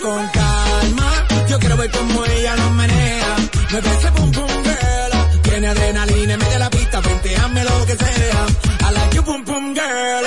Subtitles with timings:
[0.00, 1.26] con calma.
[1.48, 3.36] Yo quiero ver cómo ella lo menea.
[3.72, 5.42] Me ese pum pum girl.
[5.42, 8.46] Tiene adrenalina de la pista, venteame lo que sea.
[8.80, 10.24] I like you pum pum girl.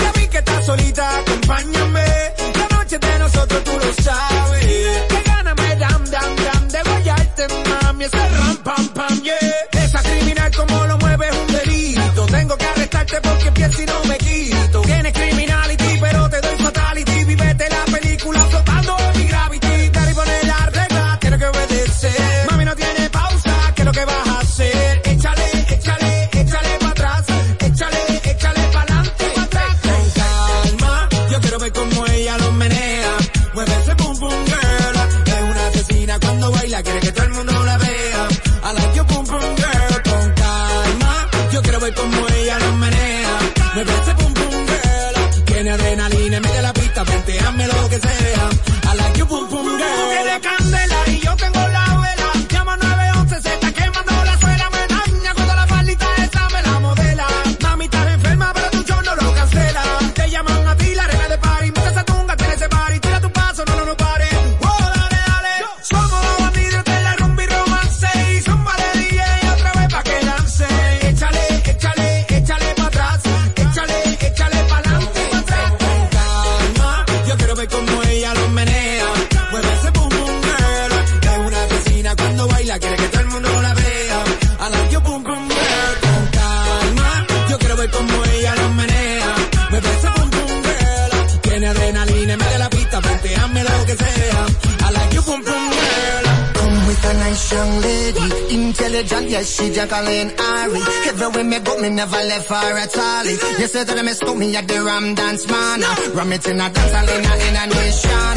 [0.00, 2.04] ya vi que estás solita, acompáñame.
[2.58, 4.66] La noche de nosotros tú lo sabes.
[5.08, 8.04] Que gana me dam dam dam de guayarte, mami.
[8.04, 9.84] Ese ram pam pam yeah.
[9.84, 12.26] Esa criminal como lo mueve es un delito.
[12.26, 13.50] Tengo que arrestarte porque
[47.66, 48.13] lo que sea.
[99.54, 100.82] She Jacqueline Ari.
[101.08, 103.24] Everywhere me go, me never left her at all.
[103.60, 105.80] You say that I miss me at the Ram Dance Man.
[106.14, 107.24] Ram it in a dance hall in
[107.62, 108.36] a, nation.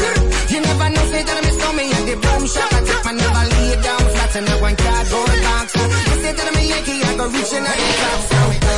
[0.52, 2.70] You never know, say that I miss me at the boom shop.
[2.72, 5.68] I take my never lay down flat in a one cardboard box.
[5.74, 8.77] You say that I'm a Yankee, I go reaching out the top.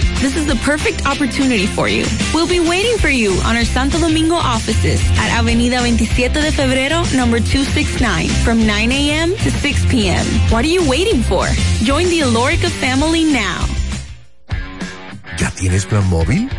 [0.21, 2.05] This is the perfect opportunity for you.
[2.31, 7.01] We'll be waiting for you on our Santo Domingo offices at Avenida 27 de Febrero,
[7.17, 9.31] number 269, from 9 a.m.
[9.31, 10.23] to 6 p.m.
[10.51, 11.47] What are you waiting for?
[11.81, 13.65] Join the Alorica family now.
[15.39, 16.51] ¿Ya tienes plan móvil?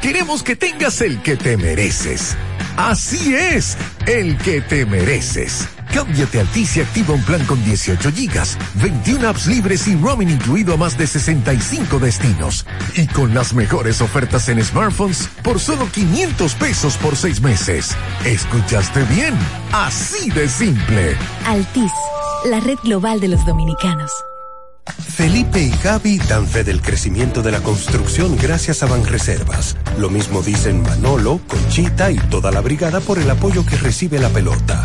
[0.00, 2.38] Queremos que tengas el que te mereces.
[2.78, 3.76] Así es,
[4.06, 5.68] el que te mereces.
[5.92, 10.30] Cámbiate a Altis y activa un plan con 18 gigas, 21 apps libres y roaming
[10.30, 12.64] incluido a más de 65 destinos.
[12.96, 17.96] Y con las mejores ofertas en smartphones por solo 500 pesos por seis meses.
[18.24, 19.34] ¿Escuchaste bien?
[19.72, 21.16] Así de simple.
[21.46, 21.92] Altis,
[22.46, 24.10] la red global de los dominicanos.
[24.98, 29.76] Felipe y Gaby dan fe del crecimiento de la construcción gracias a Banreservas.
[29.98, 34.30] Lo mismo dicen Manolo, Conchita y toda la brigada por el apoyo que recibe la
[34.30, 34.84] pelota.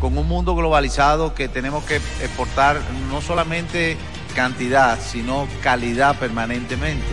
[0.00, 2.80] con un mundo globalizado que tenemos que exportar
[3.10, 3.96] no solamente
[4.34, 7.06] cantidad, sino calidad permanentemente.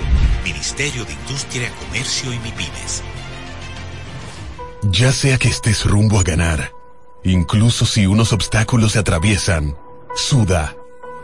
[0.44, 3.04] Ministerio de Industria, Comercio y MIPIMES.
[4.84, 6.72] Ya sea que estés rumbo a ganar,
[7.24, 9.75] incluso si unos obstáculos se atraviesan,
[10.16, 10.75] suda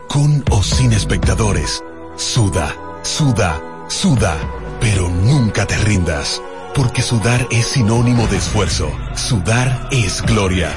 [0.08, 1.82] con o sin espectadores.
[2.16, 4.36] Suda, suda, suda,
[4.80, 6.42] pero nunca te rindas,
[6.74, 8.90] porque sudar es sinónimo de esfuerzo.
[9.16, 10.70] Sudar es gloria.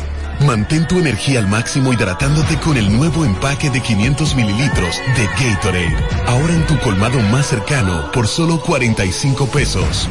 [0.45, 5.95] Mantén tu energía al máximo hidratándote con el nuevo empaque de 500 mililitros de Gatorade.
[6.28, 10.07] Ahora en tu colmado más cercano por solo 45 pesos.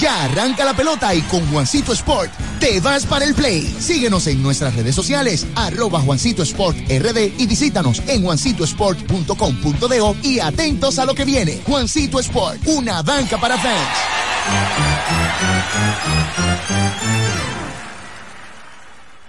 [0.00, 3.62] Ya arranca la pelota y con Juancito Sport te vas para el play.
[3.80, 10.98] Síguenos en nuestras redes sociales, arroba Juancito Sport RD y visítanos en juancitosport.com.de y atentos
[11.00, 11.60] a lo que viene.
[11.66, 13.88] Juancito Sport, una banca para fans.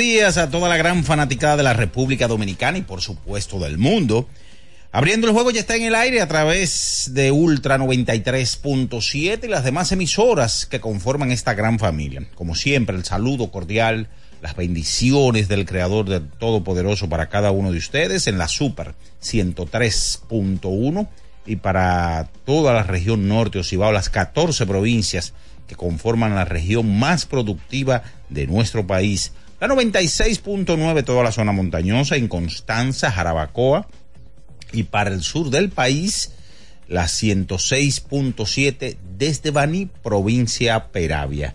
[0.00, 4.26] Días a toda la gran fanaticada de la República Dominicana y por supuesto del mundo.
[4.92, 9.62] Abriendo el juego ya está en el aire a través de Ultra 93.7 y las
[9.62, 12.26] demás emisoras que conforman esta gran familia.
[12.34, 14.08] Como siempre, el saludo cordial,
[14.40, 21.08] las bendiciones del Creador del Todopoderoso para cada uno de ustedes en la Super 103.1
[21.44, 25.34] y para toda la región norte o Cibao, las 14 provincias
[25.68, 32.16] que conforman la región más productiva de nuestro país la 96.9 toda la zona montañosa
[32.16, 33.86] en Constanza, Jarabacoa
[34.72, 36.32] y para el sur del país
[36.88, 41.54] la 106.7 desde Baní, provincia Peravia.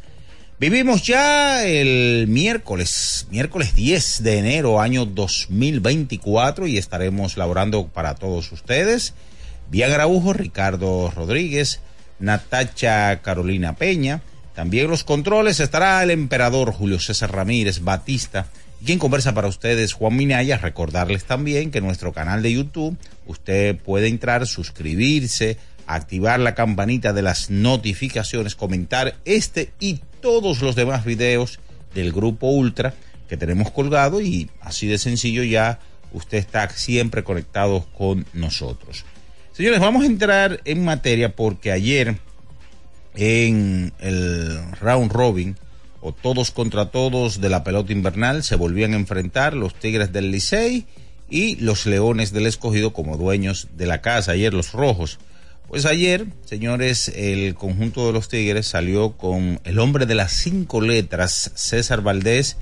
[0.58, 8.54] Vivimos ya el miércoles, miércoles 10 de enero, año 2024, y estaremos laborando para todos
[8.54, 9.14] ustedes.
[9.70, 11.82] Vía Graujo, Ricardo Rodríguez,
[12.20, 14.22] Natacha Carolina Peña,
[14.56, 18.48] también los controles estará el emperador Julio César Ramírez Batista.
[18.86, 20.58] Quien conversa para ustedes, Juan Minaya.
[20.58, 22.98] Recordarles también que nuestro canal de YouTube,
[23.28, 25.58] usted puede entrar, suscribirse,
[25.88, 31.60] activar la campanita de las notificaciones, comentar este y todos los demás videos
[31.94, 32.94] del grupo Ultra
[33.28, 35.80] que tenemos colgado y así de sencillo ya
[36.14, 39.04] usted está siempre conectado con nosotros.
[39.52, 42.18] Señores, vamos a entrar en materia porque ayer
[43.16, 45.58] en el round robin
[46.02, 50.32] o todos contra todos de la pelota invernal se volvían a enfrentar los Tigres del
[50.32, 50.86] Licey
[51.30, 55.18] y los Leones del Escogido como dueños de la casa, ayer los Rojos.
[55.68, 60.80] Pues ayer, señores, el conjunto de los Tigres salió con el hombre de las cinco
[60.80, 62.58] letras, César Valdés,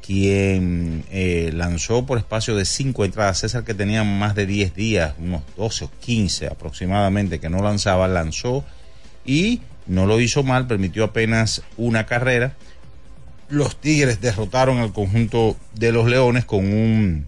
[0.00, 3.40] quien eh, lanzó por espacio de cinco entradas.
[3.40, 8.08] César, que tenía más de 10 días, unos 12 o 15 aproximadamente, que no lanzaba,
[8.08, 8.64] lanzó
[9.26, 12.54] y no lo hizo mal, permitió apenas una carrera.
[13.48, 17.26] Los Tigres derrotaron al conjunto de los Leones con un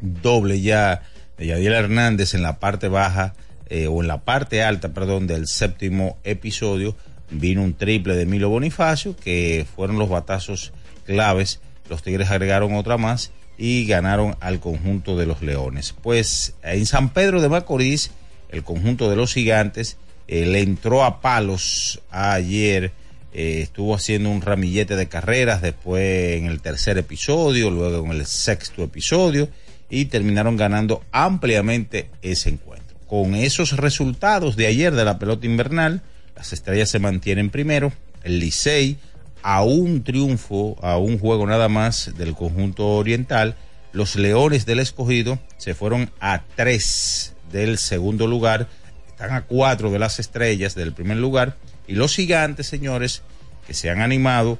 [0.00, 1.02] doble ya
[1.38, 3.34] de Yadiel Hernández en la parte baja
[3.68, 6.96] eh, o en la parte alta, perdón, del séptimo episodio.
[7.30, 10.72] Vino un triple de Milo Bonifacio, que fueron los batazos
[11.04, 11.60] claves.
[11.88, 15.94] Los Tigres agregaron otra más y ganaron al conjunto de los Leones.
[16.02, 18.10] Pues en San Pedro de Macorís,
[18.50, 19.96] el conjunto de los gigantes
[20.28, 22.92] eh, le entró a palos ayer.
[23.32, 28.26] Eh, estuvo haciendo un ramillete de carreras, después en el tercer episodio, luego en el
[28.26, 29.48] sexto episodio
[29.90, 32.96] y terminaron ganando ampliamente ese encuentro.
[33.06, 36.02] Con esos resultados de ayer de la pelota invernal,
[36.36, 38.96] las estrellas se mantienen primero, el Licey
[39.42, 43.56] a un triunfo, a un juego nada más del conjunto oriental,
[43.92, 48.68] los Leones del Escogido se fueron a tres del segundo lugar,
[49.14, 51.56] están a cuatro de las estrellas del primer lugar
[51.86, 53.22] y los gigantes, señores,
[53.64, 54.58] que se han animado,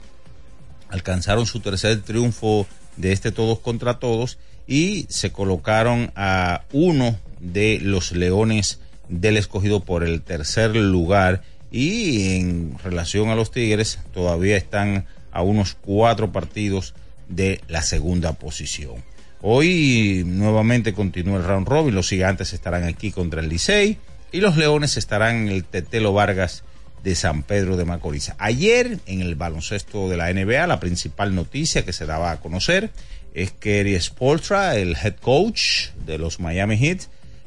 [0.90, 2.64] alcanzaron su tercer triunfo
[2.96, 9.80] de este todos contra todos y se colocaron a uno de los Leones del escogido
[9.80, 11.42] por el tercer lugar.
[11.72, 16.94] Y en relación a los Tigres todavía están a unos cuatro partidos
[17.28, 19.02] de la segunda posición.
[19.42, 23.98] Hoy nuevamente continúa el round robin, los gigantes estarán aquí contra el Licey
[24.34, 26.64] y los Leones estarán en el Tetelo Vargas
[27.04, 28.32] de San Pedro de Macorís.
[28.38, 32.90] Ayer en el baloncesto de la NBA la principal noticia que se daba a conocer
[33.32, 37.02] es que Eri Spoltra, el head coach de los Miami Heat,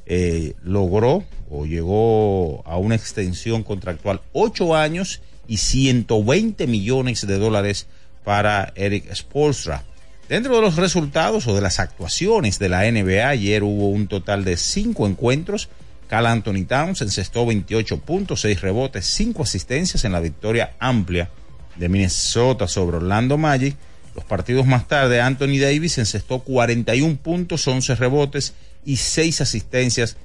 [0.05, 7.87] eh, logró o llegó a una extensión contractual ocho años y 120 millones de dólares
[8.23, 9.83] para Eric Spolstra.
[10.29, 14.45] Dentro de los resultados o de las actuaciones de la NBA, ayer hubo un total
[14.45, 15.67] de cinco encuentros.
[16.07, 21.29] Cal Anthony Towns encestó 28 puntos, 6 rebotes, 5 asistencias en la victoria amplia
[21.75, 23.75] de Minnesota sobre Orlando Magic.
[24.15, 28.53] Los partidos más tarde, Anthony Davis encestó 41 puntos, 11 rebotes
[28.85, 30.17] y 6 asistencias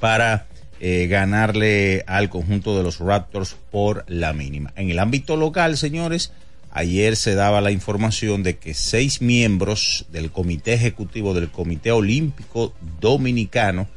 [0.00, 0.46] para
[0.78, 4.72] eh, ganarle al conjunto de los Raptors por la mínima.
[4.76, 6.32] En el ámbito local, señores,
[6.70, 12.74] ayer se daba la información de que seis miembros del Comité Ejecutivo del Comité Olímpico
[13.00, 13.88] Dominicano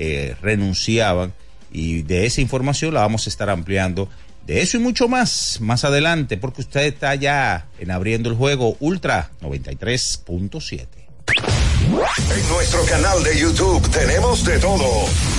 [0.00, 1.32] eh, renunciaban
[1.72, 4.08] y de esa información la vamos a estar ampliando
[4.46, 8.76] de eso y mucho más más adelante, porque usted está ya en abriendo el juego
[8.78, 10.86] Ultra 93.7.
[11.28, 14.88] En nuestro canal de YouTube tenemos de todo.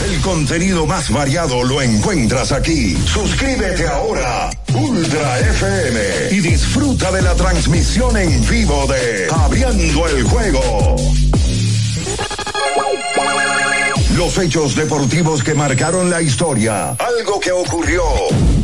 [0.05, 2.97] El contenido más variado lo encuentras aquí.
[3.05, 5.99] Suscríbete ahora, Ultra FM,
[6.31, 10.97] y disfruta de la transmisión en vivo de Abriendo el Juego.
[14.17, 16.91] Los hechos deportivos que marcaron la historia.
[16.91, 18.03] Algo que ocurrió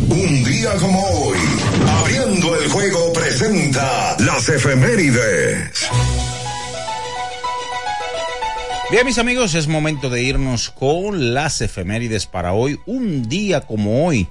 [0.09, 1.37] un día como hoy.
[1.99, 5.87] Abriendo el juego presenta las efemérides.
[8.91, 12.79] Bien, mis amigos, es momento de irnos con las efemérides para hoy.
[12.85, 14.27] Un día como hoy,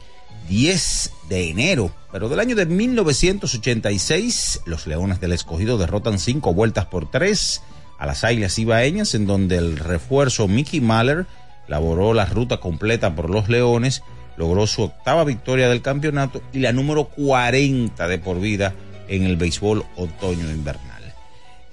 [0.49, 6.87] 10 de enero, pero del año de 1986, los Leones del Escogido derrotan cinco vueltas
[6.87, 7.63] por tres
[8.05, 11.25] a las Águilas Ibaeñas, en donde el refuerzo Mickey Mahler
[11.69, 14.03] laboró la ruta completa por los Leones,
[14.37, 18.75] logró su octava victoria del campeonato y la número 40 de por vida
[19.09, 21.15] en el béisbol otoño-invernal.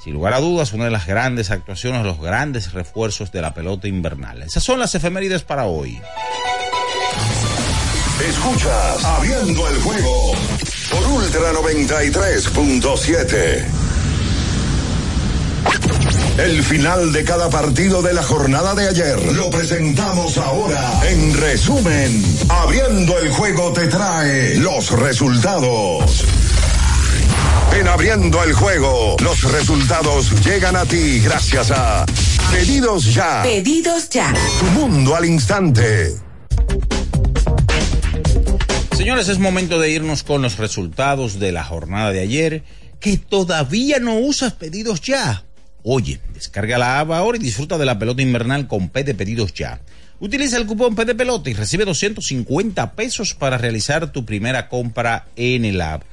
[0.01, 3.89] Sin lugar a dudas, una de las grandes actuaciones, los grandes refuerzos de la pelota
[3.89, 4.41] invernal.
[4.41, 5.99] Esas son las efemérides para hoy.
[8.25, 10.31] Escuchas Abriendo el juego
[10.89, 13.80] por Ultra 93.7.
[16.37, 21.01] El final de cada partido de la jornada de ayer lo presentamos ahora.
[21.07, 26.23] En resumen, abriendo el juego te trae los resultados.
[27.77, 32.05] En abriendo el juego, los resultados llegan a ti gracias a
[32.51, 33.43] Pedidos Ya.
[33.43, 34.33] Pedidos ya.
[34.59, 36.13] Tu mundo al instante.
[38.97, 42.63] Señores, es momento de irnos con los resultados de la jornada de ayer.
[42.99, 45.45] Que todavía no usas pedidos ya.
[45.83, 49.53] Oye, descarga la app ahora y disfruta de la pelota invernal con P de pedidos
[49.53, 49.81] ya.
[50.19, 55.25] Utiliza el cupón P de pelota y recibe 250 pesos para realizar tu primera compra
[55.35, 56.03] en el app.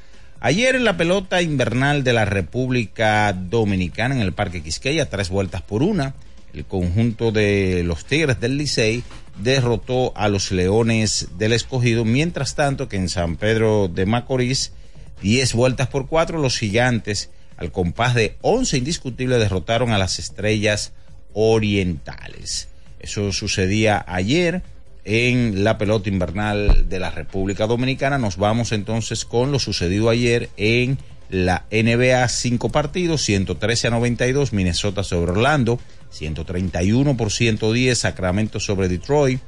[0.41, 5.63] Ayer en la pelota invernal de la República Dominicana en el Parque Quisqueya, tres vueltas
[5.63, 6.15] por una,
[6.55, 9.03] el conjunto de los Tigres del Licey
[9.43, 14.73] derrotó a los Leones del Escogido, mientras tanto que en San Pedro de Macorís,
[15.21, 20.93] diez vueltas por cuatro, los Gigantes al compás de 11 indiscutibles derrotaron a las estrellas
[21.35, 22.69] orientales.
[23.01, 24.63] Eso sucedía ayer
[25.05, 28.19] en la pelota invernal de la República Dominicana.
[28.19, 30.99] Nos vamos entonces con lo sucedido ayer en
[31.31, 35.79] la NBA, cinco partidos, 113 a 92, Minnesota sobre Orlando,
[36.11, 39.41] 131 por 110, Sacramento sobre Detroit,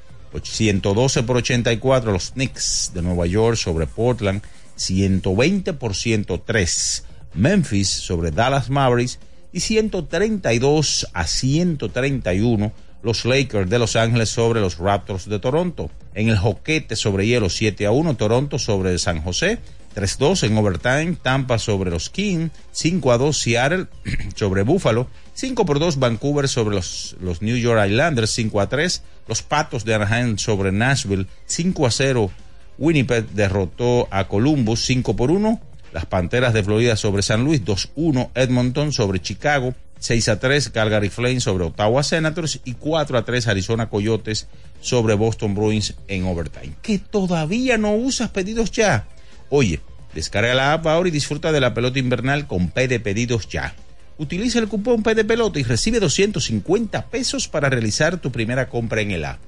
[0.43, 4.43] 112 por 84, los Knicks de Nueva York sobre Portland,
[4.77, 9.19] 120 por 103, Memphis sobre Dallas Mavericks
[9.53, 12.73] y 132 a 131
[13.03, 15.91] los Lakers de Los Ángeles sobre los Raptors de Toronto.
[16.15, 19.59] En el joquete sobre hielo 7 a 1 Toronto sobre San José.
[19.95, 23.87] 3-2 en overtime, Tampa sobre los Kings, 5 a 2 Seattle
[24.37, 29.03] sobre Buffalo, 5 por 2 Vancouver sobre los, los New York Islanders, 5 a 3
[29.27, 32.31] los Patos de Anaheim sobre Nashville, 5 a 0
[32.79, 35.61] Winnipeg derrotó a Columbus, 5 por 1
[35.93, 41.11] las Panteras de Florida sobre San Luis, 2-1 Edmonton sobre Chicago, 6 a 3 Calgary
[41.11, 44.47] Flames sobre Ottawa Senators y 4 a 3 Arizona Coyotes
[44.81, 46.75] sobre Boston Bruins en overtime.
[46.83, 49.07] Que todavía no usas pedidos ya.
[49.51, 49.81] Oye,
[50.15, 53.75] descarga la app ahora y disfruta de la pelota invernal con P de pedidos ya.
[54.17, 59.01] Utiliza el cupón P de pelota y recibe 250 pesos para realizar tu primera compra
[59.01, 59.39] en el app.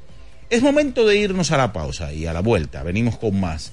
[0.50, 3.72] Es momento de irnos a la pausa y a la vuelta venimos con más.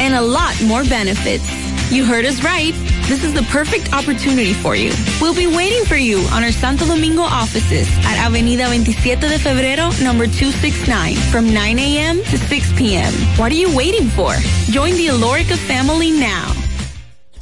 [0.00, 1.44] and a lot more benefits.
[1.90, 2.74] You heard us right.
[3.08, 4.92] This is the perfect opportunity for you.
[5.20, 9.90] We'll be waiting for you on our Santo Domingo offices at Avenida 27 de Febrero,
[10.02, 12.22] number 269, from 9 a.m.
[12.30, 13.12] to 6 p.m.
[13.36, 14.34] What are you waiting for?
[14.70, 16.54] Join the Alorica family now.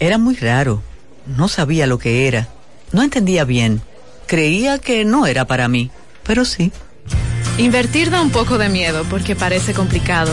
[0.01, 0.83] Era muy raro.
[1.27, 2.49] No sabía lo que era.
[2.92, 3.83] No entendía bien.
[4.27, 5.90] Creía que no era para mí,
[6.23, 6.73] pero sí.
[7.59, 10.33] Invertir da un poco de miedo porque parece complicado,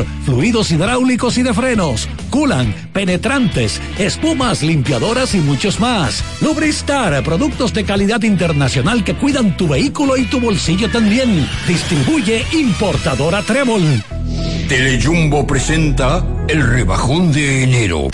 [0.25, 6.23] fluidos hidráulicos y de frenos, culan, penetrantes, espumas, limpiadoras y muchos más.
[6.41, 11.47] Lubristar, productos de calidad internacional que cuidan tu vehículo y tu bolsillo también.
[11.67, 14.03] Distribuye importadora Trébol.
[14.67, 18.07] Telejumbo presenta el rebajón de enero.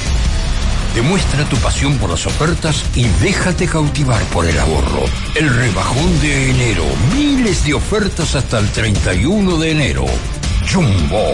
[0.95, 5.05] Demuestra tu pasión por las ofertas y déjate cautivar por el ahorro.
[5.35, 6.83] El rebajón de enero.
[7.15, 10.05] Miles de ofertas hasta el 31 de enero.
[10.67, 11.33] Jumbo.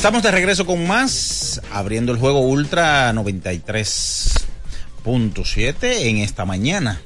[0.00, 7.02] Estamos de regreso con más, abriendo el juego Ultra 93.7 en esta mañana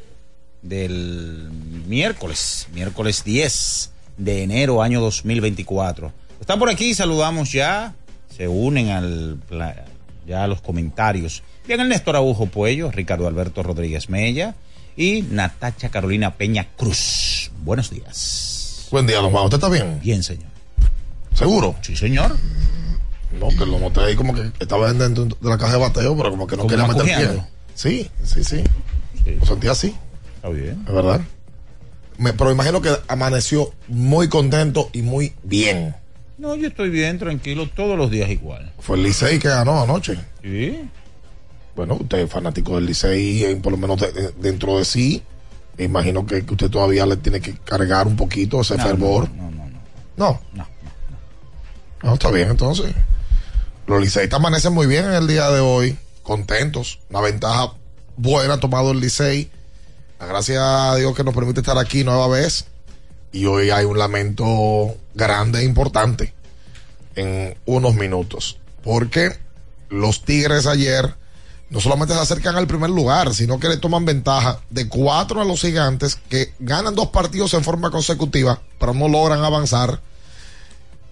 [0.63, 1.51] del
[1.89, 6.13] miércoles, miércoles 10 de enero año 2024.
[6.41, 7.97] Están por aquí, saludamos ya,
[8.29, 9.41] se unen al
[10.25, 11.43] ya a los comentarios.
[11.67, 14.55] Bien, el Néstor Abujo Puello, Ricardo Alberto Rodríguez Mella
[14.97, 17.51] y Natacha Carolina Peña Cruz.
[17.65, 18.87] Buenos días.
[18.93, 19.47] Buen día, don Juan.
[19.47, 19.99] ¿Usted está bien?
[20.01, 20.54] Bien, señor.
[21.35, 21.75] ¿Seguro?
[21.83, 22.37] Sí, señor.
[23.39, 26.31] No, que lo noté ahí como que estaba dentro de la caja de bateo, pero
[26.31, 27.43] como que no quería meter pie.
[27.75, 28.63] Sí, sí, sí,
[29.41, 29.95] Lo sentí así.
[30.37, 30.85] Está bien.
[30.87, 31.21] Es verdad.
[32.19, 35.97] Me, pero imagino que amaneció muy contento y muy bien.
[36.39, 38.73] No, yo estoy bien, tranquilo, todos los días igual.
[38.79, 40.17] Fue el Licey que ganó anoche.
[40.43, 40.89] Sí.
[41.75, 44.05] Bueno, usted es fanático del Licey, por lo menos
[44.39, 45.23] dentro de sí.
[45.77, 49.29] Me imagino que, usted todavía le tiene que cargar un poquito ese fervor.
[49.35, 49.65] No, no, no.
[49.67, 49.75] No.
[50.17, 50.67] No, no,
[52.13, 52.95] está bien entonces.
[53.87, 57.75] Los liceístas amanecen muy bien en el día de hoy, contentos, una ventaja
[58.17, 59.51] buena tomado el Licey.
[60.19, 62.67] Gracias a Dios que nos permite estar aquí nueva vez.
[63.33, 66.35] Y hoy hay un lamento grande e importante
[67.15, 68.59] en unos minutos.
[68.83, 69.37] Porque
[69.89, 71.15] los Tigres ayer
[71.71, 75.45] no solamente se acercan al primer lugar, sino que le toman ventaja de cuatro a
[75.45, 80.01] los gigantes que ganan dos partidos en forma consecutiva, pero no logran avanzar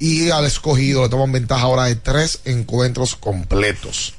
[0.02, 4.14] y al escogido le toman ventaja ahora de tres encuentros completos,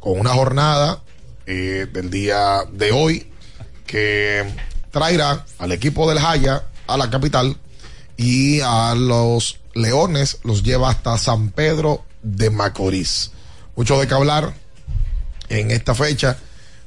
[0.00, 1.00] con una jornada
[1.46, 3.30] eh, del día de hoy
[3.86, 4.44] que
[4.90, 7.56] traerá al equipo del Jaya a la capital
[8.16, 13.30] y a los Leones los lleva hasta San Pedro de Macorís.
[13.76, 14.52] Mucho de qué hablar
[15.50, 16.36] en esta fecha,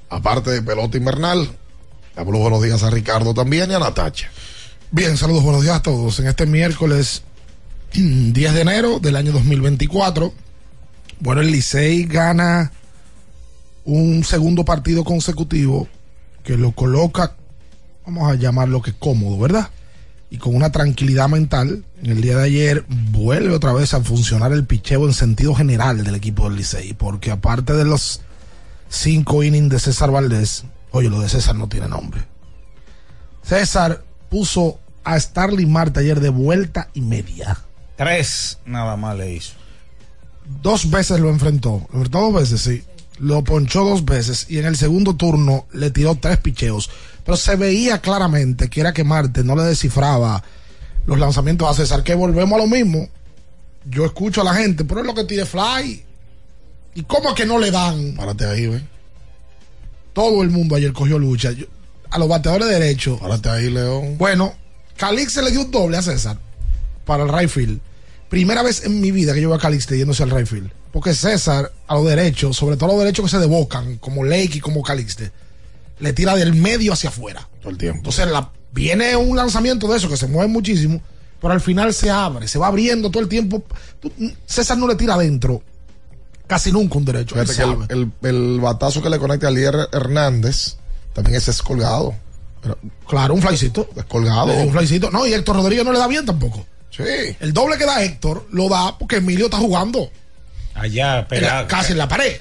[0.09, 1.49] aparte de pelota invernal.
[2.17, 4.29] Damos buenos días a Ricardo también y a Natacha.
[4.91, 6.19] Bien, saludos, buenos días a todos.
[6.19, 7.23] En este miércoles
[7.93, 10.33] 10 de enero del año 2024.
[11.19, 12.71] Bueno, el Licey gana
[13.83, 15.89] un segundo partido consecutivo
[16.43, 17.35] que lo coloca,
[18.05, 19.69] vamos a llamarlo que cómodo, ¿verdad?
[20.29, 24.53] Y con una tranquilidad mental, en el día de ayer vuelve otra vez a funcionar
[24.53, 28.21] el picheo en sentido general del equipo del Licey, porque aparte de los
[28.87, 32.21] cinco innings de César Valdés, oye, lo de César no tiene nombre.
[33.43, 37.57] César puso a Starling Marte ayer de vuelta y media
[38.01, 39.51] Tres nada más le hizo.
[40.63, 41.87] Dos veces lo enfrentó.
[41.91, 42.83] Lo enfrentó dos veces, sí.
[43.19, 46.89] Lo ponchó dos veces y en el segundo turno le tiró tres picheos.
[47.23, 50.43] Pero se veía claramente que era que Marte no le descifraba
[51.05, 52.01] los lanzamientos a César.
[52.01, 53.07] Que volvemos a lo mismo.
[53.85, 56.03] Yo escucho a la gente, pero es lo que tire fly.
[56.95, 58.15] ¿Y cómo es que no le dan?
[58.15, 58.81] Párate ahí, güey.
[60.13, 61.51] Todo el mundo ayer cogió lucha.
[62.09, 63.19] a los bateadores de derecho.
[63.19, 64.17] Párate ahí, León.
[64.17, 64.55] Bueno,
[64.97, 66.39] Calix se le dio un doble a César
[67.05, 67.79] para el right
[68.31, 70.47] Primera vez en mi vida que yo veo a Calixte yéndose al right
[70.93, 74.51] Porque César, a los derechos, sobre todo a los derechos que se devocan, como Lake
[74.53, 75.33] y como Calixte,
[75.99, 77.45] le tira del medio hacia afuera.
[77.59, 77.97] Todo el tiempo.
[77.97, 81.01] Entonces la, viene un lanzamiento de eso que se mueve muchísimo,
[81.41, 83.65] pero al final se abre, se va abriendo todo el tiempo.
[84.45, 85.61] César no le tira adentro
[86.47, 87.35] casi nunca un derecho.
[88.21, 90.77] el, batazo que le conecta a Lier Hernández
[91.11, 92.15] también es descolgado.
[93.09, 93.89] claro, un flycito.
[93.93, 94.53] Descolgado.
[94.53, 95.11] Un flycito.
[95.11, 96.65] No, y Héctor Rodríguez no le da bien tampoco.
[96.91, 97.03] Sí.
[97.39, 100.09] El doble que da Héctor lo da porque Emilio está jugando
[100.75, 101.67] Allá, en la- pegado.
[101.67, 102.37] casi en la pared.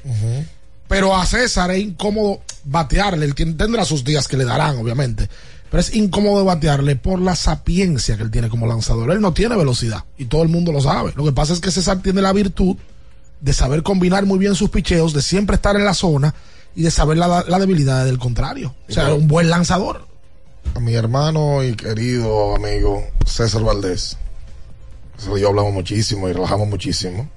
[0.89, 3.25] Pero a César es incómodo batearle.
[3.27, 5.29] Él tendrá sus días que le darán, obviamente.
[5.71, 9.13] Pero es incómodo batearle por la sapiencia que él tiene como lanzador.
[9.13, 11.13] Él no tiene velocidad y todo el mundo lo sabe.
[11.15, 12.77] Lo que pasa es que César tiene la virtud
[13.41, 16.35] de saber combinar muy bien sus picheos, de siempre estar en la zona
[16.75, 18.75] y de saber la, la debilidad del contrario.
[18.89, 20.09] O sea, un buen lanzador.
[20.75, 24.17] A mi hermano y querido amigo César Valdés.
[25.27, 27.29] Yo hablamos muchísimo y relajamos muchísimo.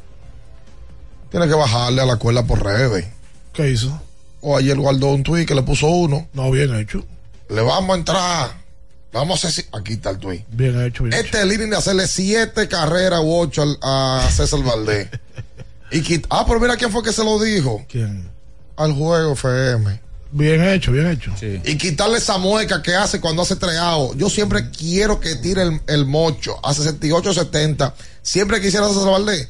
[1.30, 3.08] Tiene que bajarle a la cuerda por redes.
[3.54, 4.00] ¿Qué hizo?
[4.42, 6.28] O ayer guardó un tweet que le puso uno.
[6.34, 7.04] No, bien hecho.
[7.50, 8.64] Le vamos a entrar.
[9.12, 9.66] Vamos a hacer.
[9.72, 10.46] Aquí está el tweet.
[10.50, 15.10] Bien hecho, bien Este inning de hacerle siete carreras u ocho a César Valdés.
[15.92, 17.84] y ah, pero mira quién fue que se lo dijo.
[17.88, 18.30] ¿Quién?
[18.76, 20.03] Al juego FM.
[20.36, 21.32] Bien hecho, bien hecho.
[21.64, 24.16] Y quitarle esa mueca que hace cuando hace treado.
[24.16, 27.94] Yo siempre quiero que tire el, el mocho a 68, 70.
[28.24, 29.48] Siempre quisiera César Valdés.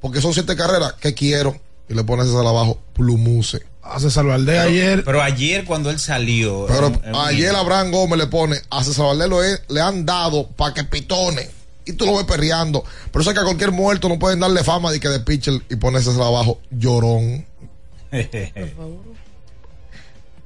[0.00, 0.92] Porque son siete carreras.
[1.00, 1.58] que quiero?
[1.88, 2.78] Y le pones César abajo.
[2.92, 3.62] Plumuse.
[3.82, 5.04] A César Valdés ayer.
[5.04, 6.66] Pero ayer cuando él salió.
[6.68, 10.04] Pero en- en- ayer Abraham Gómez le pone a César Valdés lo he- le han
[10.04, 11.48] dado para que pitone.
[11.86, 12.84] Y tú lo ves perreando.
[13.10, 15.62] Pero eso es que a cualquier muerto no pueden darle fama de que de pitcher
[15.70, 16.60] y ponerse abajo.
[16.70, 17.46] Llorón.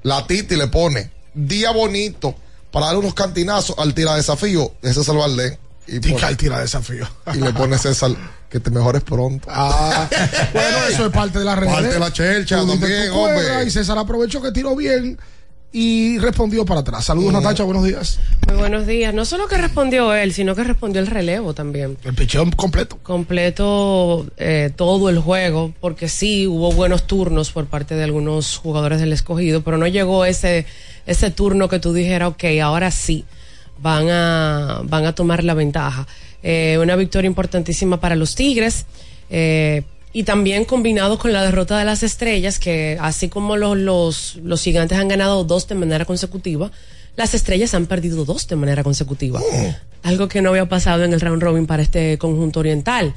[0.02, 2.34] La Titi le pone día bonito
[2.70, 5.58] para darle unos cantinazos al tira desafío de César Valdés.
[5.86, 7.08] Y, Tica el tira desafío.
[7.34, 8.12] y le pone César
[8.48, 9.48] que te mejores pronto.
[9.50, 10.08] Ah,
[10.52, 11.66] bueno, eso es parte de la red.
[11.66, 13.64] Parte de la diste también, hombre.
[13.64, 15.18] Y César aprovechó que tiró bien
[15.72, 17.04] y respondió para atrás.
[17.04, 18.18] Saludos, Natacha, buenos días.
[18.48, 19.14] Muy buenos días.
[19.14, 21.96] No solo que respondió él, sino que respondió el relevo también.
[22.04, 22.98] El picheo completo.
[23.02, 29.00] Completo eh, todo el juego, porque sí hubo buenos turnos por parte de algunos jugadores
[29.00, 30.66] del escogido, pero no llegó ese,
[31.06, 33.24] ese turno que tú dijeras, ok, ahora sí
[33.78, 36.06] van a, van a tomar la ventaja.
[36.42, 38.86] Eh, una victoria importantísima para los Tigres.
[39.30, 44.36] eh, y también combinado con la derrota de las estrellas, que así como los, los,
[44.42, 46.70] los gigantes han ganado dos de manera consecutiva,
[47.16, 49.40] las estrellas han perdido dos de manera consecutiva.
[50.02, 53.14] Algo que no había pasado en el round robin para este conjunto oriental.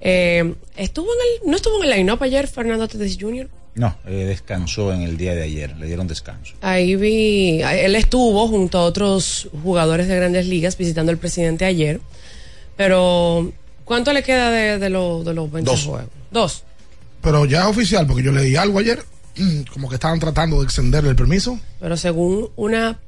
[0.00, 3.48] Eh, estuvo en el, no estuvo en el line-up ayer Fernando Tatis Jr.
[3.76, 5.76] No, eh, descansó en el día de ayer.
[5.76, 6.54] Le dieron descanso.
[6.62, 12.00] Ahí vi, él estuvo junto a otros jugadores de grandes ligas visitando al presidente ayer.
[12.76, 13.52] Pero,
[13.84, 15.84] ¿cuánto le queda de, de, lo- de los 20 Dos.
[15.84, 16.08] juegos?
[16.36, 16.62] Dos.
[17.22, 19.02] Pero ya es oficial, porque yo leí algo ayer,
[19.72, 21.58] como que estaban tratando de extenderle el permiso.
[21.80, 22.98] Pero según una,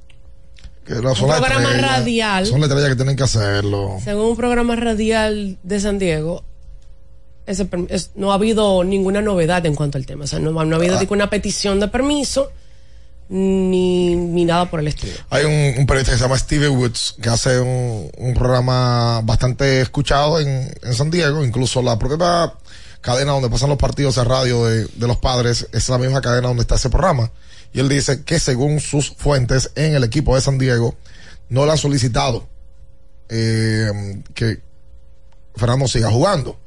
[0.86, 2.46] Que no, son Un programa radial.
[2.46, 3.98] Son las estrellas que tienen que hacerlo.
[4.02, 6.42] según un programa radial de San Diego,
[7.46, 10.24] ese perm- es- no ha habido ninguna novedad en cuanto al tema.
[10.24, 11.00] O sea, no, no ha habido Ah.
[11.00, 12.50] ninguna petición de permiso
[13.30, 15.12] ni, ni nada por el estilo.
[15.30, 19.82] Hay un, un periodista que se llama Steve Woods que hace un, un programa bastante
[19.82, 21.44] escuchado en, en San Diego.
[21.44, 22.52] Incluso la propia
[23.08, 26.60] cadena donde pasan los partidos de radio de, los padres es la misma cadena donde
[26.60, 27.32] está ese programa.
[27.72, 30.94] Y él dice que según sus fuentes en el equipo de San Diego
[31.48, 32.46] no le han solicitado
[33.30, 34.60] eh, que
[35.56, 36.58] Fernando siga jugando.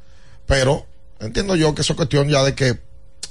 [0.47, 0.88] Pero
[1.19, 2.80] entiendo yo que eso es cuestión ya de que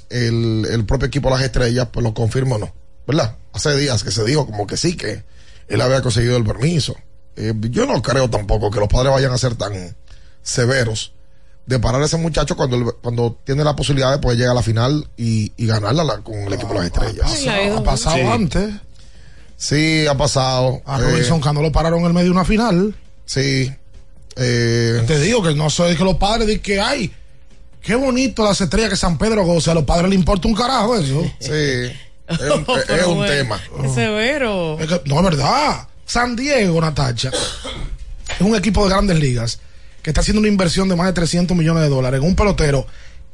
[0.09, 2.73] el, el propio equipo de las estrellas pues lo confirma o no.
[3.05, 3.35] ¿Verdad?
[3.51, 5.25] Hace días que se dijo como que sí, que
[5.67, 6.95] él había conseguido el permiso.
[7.35, 9.97] Eh, yo no creo tampoco que los padres vayan a ser tan
[10.43, 11.13] severos
[11.65, 14.63] de parar a ese muchacho cuando, cuando tiene la posibilidad de poder llegar a la
[14.63, 17.31] final y, y ganarla la- con el equipo de las estrellas.
[17.31, 17.77] Sí, ha ido.
[17.77, 18.21] Ha pasado Sí.
[18.23, 18.73] antes.
[19.57, 20.81] Sí, ha pasado.
[20.85, 22.95] A Eh, Robinson Cano lo pararon en el medio de una final.
[23.25, 23.71] Sí.
[24.35, 27.13] Eh, Te digo que no soy que los padres dicen que hay.
[27.81, 29.71] Qué bonito las estrellas que San Pedro goza.
[29.71, 31.21] A los padres les importa un carajo eso.
[31.39, 31.49] Sí.
[31.51, 33.61] Es un, es Pero un bueno, tema.
[33.93, 34.79] severo.
[34.79, 35.87] Es que- no, es verdad.
[36.05, 39.59] San Diego, Natacha, es un equipo de grandes ligas
[40.01, 42.85] que está haciendo una inversión de más de 300 millones de dólares en un pelotero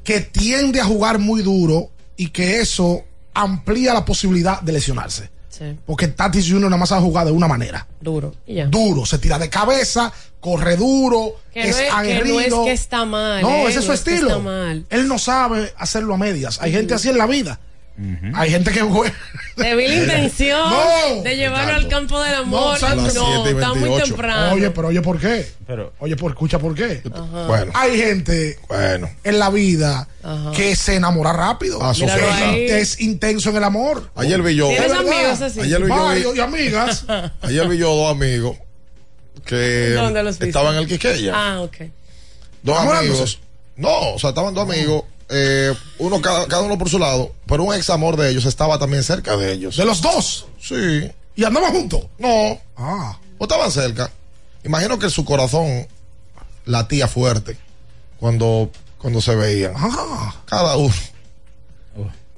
[0.04, 3.04] que tiende a jugar muy duro y que eso
[3.34, 5.30] amplía la posibilidad de lesionarse.
[5.50, 6.64] Sí, Porque Tatis Jr.
[6.66, 7.88] nada más ha jugado de una manera.
[8.00, 8.36] duro.
[8.46, 8.66] Y ya.
[8.68, 12.60] Duro, se tira de cabeza, corre duro, Que es no es, que no aguerrido.
[12.62, 13.42] es que está mal.
[13.42, 14.28] No, eh, ese es su no que estilo.
[14.28, 14.86] está mal.
[14.90, 16.60] Él no sabe hacerlo a medias.
[16.62, 17.60] Hay gente así en la vida.
[18.36, 19.14] Hay gente que juega.
[19.58, 21.24] De vil intención No.
[21.24, 22.80] de llevarlo al campo del amor.
[22.80, 23.08] No, No,
[23.48, 24.06] está muy 28.
[24.06, 24.54] temprano.
[24.54, 25.48] Oye, pero oye, ¿por qué?
[25.66, 27.02] Pero, Oye, por, escucha por qué.
[27.48, 29.10] Bueno, Hay gente bueno.
[29.24, 30.52] en la vida Ajá.
[30.52, 31.80] que se enamora rápido.
[31.82, 31.92] Ah.
[32.56, 34.12] Es intenso en el amor.
[34.16, 34.68] Ayer vi yo.
[34.68, 35.60] ¿Tienes amigos así?
[35.62, 35.90] Ayer vi
[36.22, 36.36] yo.
[36.36, 37.06] Y amigas.
[37.42, 38.58] Ayer vi yo dos amigos
[39.44, 40.48] que ¿Dónde los viste?
[40.50, 41.34] estaban en el Quiqueya.
[41.36, 41.78] Ah, ok.
[42.62, 43.40] dos amigos.
[43.76, 47.64] No, o sea, estaban dos amigos, eh, uno cada, cada uno por su lado, pero
[47.64, 49.76] un ex amor de ellos estaba también cerca de ellos.
[49.78, 50.46] De los dos.
[50.62, 51.10] Sí.
[51.36, 52.02] Y andaban juntos.
[52.18, 53.18] No, Ah.
[53.38, 54.12] o estaban cerca.
[54.64, 55.88] Imagino que su corazón
[56.66, 57.58] la tía fuerte
[58.20, 59.74] cuando, cuando se veían.
[59.76, 60.36] Ah.
[60.46, 60.94] Cada uno.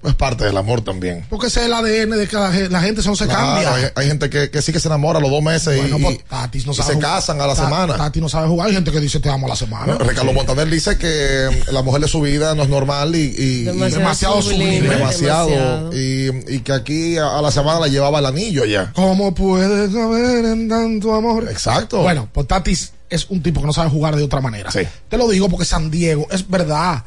[0.03, 1.25] Es parte del amor también.
[1.29, 2.69] Porque ese es el ADN de cada gente.
[2.69, 3.73] La gente eso no se Claro, cambia.
[3.75, 5.97] Hay, hay gente que, que sí que se enamora a los dos meses y- Bueno,
[5.97, 7.97] y, pues, no y se casan a la Ta- semana.
[7.97, 8.67] Tati no sabe jugar.
[8.69, 9.97] Hay gente que dice te amo a la semana.
[9.97, 13.87] Ricardo Montaner dice que la mujer de su vida no es normal y, y- Demasiado
[13.87, 14.75] y demasiado sublime.
[14.77, 15.93] sublime, demasiado, Demasiado.
[15.97, 18.91] Y, y que aquí a, a la semana le llevaba el anillo ya.
[18.93, 21.47] ¿Cómo puedes haber en tanto amor?
[21.49, 22.01] Exacto.
[22.03, 24.69] Bueno, pues Tatis es un tipo que no sabe jugar de otra manera.
[25.09, 27.03] Te lo digo porque San Diego, es verdad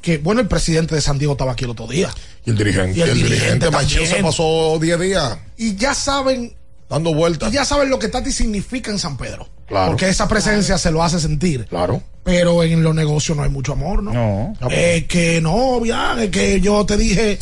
[0.00, 2.10] que, bueno, el presidente de San Diego estaba aquí el otro día.
[2.44, 5.94] Y el dirigente, Y el el, dirigente dirigente Machín se pasó 10 días Y ya
[5.94, 6.54] saben,
[6.88, 7.50] dando vueltas.
[7.50, 9.48] y ya saben lo que Tati significa en San Pedro.
[9.66, 9.88] Claro.
[9.92, 11.66] Porque esa presencia se lo hace sentir.
[11.66, 12.02] Claro.
[12.24, 14.12] Pero en los negocios no hay mucho amor, ¿no?
[14.12, 14.70] No.
[14.70, 17.38] Es que no, ya, es que yo te dije,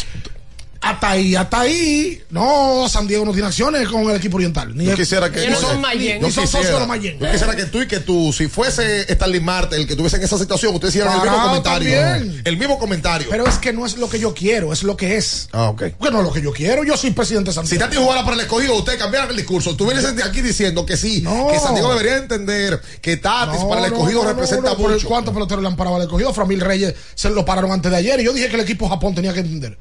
[0.90, 2.22] hasta ahí, hasta ahí.
[2.30, 4.76] No, San Diego no tiene acciones con el equipo oriental.
[4.76, 7.18] Ni Yo quisiera que ni oye, son, yo socios de quisiera, los Mayen.
[7.18, 10.22] yo quisiera que tú y que tú, si fuese Stanley Marte el que estuviese en
[10.24, 11.92] esa situación, ustedes hicieran el mismo comentario.
[12.00, 12.42] también.
[12.44, 13.28] El mismo comentario.
[13.30, 15.48] Pero es que no es lo que yo quiero, es lo que es.
[15.52, 15.82] Ah, ok.
[15.98, 17.84] Porque no es lo que yo quiero, yo soy presidente de San Si Diego.
[17.86, 19.70] Tati jugara para el escogido, usted cambiara el discurso.
[19.70, 23.84] Estuviese de aquí diciendo que sí, que San Diego debería entender que Tatis No, para
[23.86, 25.08] el no, escogido no, no, representa no, por mucho.
[25.08, 26.32] ¿Cuántos peloteros le han parado al escogido?
[26.32, 29.14] Framil Reyes se lo pararon antes de ayer y yo dije que el equipo Japón
[29.14, 29.78] tenía que entender.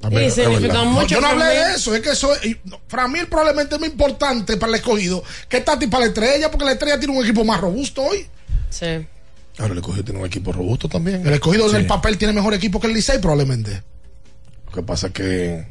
[0.00, 1.02] También, es significa mucho.
[1.02, 2.32] No, yo no hablé de eso, es que eso
[2.64, 6.64] no, Framil probablemente es más importante para el escogido que Tati para la estrella, porque
[6.64, 8.26] la estrella tiene un equipo más robusto hoy.
[8.70, 9.06] Sí.
[9.58, 11.26] Ahora el escogido tiene un equipo robusto también.
[11.26, 11.74] El escogido Sí.
[11.74, 13.82] en el papel tiene mejor equipo que el Licey probablemente.
[14.70, 15.66] Lo que pasa es que.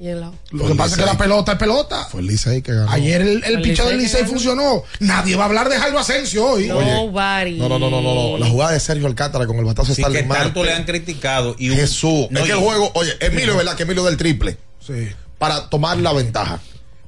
[0.51, 2.05] Lo que pasa es que la pelota es pelota.
[2.11, 2.91] fue el Licey que ganó.
[2.91, 4.83] Ayer el, el picheo del Licey funcionó.
[4.99, 6.67] Nadie va a hablar de Jairo Asensio hoy.
[6.67, 8.37] No, no, no, no, no, no.
[8.37, 11.55] La jugada de Sergio Alcántara con el batazo está que tanto le han criticado.
[11.57, 12.27] Y un- Jesús.
[12.29, 13.75] No, es que el juego, oye, Emilio, ¿verdad?
[13.75, 14.57] Que Emilio del triple.
[14.85, 15.07] Sí.
[15.37, 16.59] Para tomar la ventaja.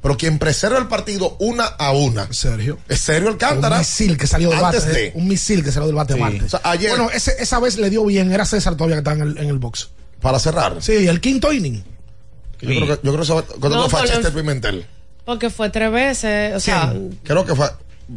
[0.02, 2.32] Pero quien preserva el partido una a una.
[2.34, 2.80] Sergio.
[2.90, 3.76] Es Sergio Alcántara.
[3.76, 4.80] Un misil que salió del bate.
[4.82, 6.20] de- Un misil que salió del bate Sí.
[6.20, 6.44] Marte.
[6.46, 8.32] O sea, ayer- Bueno, ese- esa vez le dio bien.
[8.32, 9.90] Era César todavía que estaba en el, en el box.
[10.22, 10.78] Para cerrar.
[10.82, 11.84] Sí, el quinto inning.
[12.62, 14.86] Yo creo que, yo creo que cuando No, fue Chester los- Pimentel.
[15.26, 16.56] Porque fue tres veces.
[16.56, 17.68] O sea, Creo que fue.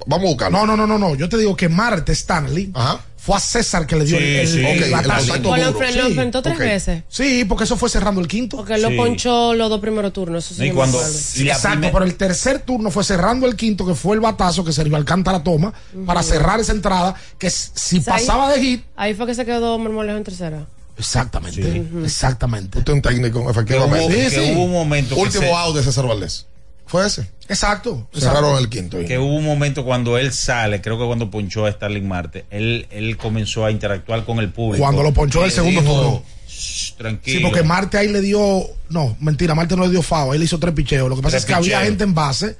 [0.07, 0.59] Vamos a buscarlo.
[0.59, 1.14] No, no, no, no, no.
[1.14, 3.01] Yo te digo que Marte Stanley Ajá.
[3.17, 4.59] fue a César que le dio Sí, el, sí.
[4.59, 7.05] el lo, enfrentó tres veces.
[7.09, 8.57] Sí, porque eso fue cerrando el quinto.
[8.57, 8.97] Porque él lo Sí.
[8.97, 10.45] ponchó los dos primeros turnos.
[10.45, 13.87] Eso sí Y cuando- y Exacto, primer- pero el tercer turno fue cerrando el quinto,
[13.87, 15.73] que fue el batazo que Sergio Alcántara toma
[16.05, 18.85] para cerrar esa entrada, que si O sea, ahí- pasaba de hit.
[18.97, 20.67] Ahí fue que se quedó Marmolejo en tercera.
[20.96, 22.78] Exactamente, exactamente.
[22.78, 24.30] Usted es un técnico, que hubo, efectivamente.
[24.30, 24.52] Sí, que sí.
[24.52, 26.46] hubo un momento que Último se- out de César Valdés.
[26.87, 27.22] Fue ese.
[27.48, 28.07] Exacto.
[28.12, 28.20] exacto.
[28.20, 28.98] Cerraron el quinto.
[29.07, 32.87] que hubo un momento cuando él sale, creo que cuando ponchó a Starling Marte, él,
[32.90, 34.83] él comenzó a interactuar con el público.
[34.85, 36.22] Cuando lo ponchó el segundo dijo, turno.
[36.48, 37.38] "Shh, Tranquilo.
[37.38, 38.64] Sí, porque Marte ahí le dio.
[38.90, 41.09] No, mentira, Marte no le dio FAO, él hizo tres picheos.
[41.09, 42.57] Lo que pasa Tres es que había gente en base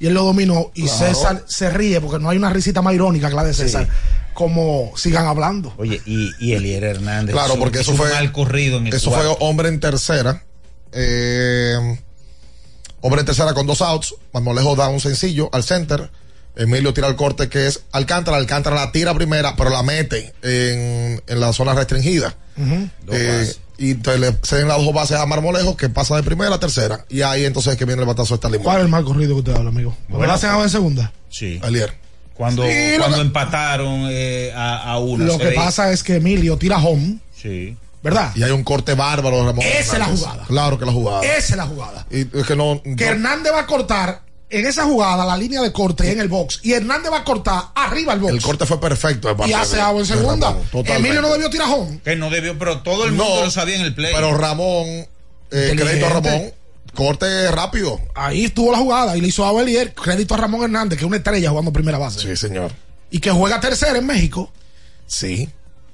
[0.00, 0.70] y él lo dominó.
[0.74, 0.98] Y Claro.
[1.14, 3.88] César se ríe porque no hay una risita más irónica que la de César.
[4.34, 5.72] Como sigan hablando.
[5.76, 7.32] Oye, y, y Elier Hernández.
[7.34, 8.10] Claro, porque eso fue.
[8.10, 9.36] mal corrido en el Eso cuarto.
[9.36, 10.42] fue hombre en tercera.
[10.92, 11.98] Eh,
[13.00, 14.14] hombre en tercera con dos outs.
[14.32, 16.10] Marmolejo da un sencillo al center.
[16.56, 18.36] Emilio tira el corte que es Alcántara.
[18.36, 22.36] Alcántara la tira primera, pero la mete en, en la zona restringida.
[22.56, 23.60] Dos Eh, bases.
[23.78, 27.04] Y entonces le ceden las dos bases a Marmolejo, que pasa de primera a tercera.
[27.08, 29.34] Y ahí entonces es que viene el batazo de Stanley ¿Cuál es el mal corrido
[29.34, 29.96] que usted habla, amigo?
[30.08, 30.34] ¿Lo Bueno.
[30.62, 31.12] en segunda?
[31.30, 31.58] Sí.
[31.62, 31.94] Alier.
[32.34, 35.24] Cuando, Sí, cuando que- empataron eh, a, a una.
[35.24, 37.76] Lo que pasa es que Emilio tira home, Sí.
[38.02, 38.32] ¿verdad?
[38.34, 39.64] Y hay un corte bárbaro de Ramón.
[39.64, 40.44] Esa es la jugada.
[40.46, 41.22] Claro que la jugada.
[41.24, 42.06] Esa es la jugada.
[42.10, 42.82] Y es que no.
[42.82, 44.22] Que no- Hernández va a cortar
[44.58, 46.60] en esa jugada la línea de corte en el box.
[46.62, 48.32] Y Hernández va a cortar arriba el box.
[48.34, 49.34] el corte fue perfecto.
[49.46, 50.50] y hace agua en segunda.
[50.72, 50.86] Ramón.
[50.86, 52.00] Emilio no debió tirar home.
[52.04, 54.12] Que no debió, pero todo el mundo No, lo sabía en el play.
[54.14, 54.86] Pero Ramón,
[55.50, 56.52] eh, crédito a Ramón,
[56.94, 58.00] corte rápido.
[58.14, 61.08] Ahí estuvo la jugada y le hizo a Belier crédito a Ramón Hernández, que es
[61.08, 62.20] una estrella jugando primera base.
[62.20, 62.72] Sí, señor.
[63.10, 64.52] Y que juega tercera en México.
[65.06, 65.48] Sí.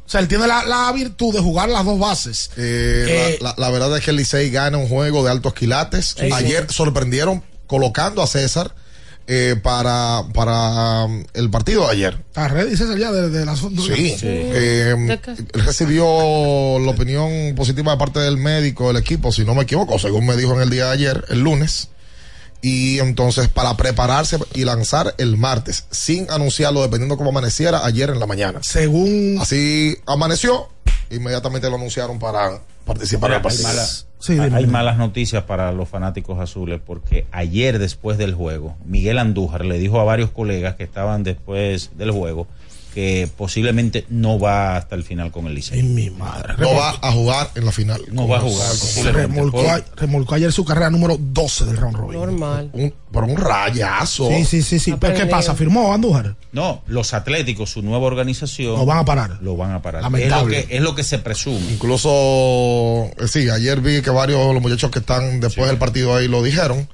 [0.07, 2.51] O sea, él tiene la, la virtud de jugar las dos bases.
[2.57, 5.55] Eh, Eh, la, la- la verdad es que el Licey gana un juego de altos
[5.55, 6.17] quilates.
[6.19, 6.29] Sí.
[6.33, 8.75] Ayer sorprendieron colocando a César
[9.29, 12.19] eh, para, para um, el partido de ayer.
[12.27, 14.17] Está ready, César, ya de, de las Sí.
[14.23, 15.31] Eh, ¿De qué?
[15.31, 16.05] él recibió
[16.81, 20.37] la opinión positiva de parte del médico del equipo, si no me equivoco, según me
[20.37, 21.91] dijo en el día de ayer, el lunes.
[22.61, 28.19] Y entonces para prepararse y lanzar el martes, sin anunciarlo, dependiendo cómo amaneciera, ayer en
[28.19, 28.59] la mañana.
[28.65, 29.39] Según.
[29.41, 30.69] Así amaneció,
[31.09, 33.69] inmediatamente lo anunciaron para participar en el partido.
[34.21, 34.73] Sí, hay- dime, hay dime.
[34.73, 39.99] malas noticias para los fanáticos azules porque ayer después del juego, Miguel Andújar le dijo
[40.01, 42.47] a varios colegas que estaban después del juego
[42.95, 45.81] que posiblemente no va hasta el final con el Licey.
[45.85, 46.55] mi madre.
[46.59, 48.03] No va a jugar en la final.
[48.11, 49.15] No va a jugar.
[49.15, 52.19] Remolcó, a- remolcó ayer su carrera número 12 del round robin.
[52.19, 52.71] Normal.
[52.73, 54.29] Un, por un rayazo.
[54.29, 54.95] Sí, sí, sí, sí.
[54.99, 55.55] ¿Pero qué pasa?
[55.55, 56.37] ¿Firmó Andújar?
[56.53, 58.75] No, los Atléticos, su nueva organización.
[58.75, 59.39] Lo van a parar.
[59.41, 60.03] Lo van a parar.
[60.03, 60.67] Es lo, Lamentable.
[60.67, 61.73] que, es lo que se presume.
[61.73, 62.11] Incluso,
[63.19, 66.29] eh, sí, ayer vi que varios de los muchachos que están después del partido ahí
[66.29, 66.89] lo dijeron.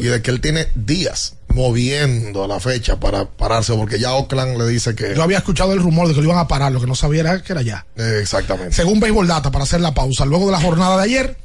[0.00, 4.66] Y de que él tiene días moviendo la fecha para pararse, porque ya Oakland le
[4.66, 5.14] dice que.
[5.14, 7.20] Yo había escuchado el rumor de que lo iban a parar, lo que no sabía
[7.20, 7.86] era que era ya.
[7.96, 8.74] Eh, exactamente.
[8.74, 11.36] Según Baseball Data, para hacer la pausa, luego de la jornada de ayer,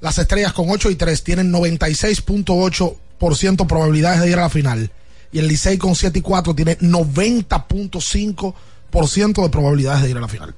[0.00, 2.96] las estrellas con 8 y 3 tienen 96.8%
[3.66, 4.90] probabilidades de ir a la final.
[5.32, 10.28] Y el Licey con 7 y 4 tiene 90.5% de probabilidades de ir a la
[10.28, 10.54] final.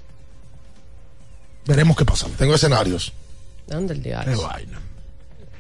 [1.67, 2.27] Veremos qué pasa.
[2.39, 3.13] Tengo escenarios.
[3.67, 4.43] ¿Dónde el Qué diario?
[4.43, 4.81] vaina.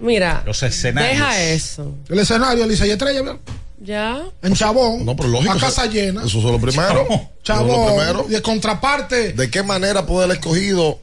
[0.00, 1.12] Mira, Los escenarios.
[1.18, 1.94] deja eso.
[2.08, 3.38] El escenario, Licey Estrella, ¿verdad?
[3.84, 4.22] Ya.
[4.42, 5.54] en Chabón, No, pero lógico.
[5.54, 6.24] a casa eso- llena.
[6.24, 7.02] Eso es lo primero.
[7.02, 8.24] Eso es lo Chabón, primero.
[8.28, 9.32] de contraparte.
[9.32, 11.00] ¿De qué manera puede el escogido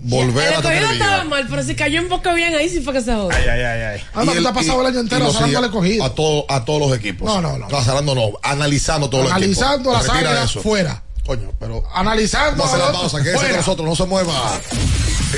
[0.00, 2.80] volver el a tener escogido estaba mal, pero si cayó un poco bien ahí sí
[2.80, 3.30] fue que se jodió.
[3.36, 4.00] Ay, ay, ay, ay.
[4.14, 5.30] Ah, no, Y que te ha pasado el año entero al
[5.64, 6.04] escogido.
[6.04, 7.28] A, todo- a todos los equipos.
[7.28, 7.76] No, no, no.
[7.76, 9.58] Azarando no, analizando todos los equipos.
[9.62, 10.62] Analizando áreas eso.
[10.62, 11.02] fuera.
[11.26, 11.84] Coño, pero.
[11.94, 12.64] Analizando.
[12.64, 14.58] Hacer la pausa, quédese con nosotros, no se mueva.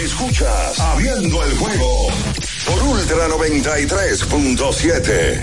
[0.03, 2.07] Escuchas Abriendo el juego
[2.65, 5.43] por Ultra 93.7.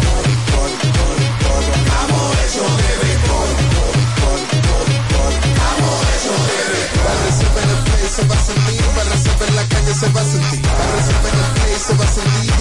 [8.11, 11.51] Se va a sentir, para en la calle se va a sentir, para en el
[11.53, 12.51] play se va a sentir.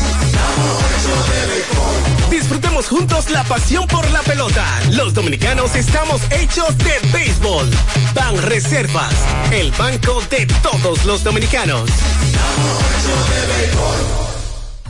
[2.31, 4.65] Disfrutemos juntos la pasión por la pelota.
[4.93, 7.69] Los dominicanos estamos hechos de béisbol.
[8.15, 9.13] Ban Reservas,
[9.51, 11.91] el banco de todos los dominicanos.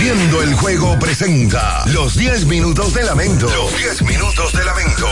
[0.00, 3.46] Abriendo el juego presenta los 10 minutos de lamento.
[3.54, 5.06] Los 10 minutos de lamento.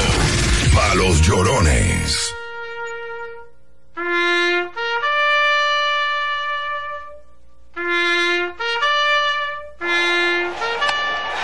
[0.75, 2.35] Para los llorones.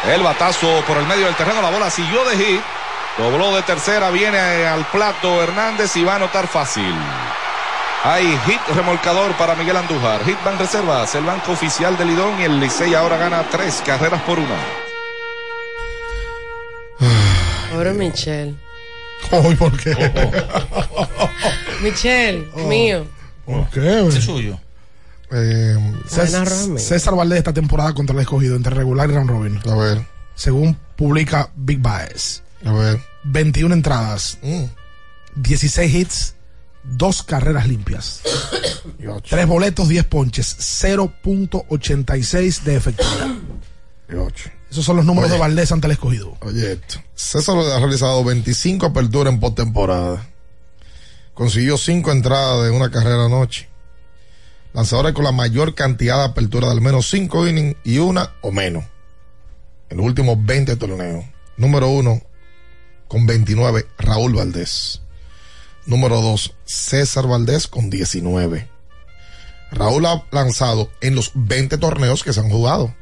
[0.09, 2.63] El batazo por el medio del terreno, la bola siguió de hit.
[3.19, 6.95] Dobló de tercera, viene al plato Hernández y va a anotar fácil.
[8.07, 10.23] Hay hit remolcador para Miguel Andújar.
[10.25, 14.21] Hit Bank Reservas, el banco oficial del Lidón y el Licey ahora gana tres carreras
[14.23, 14.57] por una.
[17.73, 18.55] Pobre Michelle.
[19.31, 19.95] Hoy, ¿por qué?
[21.83, 23.07] Michelle, mío.
[23.47, 24.07] ¿Por qué?
[24.07, 24.59] Es suyo.
[25.33, 26.79] Eh, Buena, Cés- Romy.
[26.81, 29.61] César Valdés esta temporada contra el escogido entre regular y round robin.
[29.71, 32.43] A ver, Según publica Big Baez.
[32.67, 33.01] a ver.
[33.25, 34.39] 21 entradas,
[35.37, 36.35] 16 hits,
[36.85, 38.21] dos carreras limpias.
[39.29, 43.35] Tres boletos, 10 ponches, 0.86 de efectividad.
[44.71, 45.35] Esos son los números Oye.
[45.35, 46.37] de Valdés ante el escogido.
[46.41, 46.97] Oye, esto.
[47.15, 50.27] César ha realizado 25 aperturas en postemporada.
[51.33, 53.69] Consiguió 5 entradas de una carrera anoche.
[54.73, 58.51] Lanzadores con la mayor cantidad de aperturas de al menos 5 innings y una o
[58.51, 58.85] menos.
[59.89, 61.25] En los últimos 20 torneos.
[61.57, 62.21] Número 1,
[63.07, 65.01] con 29, Raúl Valdés.
[65.87, 68.69] Número 2, César Valdés con 19.
[69.71, 72.95] Raúl ha lanzado en los 20 torneos que se han jugado.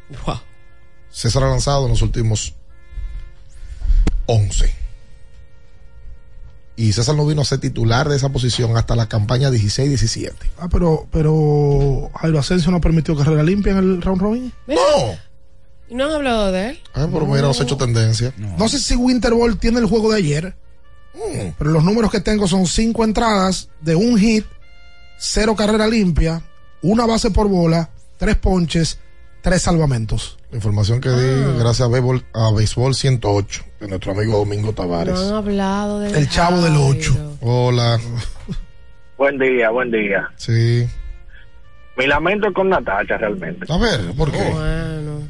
[1.11, 2.55] César ha lanzado en los últimos
[4.27, 4.75] 11.
[6.75, 10.33] Y César no vino a ser titular de esa posición hasta la campaña 16-17.
[10.59, 14.53] Ah, pero, pero Jairo Asensio no permitió carrera limpia en el round robin.
[14.67, 14.77] No.
[15.89, 16.81] ¿Y no han hablado de él?
[16.95, 18.33] Ah, pero mira, nos ha hecho tendencia.
[18.39, 20.57] No sé si Winter Ball tiene el juego de ayer,
[21.59, 24.45] pero los números que tengo son cinco entradas de un hit,
[25.19, 26.43] cero carrera limpia,
[26.83, 28.99] una base por bola, tres ponches,
[29.43, 30.39] tres salvamentos.
[30.53, 35.19] Información que di gracias a Béisbol, a Béisbol 108 de nuestro amigo Domingo No Tavares.
[35.19, 37.39] han hablado de El chavo del 8.
[37.41, 37.99] Hola.
[39.17, 40.29] Buen día, buen día.
[40.37, 40.87] Sí.
[41.97, 43.67] Mi lamento es con Natacha realmente.
[43.73, 44.51] A ver, ¿por qué?
[44.53, 45.23] Bueno.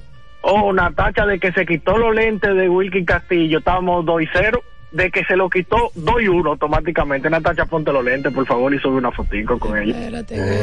[0.43, 4.63] Oh, Natacha de que se quitó los lentes de Wilkin Castillo, estábamos 2 y 0.
[4.93, 7.31] De que se lo quitó 2 y 1 automáticamente.
[7.31, 10.09] Natacha, ponte los lentes, por favor, y sube una fotico con ella.
[10.09, 10.11] Y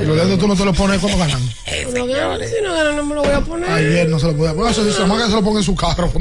[0.06, 1.42] los dedos tú no te los pones cuando ganan.
[1.94, 3.70] No gano, si no gano, no me lo voy a poner.
[3.72, 4.72] Ayer no se lo podía poner.
[4.72, 6.12] Eso sí, se lo se lo ponga en su carro.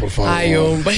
[0.00, 0.30] por favor.
[0.32, 0.96] Ay, hombre.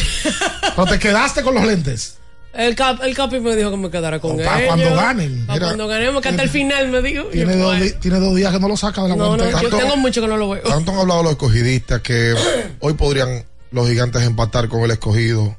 [0.77, 2.19] Pero te quedaste con los lentes.
[2.55, 4.67] El, cap, el capi me dijo que me quedara con para ellos.
[4.69, 5.47] cuando ganen.
[5.47, 7.25] Para cuando ganemos, que hasta el final me dijo.
[7.25, 9.61] Tiene Yo, dos, di- tiene dos días que no lo saca de la No, no,
[9.61, 10.63] yo tengo mucho que no lo veo.
[10.63, 12.35] Tanto han hablado los escogidistas que
[12.81, 15.57] hoy podrían los gigantes empatar con el escogido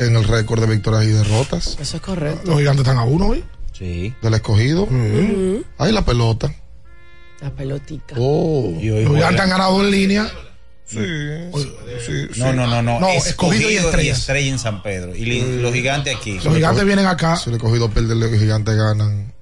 [0.00, 1.76] en el récord de victorias y derrotas.
[1.80, 2.50] Eso es correcto.
[2.50, 3.44] Los gigantes están a uno hoy.
[3.72, 4.14] Sí.
[4.22, 4.88] Del escogido.
[5.78, 6.52] Ahí la pelota.
[7.40, 8.14] La pelotica.
[8.18, 8.74] Oh.
[8.80, 10.30] Y hoy Los gigantes han ganado en línea.
[10.84, 10.98] Sí,
[12.04, 12.40] sí, sí.
[12.40, 12.98] No, no, no, no.
[12.98, 14.18] No, escogido y estrellas.
[14.18, 15.14] estrella en San Pedro.
[15.14, 16.40] Y li- los gigantes aquí.
[16.42, 17.36] Los gigantes vienen acá.
[17.36, 19.32] Si el escogido pierde, los gigantes ganan.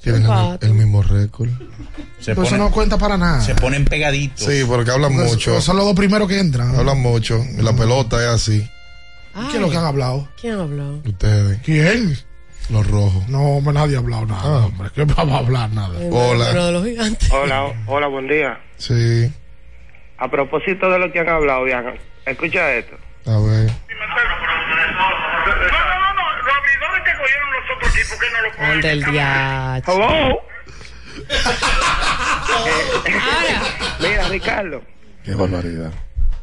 [0.00, 0.24] Tienen
[0.62, 1.50] el, mismo récord.
[2.20, 3.42] Se Pero eso ponen, no cuenta para nada.
[3.44, 4.46] se ponen pegaditos.
[4.46, 5.60] Sí, porque hablan mucho.
[5.60, 6.74] Son los dos primeros que entran.
[6.74, 7.44] Hablan mucho.
[7.58, 8.66] Y la pelota es así.
[9.34, 10.28] Ay, ¿Qué es lo que han hablado?
[10.40, 11.00] ¿Quién ha hablado?
[11.06, 12.16] Ustedes, ¿Quién?
[12.70, 13.28] los rojos.
[13.28, 14.66] No, hombre, nadie ha hablado nada, Ah.
[14.66, 14.90] hombre.
[14.94, 15.98] ¿Qué vamos a hablar nada?
[16.10, 16.50] Hola.
[16.52, 17.30] Uno de los gigantes.
[17.32, 18.60] Hola, hola, buen día.
[18.76, 19.32] Sí.
[20.18, 21.94] A propósito de lo que han hablado, Bianca,
[22.26, 22.96] escucha esto.
[23.26, 23.70] A ver.
[28.58, 29.92] Ande el diacho.
[29.92, 30.42] Hello.
[32.56, 33.62] Ahora.
[34.00, 34.82] Mira, Ricardo.
[35.24, 35.92] Qué barbaridad.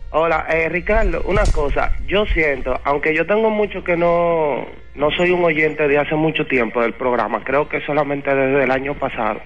[0.10, 1.92] Hola, eh, Ricardo, una cosa.
[2.08, 6.48] Yo siento, aunque yo tengo mucho que no, no soy un oyente de hace mucho
[6.48, 9.42] tiempo del programa, creo que solamente desde el año pasado.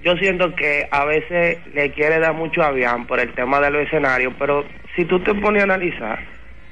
[0.00, 3.70] Yo siento que a veces le quiere dar mucho a Bian por el tema de
[3.70, 4.64] los escenarios, pero
[4.96, 6.18] si tú te pones a analizar,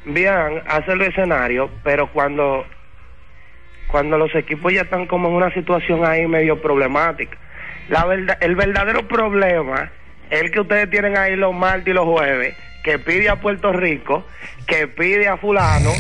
[0.07, 2.65] Bian hace los escenarios, pero cuando
[3.89, 7.37] cuando los equipos ya están como en una situación ahí medio problemática.
[7.91, 9.93] La verdad, el verdadero problema
[10.31, 13.73] es el que ustedes tienen ahí los martes y los jueves, que pide a Puerto
[13.73, 14.25] Rico,
[14.67, 15.93] que pide a fulano,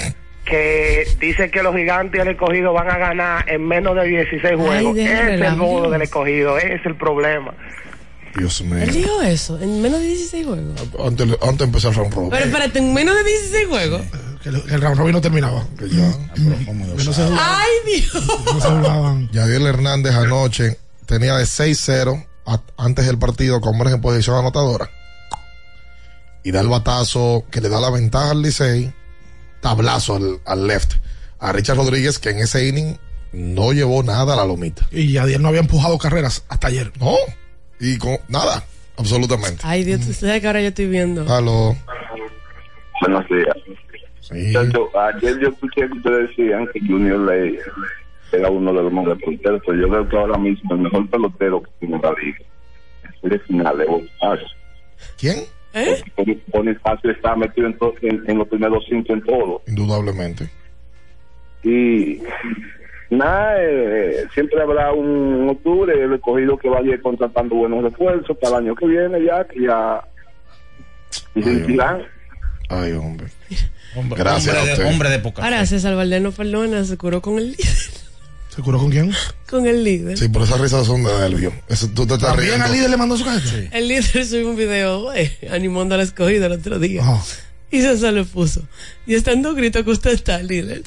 [0.44, 4.42] que dice que los gigantes y el escogido van a ganar en menos de 16
[4.56, 4.96] juegos.
[4.98, 7.54] Ese es el modo del escogido, ese es el problema.
[8.36, 8.78] Dios mío.
[8.82, 10.80] Él dijo eso, en menos de 16 juegos.
[11.06, 12.30] Antes, antes de empezar el round robin.
[12.30, 14.02] Pero espérate, en menos de 16 juegos.
[14.42, 15.64] Que el, que el round robin no terminaba.
[15.78, 16.10] Que ya.
[16.34, 16.40] Que
[17.04, 17.38] no se jugaban.
[17.38, 17.70] Ay,
[18.00, 18.26] Dios.
[18.46, 19.28] No se jugaban.
[19.32, 24.90] Yadiel Hernández anoche tenía de 6-0 a- antes del partido con hombres en posición anotadora.
[26.44, 28.92] Y da el batazo que le da la ventaja al Licey.
[29.60, 30.94] Tablazo al, al left.
[31.38, 32.96] A Richard Rodríguez, que en ese inning
[33.32, 34.86] no llevó nada a la lomita.
[34.90, 36.92] Y Yadier no había empujado carreras hasta ayer.
[36.98, 37.14] No.
[37.80, 38.64] Y con nada.
[38.96, 39.60] Absolutamente.
[39.62, 41.22] Ay, Dios, tú sabes que ahora yo estoy viendo.
[41.32, 41.76] Aló.
[43.00, 43.56] Buenos días.
[44.20, 44.54] Sí.
[44.56, 47.58] Ayer yo escuché que ustedes decían que Junior Ley
[48.30, 51.62] era uno de los mejores peloteros, pero yo creo que ahora mismo el mejor pelotero
[51.62, 52.38] que tiene la liga
[53.22, 53.86] es el final de.
[55.18, 55.44] ¿Quién?
[55.74, 56.02] ¿Eh?
[56.48, 59.62] Bonifacio está metido en, to- en, en los primeros cinco en todo.
[59.66, 60.48] Indudablemente.
[61.64, 62.20] Y
[63.10, 68.64] nada, eh, siempre habrá un octubre, el escogido que vaya contratando buenos refuerzos para el
[68.66, 70.02] año que viene ya, que ya...
[71.34, 72.02] Y se irán.
[72.68, 73.26] Ay, hombre.
[73.94, 74.86] Hombre, Gracias hombre a de- usted.
[74.92, 77.66] hombre de poca Ahora César Valdés no perdona, se curó con el líder.
[78.54, 79.10] ¿Se curó con quién?
[79.48, 80.18] Con el líder.
[80.18, 81.54] Sí, por esas risas son de nervio.
[81.68, 82.66] Eso tú te estás También riendo.
[82.66, 83.74] al líder le mandó su cajeta.
[83.76, 87.00] El líder subió un video güey, animando a la escogida el otro día.
[87.02, 87.22] Ajá.
[87.70, 88.60] Y César le puso.
[89.06, 90.82] Y estando grito que usted está, líder.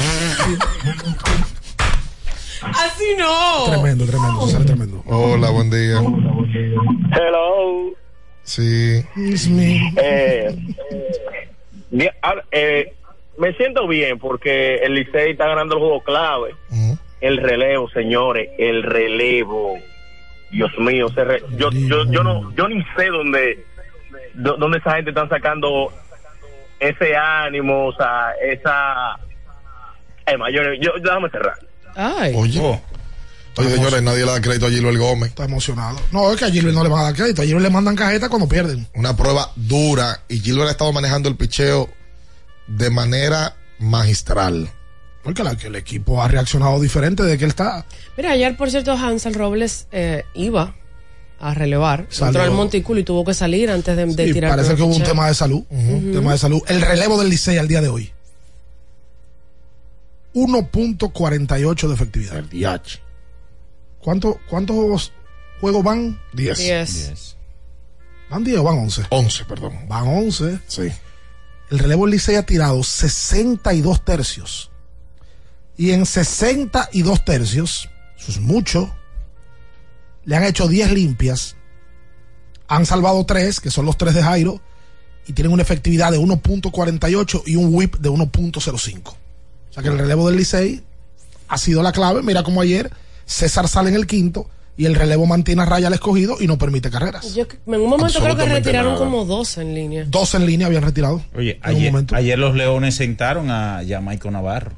[2.62, 3.66] Así no.
[3.72, 4.46] Tremendo, tremendo.
[4.46, 5.04] César es tremendo.
[5.08, 6.00] Hola, buen día.
[7.12, 7.96] Hello.
[8.44, 9.04] Sí.
[9.16, 9.92] It's me.
[9.98, 10.56] Eh,
[12.22, 12.94] ahora, eh,
[13.40, 16.54] me siento bien porque el Licey está ganando el juego clave.
[16.70, 16.98] Ujú.
[17.26, 19.80] El relevo, señores, el relevo.
[20.52, 23.66] Dios mío, ese re- yo, yo, yo no, yo ni sé dónde,
[24.36, 25.92] dó- dónde esa gente está sacando
[26.80, 29.18] ese ánimo, o sea, esa.
[30.28, 31.58] Eh, mayor, yo, déjame cerrar.
[31.96, 32.34] Ay.
[32.36, 32.60] Oye.
[32.62, 32.80] Oh.
[33.58, 35.30] Oye, señores, nadie le da crédito a Gilbert Gómez.
[35.30, 35.98] Está emocionado.
[36.12, 37.42] No, es que a Gilbert no le van a dar crédito.
[37.42, 38.86] A Gilbert le mandan cajeta cuando pierden.
[38.96, 41.90] Una prueba dura y Gilbert ha estado manejando el picheo
[42.68, 44.70] de manera magistral.
[45.26, 47.86] Porque la, que el equipo ha reaccionado diferente de que él está.
[48.16, 50.76] Mira, ayer, por cierto, Hansel Robles eh, iba
[51.40, 52.06] a relevar.
[52.10, 52.28] Salió.
[52.28, 54.52] Entró al montículo y tuvo que salir antes de, de Sí, tirar.
[54.52, 55.64] parece que hubo un tema de salud.
[55.70, 56.62] un tema de salud.
[56.68, 58.12] El relevo del Licey al día de hoy.
[60.34, 62.38] 1.48 de efectividad.
[62.38, 63.00] El DH.
[64.00, 65.12] ¿Cuánto, ¿Cuántos
[65.60, 66.20] juegos van?
[66.34, 66.58] 10.
[66.58, 67.36] Diez.
[68.30, 69.04] ¿Van 10 o van 11?
[69.10, 69.74] 11, perdón.
[69.88, 70.60] Van 11.
[70.68, 70.92] Sí.
[71.72, 74.72] El relevo del Licey ha tirado 62 tercios.
[75.78, 78.96] Y en 62 tercios, eso es mucho,
[80.24, 81.56] le han hecho 10 limpias,
[82.68, 84.62] han salvado 3, que son los 3 de Jairo,
[85.28, 89.02] y tienen una efectividad de 1.48 y un whip de 1.05.
[89.10, 89.16] O
[89.72, 90.82] sea que el relevo del Licey
[91.48, 92.22] ha sido la clave.
[92.22, 92.90] Mira como ayer
[93.26, 96.58] César sale en el quinto y el relevo mantiene a raya al escogido y no
[96.58, 97.34] permite carreras.
[97.34, 99.06] Yo en un momento creo que retiraron nada.
[99.06, 100.06] como dos en línea.
[100.08, 101.22] Dos en línea habían retirado.
[101.36, 102.16] Oye, En un ayer, momento.
[102.16, 104.74] ayer los Leones sentaron a Jamaico Navarro.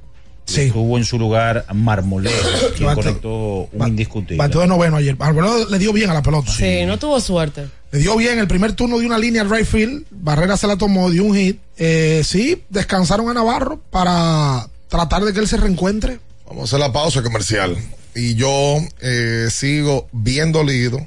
[0.48, 0.72] Sí.
[0.72, 2.36] Tuvo en su lugar Marmolero,
[2.76, 4.38] quien Bateó- conectó un indiscutible.
[4.38, 5.16] Bateó de noveno ayer.
[5.20, 6.52] Alvarado le dio bien a la pelota.
[6.52, 7.68] Sí, no tuvo suerte.
[7.92, 10.06] Le dio bien el primer turno de una línea al right field.
[10.10, 11.60] Barrera se la tomó, dio un hit.
[11.78, 16.20] Eh, sí, descansaron a Navarro para tratar de que él se reencuentre.
[16.48, 17.78] Vamos a hacer la pausa comercial.
[18.16, 21.06] Y yo eh, sigo bien dolido.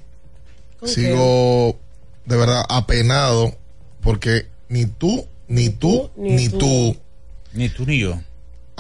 [0.85, 1.77] Sigo
[2.25, 3.55] de verdad apenado
[4.03, 6.97] porque ni tú, ni tú, ni tú,
[7.53, 8.19] Ni tú ni yo.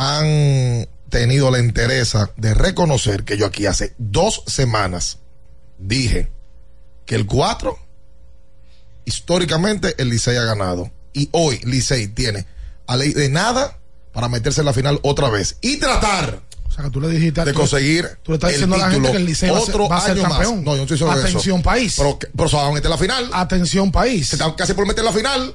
[0.01, 5.19] Han tenido la entereza de reconocer que yo aquí hace dos semanas
[5.79, 6.31] dije
[7.05, 7.77] que el 4
[9.05, 12.47] históricamente el Licey ha ganado y hoy Licey tiene
[12.87, 13.79] a ley de nada
[14.13, 17.45] para meterse en la final otra vez y tratar O sea, que tú le dijiste
[17.45, 19.59] de conseguir Tú le estás el diciendo a la gente título que el Licey va
[19.59, 20.33] a ser, otro va a ser año más.
[20.33, 20.65] campeón.
[20.65, 21.65] No, yo no estoy sobre Atención, eso.
[21.65, 22.01] país.
[22.35, 23.31] Pero, se van a meter en la final.
[23.33, 24.29] Atención, país.
[24.29, 25.55] Se están casi por meter en la final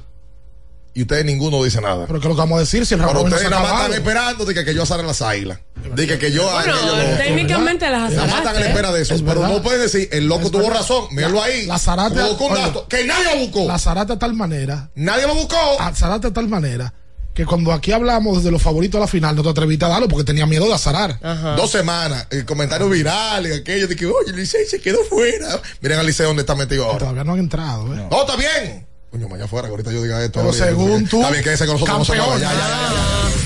[0.96, 2.06] y ustedes ninguno dice nada.
[2.06, 3.92] Pero ¿qué es lo que vamos a decir si el Pero ustedes nada más están
[3.92, 5.58] esperando de que, que yo azare las águilas.
[5.94, 6.74] De que, que yo Bueno,
[7.18, 8.68] técnicamente las Nada más están en azaraste.
[8.68, 9.14] espera de eso.
[9.14, 9.56] Es pero verdad.
[9.56, 10.78] no pueden decir, el loco Es tuvo verdad.
[10.78, 11.04] razón.
[11.12, 11.66] Míralo ahí.
[11.66, 12.20] La Zarate.
[12.22, 13.66] Un dato que nadie lo buscó.
[13.68, 14.90] La Zarate de tal manera.
[14.94, 15.56] Nadie lo buscó.
[15.78, 16.92] A Zarate de tal manera
[17.34, 20.08] que cuando aquí hablamos de los favoritos a la final, no te atreviste a darlo
[20.08, 21.20] porque tenía miedo de azarar.
[21.56, 25.60] Dos semanas, el comentario viral y aquello de que, oye, el Licey se quedó fuera.
[25.82, 27.00] Miren al Licey donde está metido ahora.
[27.00, 28.06] Todavía no han entrado, ¿eh?
[28.10, 28.86] No, está bien.
[29.16, 30.40] Coño, mañana fuera, que ahorita yo diga esto.
[30.40, 32.38] Pero Oye, según tú, Está bien que ese con nosotros no se campeón.
[32.38, 32.90] Ya, ya, ya,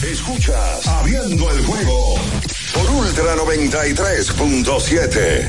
[0.03, 0.09] ya.
[0.09, 2.17] Escuchas Abriendo el juego
[2.75, 5.49] por Ultra 93.7.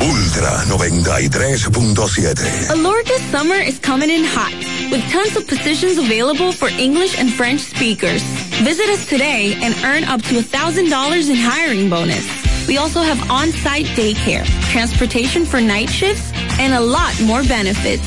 [0.00, 2.70] Ultra 93.7.
[2.70, 4.54] Alorca's summer is coming in hot,
[4.92, 8.22] with tons of positions available for English and French speakers.
[8.62, 12.24] Visit us today and earn up to $1,000 in hiring bonus.
[12.68, 18.06] We also have on-site daycare, transportation for night shifts, and a lot more benefits.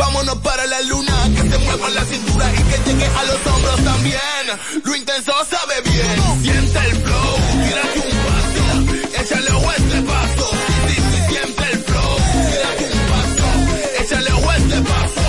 [0.00, 3.84] Vámonos para la luna, que se mueva la cintura y que llegue a los hombros
[3.84, 4.44] también.
[4.82, 6.42] Lo intenso sabe bien.
[6.42, 9.20] Siente el flow, tírate un paso.
[9.20, 10.50] Échale a este paso.
[10.86, 12.16] Sí, sí, siente el flow.
[12.50, 14.02] Tírate un paso.
[14.02, 15.20] Échale a este paso.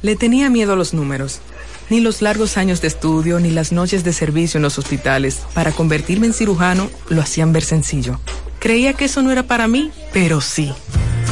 [0.00, 1.40] Le tenía miedo a los números.
[1.90, 5.72] Ni los largos años de estudio ni las noches de servicio en los hospitales para
[5.72, 8.18] convertirme en cirujano lo hacían ver sencillo.
[8.60, 10.72] Creía que eso no era para mí, pero sí.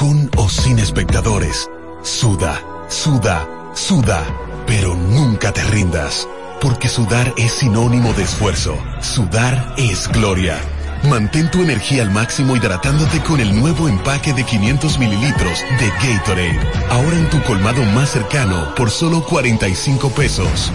[0.00, 1.68] con o sin espectadores,
[2.02, 4.24] suda, suda, suda,
[4.66, 6.26] pero nunca te rindas,
[6.58, 10.58] porque sudar es sinónimo de esfuerzo, sudar es gloria.
[11.04, 16.58] Mantén tu energía al máximo hidratándote con el nuevo empaque de 500 mililitros de Gatorade,
[16.88, 20.72] ahora en tu colmado más cercano por solo 45 pesos.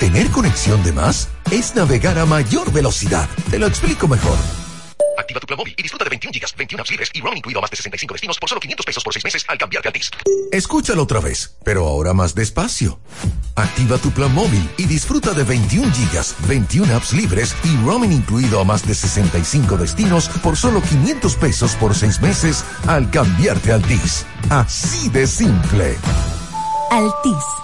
[0.00, 3.28] Tener conexión de más es navegar a mayor velocidad.
[3.52, 4.63] Te lo explico mejor.
[5.16, 7.58] Activa tu plan móvil y disfruta de 21 gigas, 21 apps libres y roaming incluido
[7.58, 9.90] a más de 65 destinos por solo 500 pesos por 6 meses al cambiarte a
[9.90, 10.10] Altis.
[10.52, 12.98] Escúchalo otra vez, pero ahora más despacio.
[13.56, 18.60] Activa tu plan móvil y disfruta de 21 gigas, 21 apps libres y roaming incluido
[18.60, 23.76] a más de 65 destinos por solo 500 pesos por 6 meses al cambiarte a
[23.76, 24.26] Altis.
[24.50, 25.96] Así de simple.
[26.90, 27.63] Altis.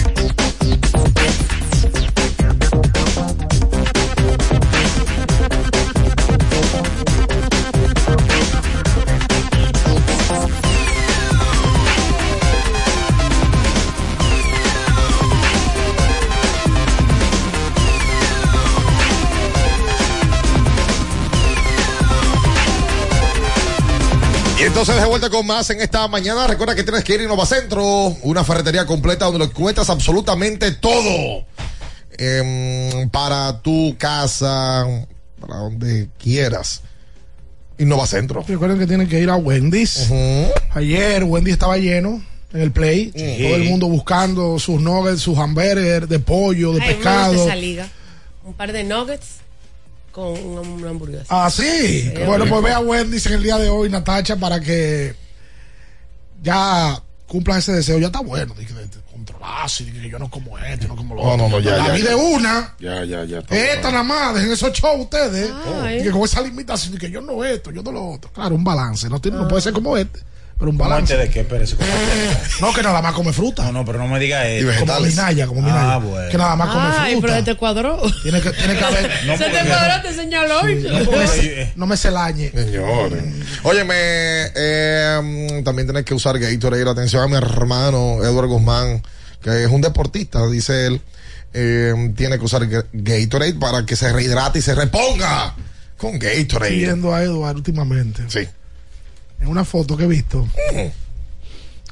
[24.71, 26.47] entonces de vuelta con más en esta mañana.
[26.47, 27.83] Recuerda que tienes que ir a Innovacentro,
[28.23, 31.45] una ferretería completa donde lo encuentras absolutamente todo.
[32.17, 34.85] Em, para tu casa,
[35.41, 36.83] para donde quieras.
[37.79, 38.45] Innovacentro.
[38.47, 40.09] Recuerden que tienen que ir a Wendy's.
[40.73, 43.11] Ayer Wendy's estaba lleno en el play.
[43.11, 47.33] Todo el mundo buscando sus nuggets, sus hamburgers de pollo, de Ay, pescado.
[47.33, 47.89] esa liga.
[48.45, 49.40] Un par de nuggets
[50.11, 51.25] con una, hamburguesa.
[51.29, 52.11] Ah, sí.
[52.25, 55.15] bueno, pues ve a Wendy's en el día de hoy, Natacha, para que
[56.41, 57.99] ya cumplas ese deseo.
[57.99, 58.53] Ya está bueno.
[58.57, 61.43] Dije, de- de controlarse, dije que yo no como esto, no como lo No, otro.
[61.47, 62.09] no, no, ya, La ya, ya.
[62.09, 62.75] de una.
[62.79, 63.39] Ya, ya, ya.
[63.39, 65.49] está Esta nada más, dejen esos shows ustedes.
[66.03, 68.31] Que con esa limitación, que yo no esto, yo no lo otro.
[68.33, 69.07] Claro, un balance.
[69.09, 70.19] No, tiene, no puede ser como este,
[70.61, 71.15] pero un balance.
[71.15, 72.61] ¿Balance de qué?
[72.61, 73.63] No, que nada más come fruta.
[73.65, 74.67] No, no, pero no me diga eso.
[74.79, 75.93] Como Minaya, como Minaya.
[75.93, 76.29] Ah, bueno.
[76.29, 77.27] Que nada más come Ay, fruta.
[77.33, 78.01] pero te cuadró.
[78.21, 79.11] Tiene que, tiene que haber.
[79.25, 80.61] No, Se te cuadró, te señaló.
[80.61, 82.51] No me, no me se lañe.
[82.51, 83.23] Señores.
[83.63, 83.95] Óyeme,
[84.55, 86.87] eh, también tienes que usar Gatorade.
[86.89, 89.01] Atención a mi hermano Edward Guzmán,
[89.41, 91.01] que es un deportista, dice él.
[91.53, 95.55] eh, tiene que usar Ga- Gatorade para que se rehidrate y se reponga
[95.97, 96.71] con Gatorade.
[96.75, 98.23] Viendo a Edward últimamente.
[98.27, 98.47] Sí.
[99.41, 100.47] En una foto que he visto.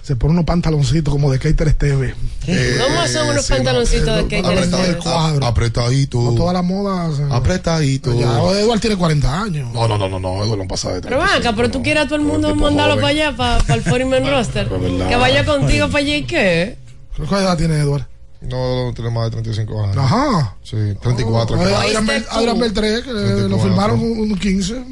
[0.01, 2.15] Se pone unos pantaloncitos como de Keiter Esteve.
[2.45, 5.45] ¿Cómo son unos sí, no, pantaloncitos eh, de que apretado el cuadro.
[5.45, 6.21] Apretadito.
[6.21, 7.11] No toda la moda.
[7.29, 8.19] Apretadito.
[8.19, 9.71] ya Edward tiene 40 años.
[9.71, 11.83] No, no, no, no, no, Edward no pasa de Pero 35, venga, pero tú no.
[11.83, 14.67] quieres a todo el mundo tipo mandarlo para allá, para, para el 40 Man roster.
[14.67, 16.77] Que vaya contigo para allá y qué.
[17.15, 18.07] ¿Qué edad tiene Edward?
[18.41, 19.97] No, tiene más de 35 años.
[19.97, 20.55] Ajá.
[20.63, 21.57] Sí, 34.
[21.57, 21.77] Oye, creo.
[21.77, 23.59] Adrián Bel- Adrián Beltré, que lo 34.
[23.63, 24.85] firmaron un, un 15.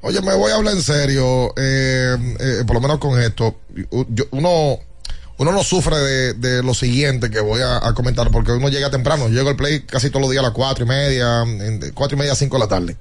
[0.00, 3.56] Oye, me voy a hablar en serio, eh, eh, por lo menos con esto.
[4.08, 4.78] Yo- uno,
[5.36, 8.88] uno no sufre de, de lo siguiente que voy a, a comentar, porque uno llega
[8.90, 9.28] temprano.
[9.28, 12.16] Yo llego al play casi todos los días a las cuatro y media, en- cuatro
[12.16, 12.96] y media a cinco de la tarde.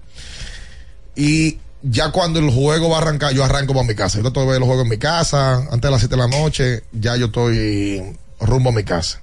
[1.16, 4.18] Y ya cuando el juego va a arrancar, yo arranco para mi casa.
[4.18, 6.28] Yo trato de ver el juego en mi casa, antes de las siete de la
[6.28, 9.22] noche, ya yo estoy rumbo a mi casa.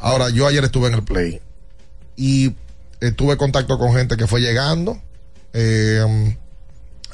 [0.00, 1.40] Ahora, yo ayer estuve en el play
[2.16, 2.54] y
[3.16, 5.00] tuve contacto con gente que fue llegando
[5.52, 6.36] eh,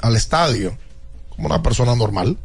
[0.01, 0.77] al estadio
[1.29, 2.37] como una persona normal.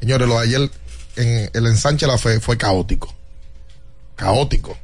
[0.00, 0.70] Señores, lo de ayer
[1.16, 3.14] en el ensanche de la fe fue caótico.
[4.16, 4.76] Caótico.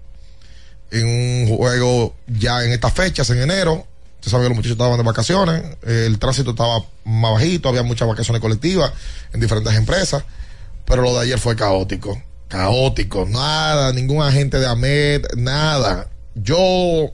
[0.90, 3.86] En un juego ya en estas fechas, en enero,
[4.16, 7.82] usted sabe que los muchachos estaban de vacaciones, eh, el tránsito estaba más bajito, había
[7.82, 8.92] muchas vacaciones colectivas
[9.32, 10.24] en diferentes empresas,
[10.84, 12.20] pero lo de ayer fue caótico.
[12.48, 16.08] Caótico, nada, ningún agente de AMED, nada.
[16.34, 17.12] Yo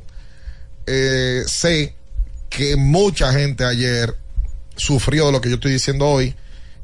[0.86, 1.94] eh, sé
[2.48, 4.16] que mucha gente ayer
[4.76, 6.34] sufrió de lo que yo estoy diciendo hoy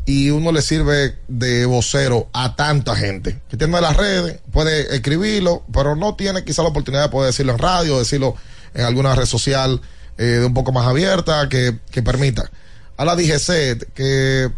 [0.04, 5.64] y uno le sirve de vocero a tanta gente que tiene las redes, puede escribirlo,
[5.72, 8.36] pero no tiene quizá la oportunidad de poder decirlo en radio, decirlo
[8.72, 9.80] en alguna red social
[10.16, 12.48] eh, de un poco más abierta que, que permita.
[12.96, 14.50] A la DGC que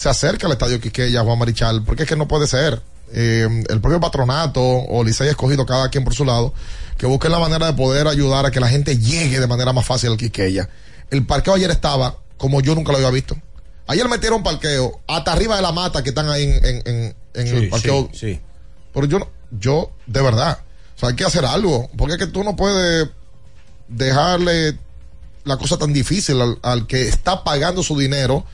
[0.00, 2.80] se acerca al estadio Quiqueya, Juan Marichal, porque es que no puede ser.
[3.12, 6.54] eh, el propio patronato o Licey escogido cada quien por su lado,
[6.96, 9.84] que busquen la manera de poder ayudar a que la gente llegue de manera más
[9.84, 10.68] fácil al Quiqueya.
[11.10, 13.36] El parqueo ayer estaba como yo nunca lo había visto.
[13.88, 17.46] Ayer metieron parqueo hasta arriba de la mata que están ahí en, en- en- en
[17.48, 18.08] Sí, el parqueo.
[18.12, 18.40] sí, sí.
[18.94, 19.18] Pero yo,
[19.50, 20.60] yo, de verdad,
[20.96, 23.08] o sea, hay que hacer algo, porque es que tú no puedes
[23.88, 24.78] dejarle
[25.44, 28.44] la cosa tan difícil al, al que está pagando su dinero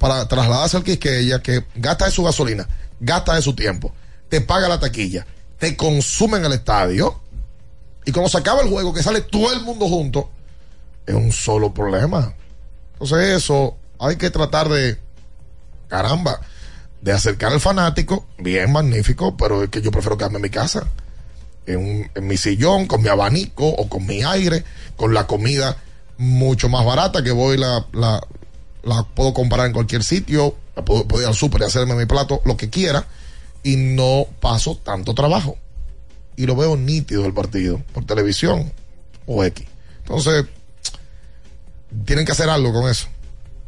[0.00, 2.66] para trasladarse al Quisqueya, que gasta de su gasolina,
[2.98, 3.94] gasta de su tiempo,
[4.30, 5.26] te paga la taquilla,
[5.58, 7.20] te consume en el estadio,
[8.06, 10.30] y cuando se acaba el juego, que sale todo el mundo junto,
[11.06, 12.34] es un solo problema.
[12.94, 14.98] Entonces eso hay que tratar de,
[15.88, 16.40] caramba,
[17.02, 20.86] de acercar al fanático, bien magnífico, pero es que yo prefiero quedarme en mi casa,
[21.66, 24.64] en, en mi sillón, con mi abanico o con mi aire,
[24.96, 25.76] con la comida
[26.16, 27.86] mucho más barata que voy la,
[28.82, 32.40] la puedo comprar en cualquier sitio, la puedo, ir al súper y hacerme mi plato,
[32.44, 33.06] lo que quiera,
[33.62, 35.58] y no paso tanto trabajo.
[36.36, 38.72] Y lo veo nítido el partido, por televisión
[39.26, 39.66] o X.
[39.98, 40.46] Entonces,
[42.04, 43.08] tienen que hacer algo con eso.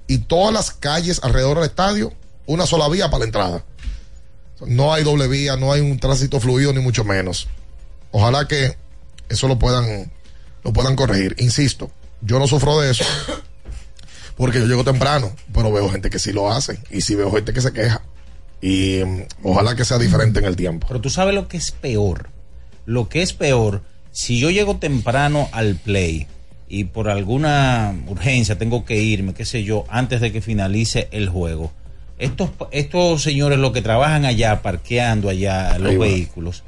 [0.07, 2.13] Y todas las calles alrededor del estadio,
[2.47, 3.65] una sola vía para la entrada.
[4.67, 7.49] No hay doble vía, no hay un tránsito fluido, ni mucho menos.
[8.11, 8.77] Ojalá que
[9.29, 10.13] eso lo puedan,
[10.63, 11.35] lo puedan corregir.
[11.39, 11.91] Insisto,
[12.21, 13.05] yo no sufro de eso,
[14.43, 17.53] porque yo llego temprano, pero veo gente que sí lo hace, y sí veo gente
[17.53, 18.03] que se queja.
[18.61, 20.85] Y mm, ojalá que sea diferente en el tiempo.
[20.89, 22.29] Pero tú sabes lo que es peor.
[22.85, 26.27] Lo que es peor, si yo llego temprano al play
[26.69, 31.29] y por alguna urgencia tengo que irme, qué sé yo, antes de que finalice el
[31.29, 31.71] juego.
[32.19, 36.07] Estos, estos señores, los que trabajan allá, parqueando allá los Ahí va.
[36.07, 36.65] vehículos,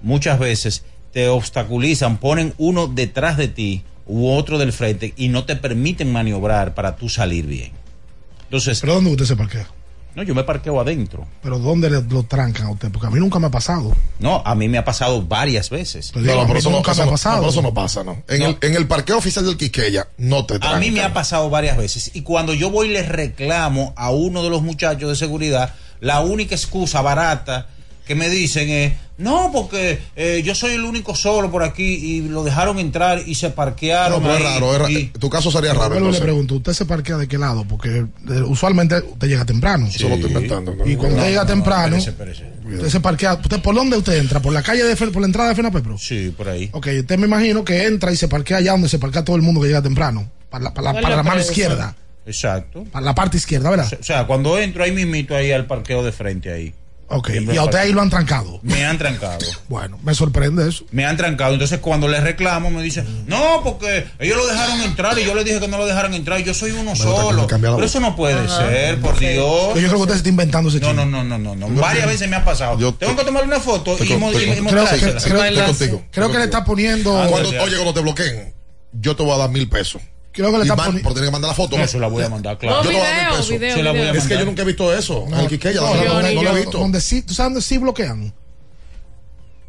[0.00, 5.44] muchas veces te obstaculizan, ponen uno detrás de ti u otro del frente y no
[5.44, 7.72] te permiten maniobrar para tú salir bien.
[8.44, 9.68] Entonces, ¿Pero dónde usted se parquea?
[10.14, 11.28] no, yo me parqueo adentro.
[11.42, 12.90] ¿Pero dónde le- lo trancan a usted?
[12.90, 13.94] Porque a mí nunca me ha pasado.
[14.18, 16.10] No, a mí me ha pasado varias veces.
[16.12, 17.36] Pero digo, a mí nunca me ha pasado.
[17.36, 18.22] no, pero eso no pasa, ¿no?
[18.26, 20.80] En, El, en el parqueo oficial del Quisqueya no te A trancan.
[20.80, 24.42] mí me ha pasado varias veces y cuando yo voy y le reclamo a uno
[24.42, 27.68] de los muchachos de seguridad, la única excusa barata
[28.08, 32.22] que me dicen es, no, porque eh, yo soy el único solo por aquí y
[32.22, 34.22] lo dejaron entrar y se No, parquearon.
[34.22, 35.94] pero es raro, es ra- y- tu caso sería raro.
[35.94, 37.64] Pero le pregunto, ¿usted se parquea de qué lado?
[37.68, 38.06] Porque eh,
[38.46, 39.86] usualmente usted llega temprano.
[39.86, 40.74] Eso lo estoy inventando.
[40.74, 40.86] ¿no?
[40.86, 43.34] Y cuando No, usted llega no, temprano, usted se parquea.
[43.34, 44.40] ¿Usted por dónde usted entra?
[44.40, 45.98] ¿Por la calle de por la entrada de Fenapepro?
[45.98, 46.70] Sí, por ahí.
[46.72, 49.42] Ok, usted me imagino que entra y se parquea allá donde se parquea todo el
[49.42, 50.30] mundo que llega temprano.
[50.50, 51.94] Para la, para la- para la mano izquierda.
[52.24, 52.84] Exacto.
[52.92, 53.90] Para la parte izquierda, ¿verdad?
[53.98, 56.74] O sea, cuando entro ahí mismito ahí al parqueo de frente ahí.
[57.10, 58.60] Ok, Siempre y a usted ahí lo han trancado.
[58.62, 59.38] Me han trancado.
[59.68, 60.84] Bueno, me sorprende eso.
[60.90, 61.52] Me han trancado.
[61.54, 65.44] Entonces, cuando les reclamo, me dicen, no, porque ellos lo dejaron entrar y yo les
[65.46, 67.46] dije que no lo dejaron entrar y yo soy uno solo.
[67.76, 69.68] Pero eso no puede ser, por Dios.
[69.68, 71.68] Yo creo que usted se está inventando ese No, no, no, no, no, no.
[71.80, 72.76] Varias veces me ha pasado.
[72.94, 75.20] Tengo que tomar una foto y, y Creo, que- mostrársela.
[75.20, 77.10] creo- creo que le está poniendo.
[77.30, 78.54] Cuando, oye, cuando te bloqueen,
[78.92, 80.02] yo te voy a dar mil pesos.
[80.38, 81.76] Creo que le Por tener que mandar la foto.
[81.76, 82.84] No, se la voy a mandar, claro.
[82.84, 83.50] Yo te voy a dar video, pesos.
[83.50, 84.10] video, Se la voy a.
[84.12, 85.24] Es que yo nunca he visto eso.
[85.26, 86.78] en el Quiqueya, No, no, lo he visto.
[86.78, 88.32] Donde sí, ¿tú sabes dónde sí bloquean?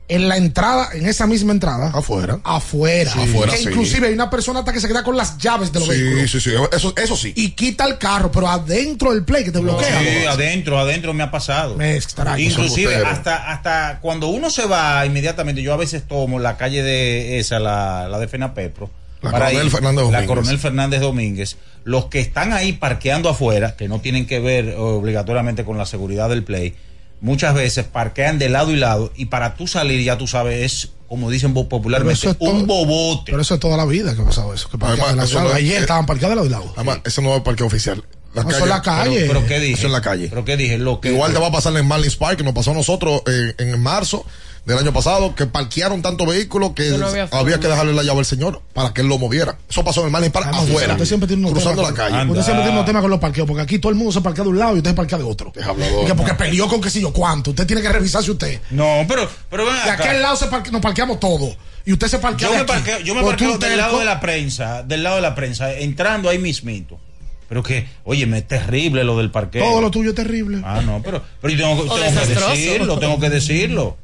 [0.07, 1.91] En la entrada, en esa misma entrada.
[1.93, 2.39] Afuera.
[2.43, 3.11] Afuera.
[3.11, 3.19] Sí.
[3.19, 3.63] Afuera, Que sí.
[3.69, 6.31] inclusive hay una persona hasta que se queda con las llaves de los Sí, vehículos.
[6.31, 6.51] sí, sí.
[6.71, 7.33] Eso, eso sí.
[7.35, 9.99] Y quita el carro, pero adentro del play que te bloquea.
[9.99, 11.75] Sí, adentro, adentro me ha pasado.
[11.77, 12.39] Me extraña.
[12.39, 17.37] Inclusive hasta hasta cuando uno se va inmediatamente, yo a veces tomo la calle de
[17.39, 18.89] esa, la, la de Fenapepro.
[19.21, 20.27] La para Coronel ir- Fernández La Domínguez.
[20.27, 21.57] Coronel Fernández Domínguez.
[21.83, 25.85] Los que están ahí parqueando afuera, que no tienen que ver eh, obligatoriamente con la
[25.85, 26.75] seguridad del play,
[27.21, 30.91] muchas veces parquean de lado y lado y para tú salir, ya tú sabes, es
[31.09, 33.31] como dicen popularmente, eso es todo- un bobote.
[33.31, 34.69] Pero eso es toda la vida que ha pasado eso.
[34.69, 36.73] Que Además, eso no es- estaban parqueados de lado y lado.
[36.75, 38.03] Además, ese no es parque oficial.
[38.35, 39.21] La No, eso es la calle.
[39.21, 39.73] Pero, pero ¿qué dije?
[39.73, 40.27] Eso en la calle.
[40.29, 40.77] Pero ¿qué dije?
[40.77, 43.23] Lo que, Igual te va a pasar en Marlins Park, que nos pasó a nosotros
[43.25, 44.23] eh, en marzo
[44.65, 48.25] del año pasado, que parquearon tantos vehículos que no había que dejarle la llave al
[48.25, 49.57] señor para que él lo moviera.
[49.69, 52.29] Eso pasó en el Ah, no, afuera, Usted siempre tiene cruzando la con- calle.
[52.29, 54.43] Usted siempre tiene unos temas con los parqueos, porque aquí todo el mundo se parquea
[54.43, 55.51] de un lado y usted se parquea de otro.
[55.63, 56.05] Hablador.
[56.05, 57.49] Que porque peleó con qué sé yo cuánto.
[57.51, 58.61] Usted tiene que revisarse usted.
[58.71, 61.57] No, pero, pero ven De aquel lado se parque- nos parqueamos todos.
[61.85, 62.71] Y usted se parquea Yo de me aquí.
[62.73, 66.29] parqueo, yo me parqueo del lado de la prensa, del lado de la prensa, entrando
[66.29, 66.99] ahí mismito.
[67.47, 69.63] Pero que, oye, me es terrible lo del parqueo.
[69.63, 70.61] Todo lo tuyo es terrible.
[70.63, 73.97] Ah, no, pero, pero yo tengo, tengo que decirlo, tengo que decirlo.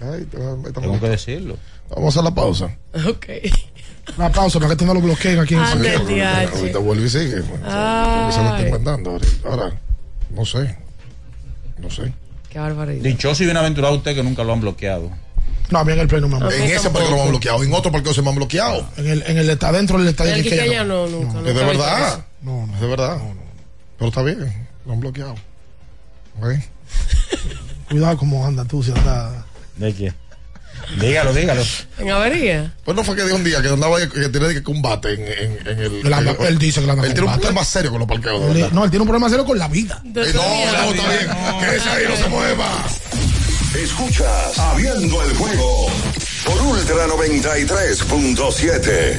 [0.00, 0.26] Ay,
[0.72, 1.56] Tengo que decirlo.
[1.90, 2.76] Vamos a hacer la pausa.
[3.08, 3.26] Ok.
[4.18, 6.48] Una pausa para que tú no lo bloqueen aquí en Ah, día.
[6.54, 7.42] Ahorita vuelve y sigue.
[7.64, 8.32] Ay.
[8.32, 9.10] Se lo está inventando.
[9.10, 9.48] ahorita.
[9.48, 9.80] Ahora,
[10.30, 10.76] no sé.
[11.78, 12.12] No sé.
[12.50, 13.02] Qué barbaridad.
[13.02, 15.10] Dichoso y bienaventurado usted que nunca lo han bloqueado.
[15.70, 16.98] No, a mí en el pleno me han mí En ese tampoco.
[17.04, 17.64] parque lo han bloqueado.
[17.64, 18.88] En otro parque se me han bloqueado.
[18.96, 21.06] En el, en el está dentro del estadio El Quiqueya, Quiqueya no.
[21.08, 21.38] no, nunca.
[21.48, 22.24] Es de verdad.
[22.42, 22.74] No, no.
[22.74, 23.18] Es de verdad.
[23.98, 24.68] Pero está bien.
[24.84, 25.34] Lo han bloqueado.
[26.40, 26.48] Ok.
[27.90, 29.44] Cuidado cómo anda tú, si anda.
[29.76, 30.12] ¿De qué?
[31.00, 31.62] Dígalo, dígalo.
[31.98, 32.74] En avería.
[32.84, 35.58] Pues no fue que de un día que andaba que tiene que combate en, en,
[35.68, 36.06] en el.
[36.06, 38.72] En el- él dice que anda Él tiene un problema serio con los parqueos.
[38.72, 40.00] no, él tiene un problema serio con la vida.
[40.04, 41.28] Eh, no, no, está bien.
[41.60, 42.84] Que ese ahí no se mueva.
[43.74, 45.86] Escuchas Abriendo el juego
[46.44, 49.18] por Ultra 93.7.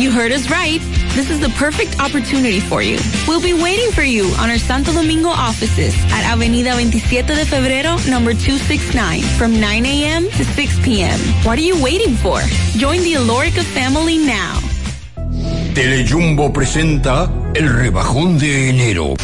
[0.00, 0.80] You heard us right.
[1.12, 2.98] This is the perfect opportunity for you.
[3.28, 8.00] We'll be waiting for you on our Santo Domingo offices at Avenida 27 de Febrero,
[8.08, 10.24] number 269, from 9 a.m.
[10.30, 11.20] to 6 p.m.
[11.44, 12.40] What are you waiting for?
[12.80, 14.58] Join the Alorica family now.
[15.74, 19.16] Telejumbo presenta el rebajón de enero.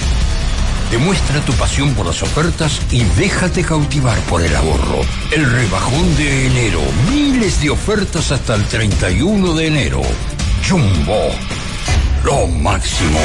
[0.90, 5.00] Demuestra tu pasión por las ofertas y déjate cautivar por el ahorro.
[5.32, 6.82] El rebajón de enero.
[7.10, 10.02] Miles de ofertas hasta el 31 de enero.
[10.62, 11.30] Jumbo.
[12.24, 13.20] Lo máximo.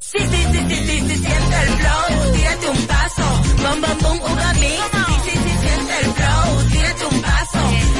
[0.00, 4.32] Sí, sí, sí, sí, sí, sí, siente el flow, tírate un paso, bom, bom, bom,
[4.32, 4.80] uva mix.
[5.24, 7.58] Sí, sí, sí, siente el flow, tírate un paso,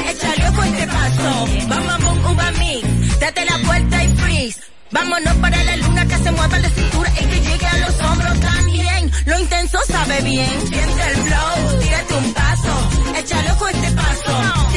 [0.09, 3.19] échale ojo este paso, bom, bom, bom, uva mix.
[3.19, 4.59] Date la vuelta y freeze.
[4.91, 8.39] Vámonos para la luna que se mueva la cintura y que llegue a los hombros
[8.39, 9.11] también.
[9.25, 10.67] Lo intenso sabe bien.
[10.67, 14.76] Siente el flow, tírate un paso, échale ojo este paso.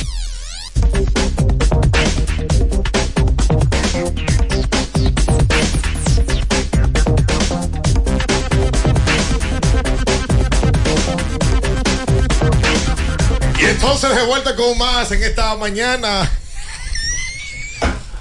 [14.11, 16.29] Entonces de vuelta con más en esta mañana.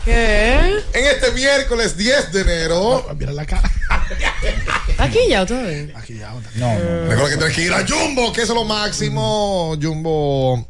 [0.04, 0.54] ¿Qué?
[0.92, 3.06] En este miércoles 10 de enero.
[3.18, 3.68] Mira la cara.
[4.98, 5.96] Aquí ya vez.
[5.96, 7.08] Aquí ya No, no.
[7.08, 9.76] Recuerda que tienes que ir a Jumbo, que eso es lo máximo.
[9.82, 10.64] Jumbo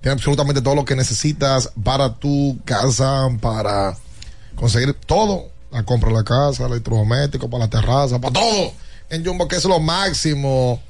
[0.00, 3.94] tiene absolutamente todo lo que necesitas para tu casa, para
[4.56, 5.50] conseguir todo.
[5.70, 8.72] La compra de la casa, el electrodoméstico, para la terraza, para todo.
[9.10, 10.80] En Jumbo, que eso es lo máximo.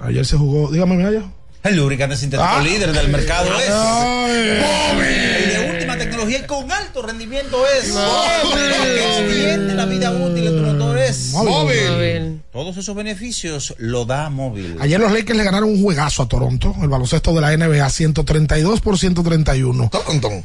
[0.00, 1.35] Ayer se jugó, dígame, mira yo.
[1.66, 2.62] El lubricante sintético Ah.
[2.62, 3.70] líder del mercado es.
[3.70, 4.60] Ay.
[4.98, 7.92] El de última tecnología y con alto rendimiento es.
[7.92, 11.32] Que extiende la vida útil de tu motor es.
[11.32, 12.40] Móvil.
[12.52, 14.76] Todos esos beneficios lo da móvil.
[14.80, 18.80] Ayer los Lakers le ganaron un juegazo a Toronto, el baloncesto de la NBA, 132
[18.80, 19.90] por 131.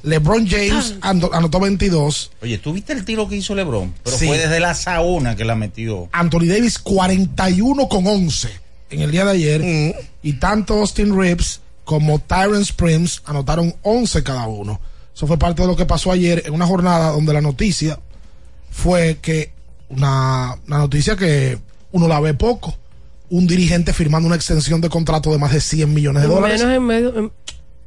[0.03, 2.31] LeBron James anotó 22.
[2.41, 3.93] Oye, ¿tú viste el tiro que hizo LeBron?
[4.03, 4.27] Pero Sí.
[4.27, 6.10] fue desde la sauna que la metió.
[6.11, 8.49] Anthony Davis 41 con 11
[8.91, 9.95] en el día de ayer.
[10.22, 14.80] Y tanto Austin Reeves como Tyron Springs anotaron 11 cada uno.
[15.15, 17.99] Eso fue parte de lo que pasó ayer en una jornada donde la noticia
[18.69, 19.51] fue que
[19.89, 21.57] una, una noticia que
[21.91, 22.76] uno la ve poco.
[23.30, 26.61] Un dirigente firmando una extensión de contrato de más de 100 millones de dólares.
[26.61, 27.18] Menos en medio.
[27.18, 27.31] en-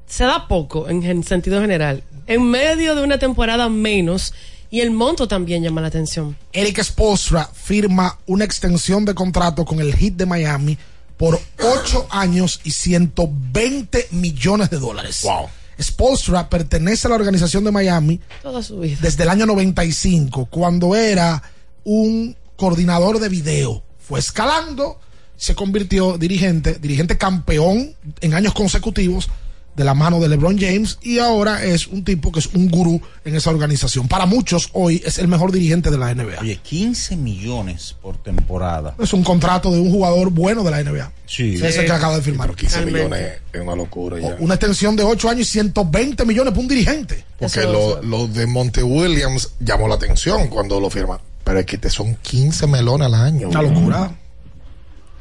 [0.07, 2.03] se da poco en, en sentido general.
[2.27, 4.33] En medio de una temporada menos.
[4.71, 6.37] Y el monto también llama la atención.
[6.53, 10.77] Eric Spolstra firma una extensión de contrato con el Heat de Miami
[11.17, 15.21] por 8 años y 120 millones de dólares.
[15.23, 15.49] Wow.
[15.81, 18.99] Spolstra pertenece a la organización de Miami Toda su vida.
[19.01, 21.43] desde el año 95, cuando era
[21.85, 23.83] un coordinador de video.
[23.99, 25.01] Fue escalando,
[25.37, 29.29] se convirtió dirigente, dirigente campeón en años consecutivos
[29.77, 33.01] de la mano de LeBron James y ahora es un tipo que es un gurú
[33.25, 34.09] en esa organización.
[34.09, 36.41] Para muchos hoy es el mejor dirigente de la NBA.
[36.41, 38.95] Oye, 15 millones por temporada.
[38.99, 41.13] Es un contrato de un jugador bueno de la NBA.
[41.27, 41.55] Sí.
[41.63, 42.55] Ese que acaba de firmar.
[42.55, 43.05] 15 Realmente.
[43.09, 44.37] millones es una locura ya.
[44.39, 47.25] Una extensión de 8 años y 120 millones para un dirigente.
[47.39, 51.21] Porque lo, lo de Monte Williams llamó la atención cuando lo firma.
[51.43, 53.49] Pero es que te son 15 melones al año.
[53.49, 54.15] Una locura.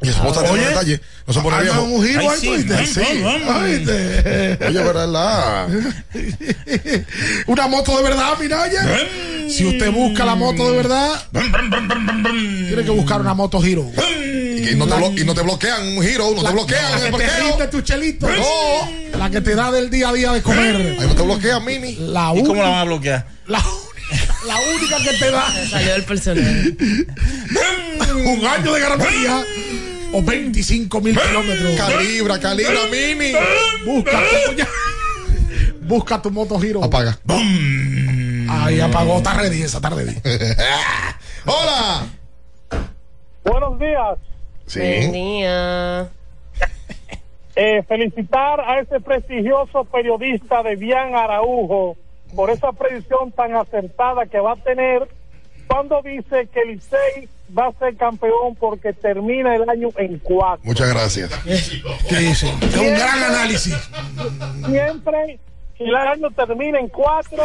[0.03, 1.01] Y su esposa tiene un detalle.
[1.25, 1.81] No se pone viejo.
[1.83, 2.37] un giro Ay, ahí,
[2.85, 3.01] sí, sí.
[4.67, 5.67] Oye, ¿verdad?
[7.47, 9.49] Una moto de verdad, mira, oye.
[9.49, 13.89] Si usted busca la moto de verdad, tiene que buscar una moto giro.
[14.71, 17.03] Y no te, y no te bloquean un giro, no La- te bloquean la el
[17.03, 17.47] que te parqueo.
[17.49, 18.27] rinde tu chelito.
[18.27, 19.17] No.
[19.19, 20.97] La que te da del día a día de comer.
[20.99, 21.95] Ahí no te bloquean, Mini.
[21.99, 23.27] La ¿Y cómo la van a bloquear?
[23.47, 26.77] La única, la única que te da Salió el personal.
[28.25, 29.43] un año de garantía
[30.13, 31.75] o 25 mil kilómetros.
[31.75, 33.33] Calibra, calibra, Mini.
[33.83, 36.83] Busca tu, busca tu moto giro.
[36.83, 37.17] Apaga.
[38.49, 40.15] Ahí apagó, está ready esa, ready.
[41.45, 42.07] Hola.
[43.43, 44.17] Buenos días.
[44.75, 46.09] Buen día.
[47.55, 51.95] Eh, felicitar a ese prestigioso periodista de Bian Araujo
[52.35, 55.07] por esa predicción tan acertada que va a tener
[55.67, 60.63] cuando dice que Licey va a ser campeón porque termina el año en cuatro.
[60.63, 61.31] Muchas gracias.
[61.45, 62.47] Sí, sí.
[62.61, 63.75] Es un gran análisis.
[64.65, 65.39] Siempre
[65.77, 67.43] que el año termina en cuatro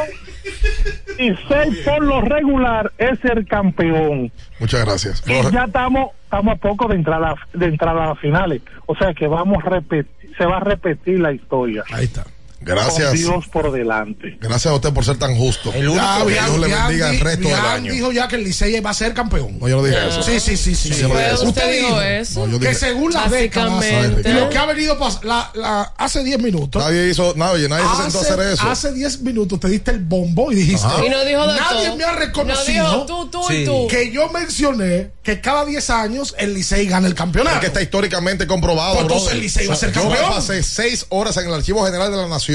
[1.19, 4.31] y seis por lo regular es el campeón.
[4.61, 5.23] Muchas gracias.
[5.27, 8.61] Y ya estamos estamos a poco de entrar a, de entrar a las finales.
[8.87, 11.85] O sea que vamos a repetir, se va a repetir la historia.
[11.91, 12.25] Ahí está.
[12.61, 13.09] Gracias.
[13.11, 14.37] Con Dios por delante.
[14.41, 15.73] Gracias a usted por ser tan justo.
[15.73, 17.93] El único Ya, que Dios le bendiga el resto del año.
[17.93, 19.59] dijo ya que el Licey va a ser campeón.
[19.61, 20.23] No, yo no dije eso.
[20.23, 20.93] Sí, sí, sí, sí.
[20.93, 21.45] Sí, yo no dije eso.
[21.45, 22.41] Usted dijo eso.
[22.47, 24.33] No, yo que dije- según las décadas, Básicamente.
[24.35, 26.83] lo que ha venido la, la, hace 10 minutos.
[26.83, 28.69] Nadie hizo, nadie, nadie se sentó a hacer eso.
[28.69, 30.87] Hace 10 minutos te diste el bombo y dijiste.
[30.87, 31.05] Ajá.
[31.05, 31.97] Y no dijo de Nadie todo.
[31.97, 33.55] me ha reconocido No dijo tú, tú Sí.
[33.55, 33.87] y tú.
[33.89, 37.57] que yo mencioné que cada 10 años el Licey gana el campeonato.
[37.57, 38.95] Es que está históricamente comprobado.
[38.95, 40.31] Pues entonces el Licey va a ser Yo campeón.
[40.31, 42.48] pasé seis horas en el Archivo General de la Nación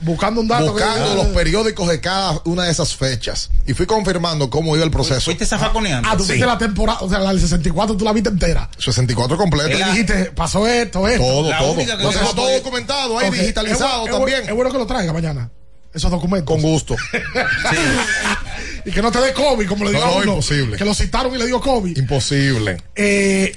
[0.00, 0.72] Buscando un dato.
[0.72, 4.84] buscando que- los periódicos de cada una de esas fechas y fui confirmando cómo iba
[4.84, 5.24] el proceso.
[5.26, 6.08] ¿Fuiste zafaconeando?
[6.08, 6.32] Ah, tú Sí.
[6.32, 8.68] viste la temporada, o sea, la del 64 tú la viste entera.
[8.78, 9.70] 64 completo.
[9.70, 11.22] Y dijiste, pasó esto, esto.
[11.24, 11.74] Todo, La todo.
[11.74, 14.42] Lo tengo todo documentado ahí, digitalizado Es también.
[14.48, 15.50] Es bueno que lo traiga mañana.
[15.94, 16.46] Esos documentos.
[16.54, 16.94] Con gusto.
[18.84, 20.76] y que no te dé COVID, como le digo No, a no, uno, imposible.
[20.76, 21.96] que lo citaron y le dio COVID.
[21.96, 22.82] Imposible.
[22.94, 23.56] Eh,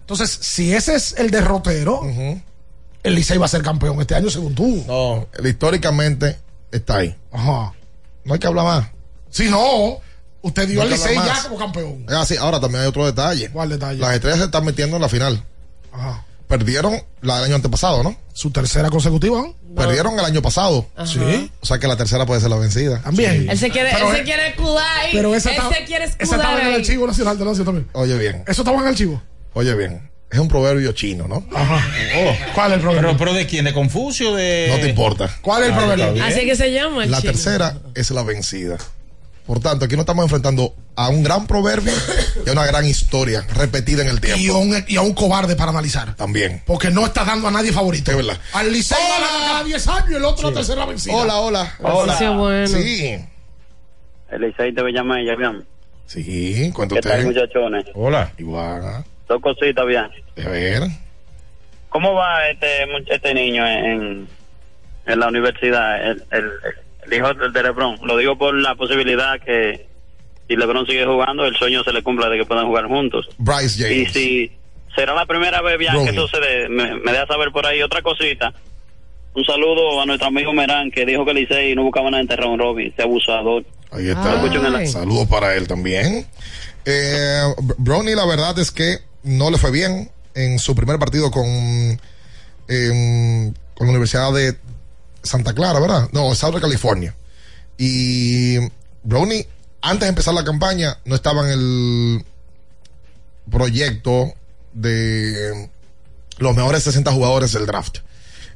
[0.00, 2.02] entonces, si ese es el derrotero,
[3.02, 4.84] el Licey va a ser campeón este año, según tú.
[4.86, 6.38] No, él históricamente
[6.70, 7.16] está ahí.
[7.32, 7.72] Ajá.
[8.24, 8.88] No hay que hablar más.
[9.30, 9.98] Si no,
[10.42, 12.04] usted dio No al Licey ya como campeón.
[12.08, 12.36] Es así.
[12.36, 13.50] Ahora también hay otro detalle.
[13.50, 13.98] ¿Cuál detalle?
[14.00, 15.42] Las estrellas se están metiendo en la final.
[15.92, 16.24] Ajá.
[16.46, 18.14] Perdieron la del año antepasado, ¿no?
[18.34, 19.40] Su tercera consecutiva.
[19.40, 19.54] ¿no?
[19.74, 20.86] Perdieron el año pasado.
[20.94, 21.06] Ajá.
[21.06, 21.50] Sí.
[21.60, 23.00] O sea que la tercera puede ser la vencida.
[23.00, 23.48] También.
[23.48, 25.10] Él se quiere, Pero, él se quiere escudar ahí.
[25.14, 27.52] Pero esa él está- se quiere esa escudar estaba en el archivo nacional de la
[27.64, 27.88] también.
[27.92, 29.22] Oye bien, Eso estaba en el archivo.
[29.54, 30.11] oye bien.
[30.32, 31.44] Es un proverbio chino, ¿no?
[31.54, 31.86] Ajá.
[32.54, 33.08] ¿Cuál es el problema?
[33.08, 33.66] Pero, pero de quién?
[33.66, 34.34] ¿De Confucio?
[34.34, 34.68] De...
[34.70, 35.30] No te importa.
[35.42, 36.22] ¿Cuál es el bien.
[36.22, 37.32] Así que se llama el La chino.
[37.32, 38.78] tercera es la vencida.
[39.46, 41.92] Por tanto, aquí nos estamos enfrentando a un gran proverbio
[42.46, 44.58] y a una gran historia repetida en el Y a, tiempo.
[44.58, 46.14] un, y a un cobarde para analizar.
[46.14, 46.62] También.
[46.64, 48.12] Porque no está dando a nadie favorito.
[48.12, 48.38] Es verdad.
[48.52, 51.14] Al gana cada 10 años y el otro la tercera vencida.
[51.14, 51.74] Hola, hola.
[51.80, 52.16] Hola.
[52.16, 52.66] Sí, bueno.
[52.68, 53.18] Sí.
[54.30, 55.66] El Licey te Villamella, bien.
[56.06, 57.84] Sí, cuenta ¿Qué tal, muchachones?
[57.94, 58.32] Hola.
[58.38, 59.04] Igual.
[59.28, 60.06] Dos cositas, bien.
[60.44, 60.82] A ver.
[61.88, 62.66] ¿Cómo va este
[63.08, 64.28] este niño en,
[65.06, 66.10] en la universidad?
[66.10, 66.50] El, el,
[67.06, 67.98] el hijo de de LeBron.
[68.04, 69.86] Lo digo por la posibilidad que
[70.48, 73.28] si LeBron sigue jugando, el sueño se le cumpla de que puedan jugar juntos.
[73.38, 74.12] Bryce Y James.
[74.12, 74.52] si
[74.96, 76.04] será la primera vez, bien, Brony.
[76.06, 78.52] que eso se de- me, me deja saber por ahí otra cosita.
[79.34, 82.58] Un saludo a nuestro amigo Merán, que dijo que Licey no buscaba nada en Terrón
[82.58, 83.64] Robin, ese abusador.
[83.90, 84.86] Ahí está.
[84.86, 86.26] Saludos para él también.
[86.84, 91.30] Eh, Br- Brownie, la verdad es que no le fue bien en su primer partido
[91.30, 92.00] con,
[92.66, 94.56] con la Universidad de
[95.22, 96.08] Santa Clara, ¿verdad?
[96.12, 97.14] No, Southern California.
[97.78, 98.58] Y
[99.02, 99.46] Brownie,
[99.80, 102.24] antes de empezar la campaña, no estaba en el
[103.50, 104.34] proyecto
[104.72, 105.68] de
[106.38, 107.98] los mejores 60 jugadores del draft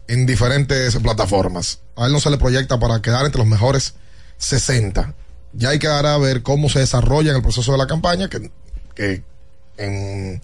[0.09, 1.81] en diferentes plataformas.
[1.97, 3.95] A él no se le proyecta para quedar entre los mejores
[4.39, 5.15] 60.
[5.53, 8.29] Ya hay que dar a ver cómo se desarrolla en el proceso de la campaña,
[8.29, 8.51] que,
[8.95, 9.23] que
[9.77, 10.43] en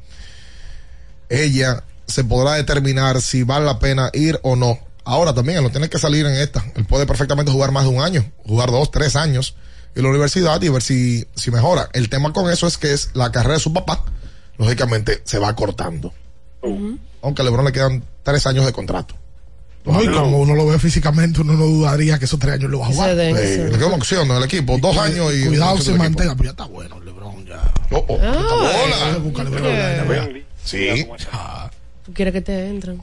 [1.33, 4.79] ella se podrá determinar si vale la pena ir o no.
[5.05, 6.65] Ahora también él no tiene que salir en esta.
[6.77, 9.57] Él puede perfectamente jugar más de un año, jugar dos, tres años
[9.95, 11.89] en la universidad y ver si, si mejora.
[11.93, 14.05] El tema con eso es que es la carrera de su papá,
[14.59, 16.13] lógicamente se va cortando.
[17.23, 19.17] Aunque a LeBron le quedan tres años de contrato.
[19.85, 22.79] No, y como uno lo ve físicamente, uno no dudaría que esos tres años lo
[22.79, 23.11] va a jugar.
[23.11, 25.79] Se den, Eh, se le queda una opción en el equipo, dos años y Cuidado,
[25.79, 27.73] se del mantenga, pero ya está bueno, LeBron ya.
[27.91, 28.19] Oh, oh.
[28.23, 29.19] Ah,
[30.63, 31.07] Sí.
[32.05, 32.99] ¿Tú quieres que te entren?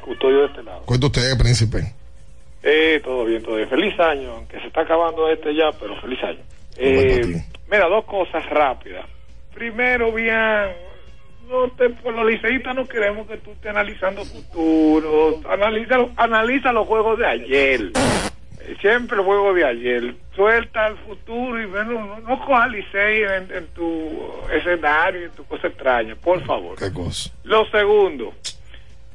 [0.00, 0.82] Custodio de este lado.
[0.84, 1.94] Cuenta usted, príncipe.
[2.62, 3.68] Eh, todo bien, todo bien.
[3.68, 6.40] Feliz año, aunque se está acabando este ya, pero feliz año.
[6.76, 9.06] Eh, mira, dos cosas rápidas.
[9.54, 10.36] Primero, bien,
[11.48, 15.40] no te, por los liceístas no queremos que tú estés analizando futuro.
[15.48, 17.92] Analiza, analiza los juegos de ayer.
[18.80, 20.14] Siempre el juego de ayer.
[20.34, 25.66] Suelta el futuro y bueno, no, no licey en, en tu escenario, en tu cosa
[25.66, 26.78] extraña, por favor.
[26.78, 27.30] ¿Qué cosa?
[27.44, 28.32] Lo segundo,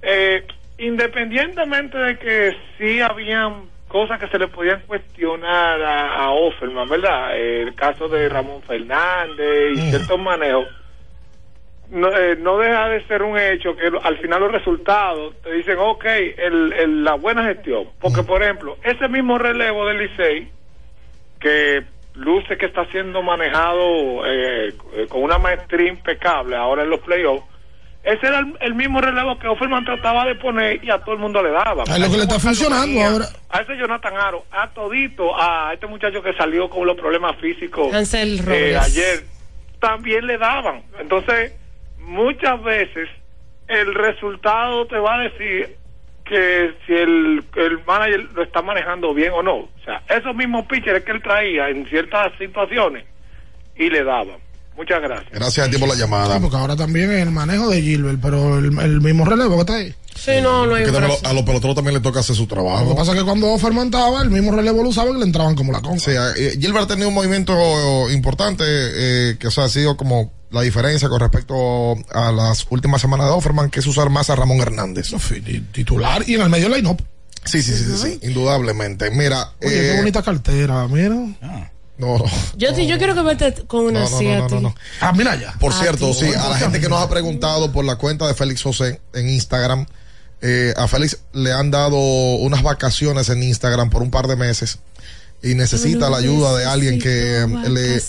[0.01, 0.45] eh,
[0.77, 7.38] independientemente de que sí habían cosas que se le podían cuestionar a, a Offerman, ¿verdad?
[7.38, 10.67] El caso de Ramón Fernández y ciertos manejos,
[11.91, 15.52] no, eh, no deja de ser un hecho que lo- al final los resultados te
[15.53, 17.86] dicen, ok, el, el- la buena gestión.
[17.99, 20.49] Porque, por ejemplo, ese mismo relevo del Licey,
[21.40, 21.84] que
[22.16, 27.44] luce que está siendo manejado eh, eh, con una maestría impecable ahora en los playoffs,
[28.03, 31.22] ese era el, el mismo relevo que Offerman trataba de poner y a todo el
[31.22, 31.84] mundo le daba.
[31.84, 33.26] Es lo que le está funcionando ahora.
[33.49, 37.91] A ese Jonathan Aro, a todito, a este muchacho que salió con los problemas físicos
[38.56, 39.24] eh, ayer,
[39.80, 40.84] también le daban.
[40.99, 41.53] Entonces,
[42.06, 43.10] muchas veces
[43.68, 45.76] el resultado te va a decir
[46.26, 49.56] que si el, el manager lo está manejando bien o no.
[49.57, 53.06] O sea, esos mismos pitchers que él traía en ciertas situaciones
[53.76, 54.38] y le daban.
[54.76, 55.32] Muchas gracias.
[55.32, 56.36] Gracias a ti por la llamada.
[56.36, 59.61] Sí, porque ahora también es el manejo de Gilbert, pero el, el mismo relevo que
[59.61, 59.94] está ahí.
[60.15, 62.95] Sí, no, no hay a los peloteros también le toca hacer su Lo que trabajo.
[62.95, 65.72] pasa es que cuando Offerman estaba, el mismo relevo lo usaban y le entraban como
[65.72, 66.11] la O concha.
[66.11, 67.53] sea, eh, Gilbert ha tenido un movimiento
[68.11, 73.02] importante eh, que o sea, ha sido como la diferencia con respecto a las últimas
[73.02, 75.11] semanas de Offerman, que es usar más a Ramón Hernández.
[75.73, 77.03] Titular y en el medio line-up.
[77.44, 79.11] Sí, sí, sí, sí, sí, indudablemente.
[79.11, 81.10] Mira, Oye, eh, qué bonita cartera, mira.
[81.10, 81.38] no,
[81.98, 82.23] no.
[82.57, 84.76] Yo, sí, yo quiero que vete con una No, no, no, no, no, no.
[85.02, 85.52] Ah, mira ya.
[85.60, 86.14] Por A cierto, ti.
[86.26, 89.30] sí, a la gente que nos ha preguntado por la cuenta de Félix José en
[89.30, 89.86] Instagram,
[90.41, 94.80] eh, a Félix le han dado unas vacaciones en Instagram por un par de meses
[95.45, 98.01] y necesita la ayuda de alguien que le,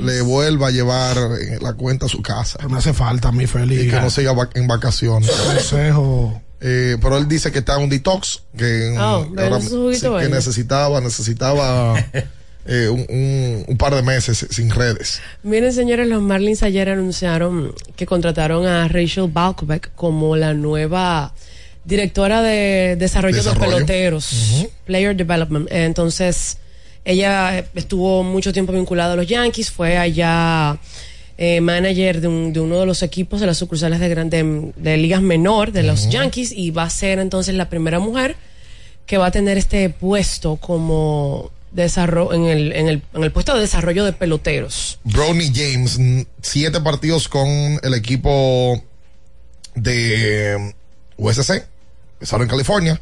[0.00, 3.44] le vuelva a llevar eh, la cuenta a su casa Me hace falta a mí,
[3.44, 5.30] y que no siga en vacaciones.
[5.30, 6.40] Consejo.
[6.60, 11.00] Eh, pero él dice que está en un detox, que, Oh, ahora- sí, que necesitaba,
[11.00, 11.94] necesitaba
[12.66, 15.20] eh, un, un- un par de meses sin redes.
[15.42, 21.34] Miren, señores, los Marlins ayer anunciaron que contrataron a Rachel Balkovec como la nueva
[21.84, 23.70] directora de desarrollo, Desarrollo.
[23.70, 25.66] de peloteros, Player Development.
[25.72, 26.58] Entonces,
[27.04, 30.78] ella estuvo mucho tiempo vinculada a los Yankees, fue allá
[31.38, 34.96] eh, manager de, un- de uno de los equipos de las sucursales de, gran- de,
[34.96, 38.36] ligas menor de los Yankees y va a ser entonces la primera mujer
[39.06, 43.54] que va a tener este puesto como desarrollo en el, en el, en el puesto
[43.54, 45.00] de desarrollo de peloteros.
[45.04, 45.98] Brownie James,
[46.42, 47.48] siete partidos con
[47.82, 48.80] el equipo
[49.74, 50.74] de
[51.16, 51.64] USC,
[52.20, 53.00] que en California.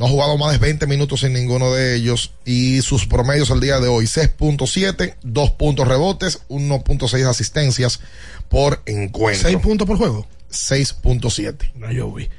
[0.00, 2.32] No ha jugado más de 20 minutos en ninguno de ellos.
[2.46, 8.00] Y sus promedios al día de hoy: 6.7, 2 puntos rebotes, 1.6 asistencias
[8.48, 9.50] por encuentro.
[9.50, 10.26] 6 puntos por juego.
[10.50, 11.72] 6.7.
[11.74, 12.30] No, yo vi.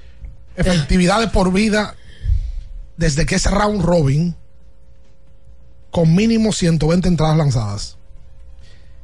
[0.55, 1.95] Efectividad de por vida
[2.97, 4.35] desde que es round robin
[5.91, 7.97] con mínimo 120 entradas lanzadas.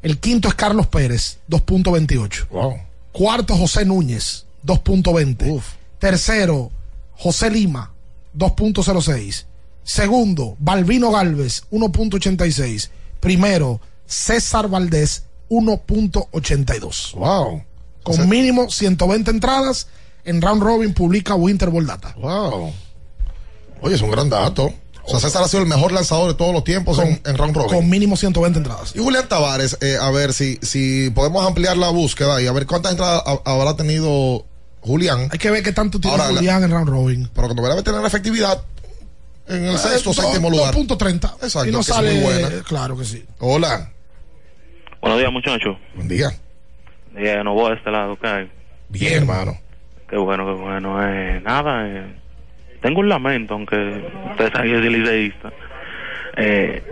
[0.02, 2.48] El quinto es Carlos Pérez, 2.28.
[2.50, 2.78] Wow.
[3.12, 5.62] Cuarto, José Núñez, 2.20.
[6.00, 6.72] Tercero,
[7.16, 7.94] José Lima,
[8.38, 9.46] 2.06.
[9.84, 12.90] Segundo, Balvino Galvez, 1.86.
[13.20, 17.14] Primero, César Valdés, 1.82.
[17.14, 17.64] Wow.
[18.04, 19.88] Con mínimo 120 entradas,
[20.24, 22.14] en round robin publica Winter Ball Data.
[22.18, 22.72] Wow.
[23.82, 24.74] Oye, es un gran dato.
[25.04, 27.56] O sea, César ha sido el mejor lanzador de todos los tiempos en, en round
[27.56, 27.70] robin.
[27.80, 28.94] Con mínimo 120 entradas.
[28.96, 32.66] Y Julián Tavares, eh, a ver si, si podemos ampliar la búsqueda y a ver
[32.68, 34.46] cuántas entradas ha- habrá tenido
[34.88, 35.28] Julián.
[35.32, 37.30] Hay que ver qué tanto tiene Ahora, Julián en round robin.
[37.34, 38.64] Pero cuando verá tener efectividad
[39.48, 40.74] en el Eh, sexto o do- séptimo lugar.
[40.74, 41.36] 2.30.
[41.44, 42.14] Exacto, Y no que es sale.
[42.14, 42.50] muy buena.
[42.68, 43.26] Claro que sí.
[43.40, 43.92] Hola.
[45.02, 45.78] Buenos días, muchachos.
[45.96, 46.30] Buen día.
[47.16, 48.52] Eh, no voy a este lado, ¿qué hay?
[48.90, 49.58] Bien, hermano.
[50.10, 50.98] Qué bueno, qué bueno.
[51.04, 52.16] Eh, nada, eh,
[52.82, 53.76] tengo un lamento, aunque
[54.32, 55.52] usted sabe que es liceísta.
[56.40, 56.84] Eh,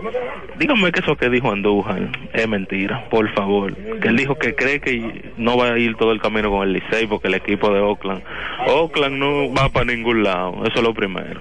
[0.58, 3.74] dígame que eso que dijo Andújar es mentira, por favor.
[4.00, 6.72] Que él dijo que cree que no va a ir todo el camino con el
[6.72, 8.22] Licey porque el equipo de Oakland.
[8.66, 11.40] Oakland no va para ningún lado, eso es lo primero.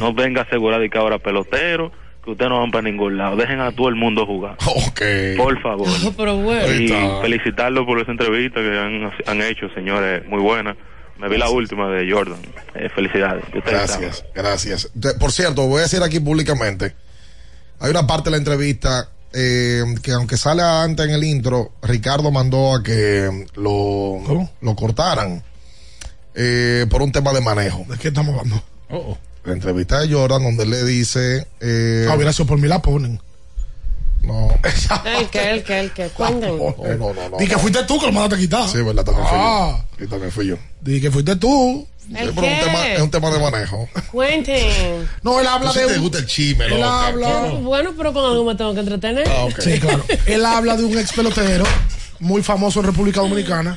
[0.00, 1.92] No venga a asegurar de que ahora pelotero,
[2.24, 3.36] que ustedes no van para ningún lado.
[3.36, 4.56] Dejen a todo el mundo jugar.
[4.66, 5.02] Ok.
[5.36, 5.88] Por favor.
[6.16, 6.72] Pero bueno.
[6.72, 6.88] Y
[7.22, 10.74] felicitarlo por esa entrevista que han, han hecho, señores, muy buena.
[11.18, 12.40] Me vi la última de Jordan.
[12.74, 13.44] Eh, felicidades.
[13.44, 14.90] Ustedes Gracias, gracias.
[15.20, 16.92] Por cierto, voy a decir aquí públicamente,
[17.84, 22.30] hay una parte de la entrevista eh, que aunque sale antes en el intro, Ricardo
[22.30, 25.42] mandó a que lo, lo cortaran
[26.34, 27.84] eh, por un tema de manejo.
[27.88, 28.62] ¿De qué estamos hablando?
[29.44, 31.46] La entrevista de Jordan donde le dice...
[31.60, 33.20] Eh, Ah, hubiera sido por mí la ponen.
[34.22, 34.48] No.
[35.04, 36.56] El que, el que, el que, cuenten.
[36.56, 37.36] No, no, no, no.
[37.36, 38.68] Di que fuiste tú que lo mandaste a quitar.
[38.68, 39.84] Sí, verdad, también fui Ah.
[39.90, 39.98] yo.
[39.98, 40.56] Sí, también fui yo.
[40.80, 41.86] Di que fuiste tú.
[42.10, 43.88] ¿El Pero un tema- es un tema de manejo.
[44.12, 45.08] Cuenten.
[45.22, 45.86] No, él habla Tú de.
[45.86, 47.06] te gusta el chisme, Él loca.
[47.06, 47.40] habla.
[47.62, 49.26] Bueno, pero con algo me tengo que entretener.
[49.28, 49.46] Ah.
[49.58, 50.04] Sí, claro.
[50.26, 51.64] Él habla de un ex pelotero
[52.20, 53.76] muy famoso en República Dominicana.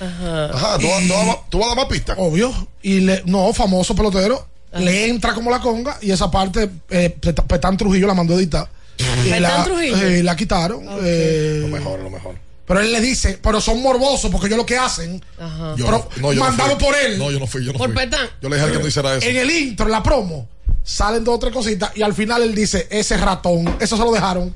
[0.00, 0.44] Ajá.
[0.54, 2.16] Ajá, ¿tú, vas- tú vas- tú vas a dar más pistas?
[2.18, 2.52] Obvio.
[2.82, 4.46] Y le, no, famoso pelotero.
[4.78, 8.36] Le entra como la conga y esa parte eh, Pet- Petán Trujillo la mandó a
[8.38, 8.68] editar.
[8.98, 9.96] Y ¿Petán la, Trujillo?
[10.02, 10.82] eh, la quitaron.
[11.02, 12.34] eh, Lo mejor, lo mejor.
[12.66, 15.74] Pero él le dice, pero son morbosos porque ellos lo que hacen, Ajá.
[15.76, 16.84] Yo pero no, no, yo no mandado fui.
[16.86, 17.18] por él.
[17.18, 17.96] No, yo no fui, yo no Por fui.
[17.96, 18.28] Petán.
[18.42, 19.26] Yo le dije que no hiciera eso.
[19.26, 20.48] en el intro, en la promo,
[20.82, 24.12] salen dos o tres cositas y al final él dice, ese ratón, eso se lo
[24.12, 24.54] dejaron.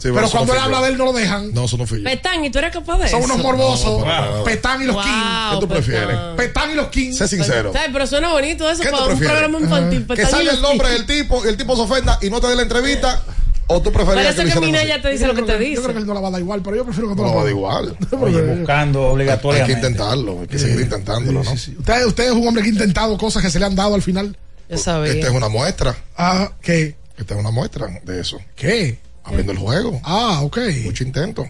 [0.00, 0.84] Sí, pero cuando no él habla yo.
[0.84, 1.52] de él no lo dejan.
[1.52, 2.04] No, eso no fui yo.
[2.04, 3.16] Petán, ¿y tú eres capaz de eso?
[3.16, 4.06] Son unos morbosos.
[4.06, 4.44] No.
[4.44, 5.50] Petán y los Wow, King.
[5.50, 6.16] ¿Qué tú prefieres?
[6.36, 6.70] Petán.
[6.70, 7.12] Y los King.
[7.12, 7.72] Sé sincero.
[7.72, 7.90] ¿Sabes?
[7.92, 9.36] Pero suena bonito eso ¿Qué tú para un prefieres?
[9.40, 10.06] programa infantil.
[10.06, 12.40] Que y salga los el nombre del tipo y el tipo se ofenda y no
[12.40, 13.20] te dé la entrevista.
[13.70, 15.76] ¿O tú preferirías Parece que Mina ya te dice lo que te Yo creo que
[15.82, 15.98] dice.
[15.98, 17.22] él no la va a dar igual, pero yo prefiero que así?
[17.22, 17.96] no No, la va a igual.
[18.20, 19.72] Oye, buscando Hay que obligatoriamente.
[19.74, 21.52] intentarlo, hay que seguir intentándolo, ¿no?
[21.52, 24.02] Usted, usted es un hombre que ha intentado cosas que se le han dado al
[24.02, 24.36] final.
[24.70, 25.12] Yo sabía.
[25.12, 25.94] Esta es una muestra.
[26.16, 26.96] Ah, ¿qué?
[27.16, 28.38] Esta es una muestra de eso.
[28.56, 28.98] ¿Qué?
[29.24, 30.00] Abriendo el juego.
[30.04, 30.58] Ah, ok.
[30.84, 31.46] Mucho intento.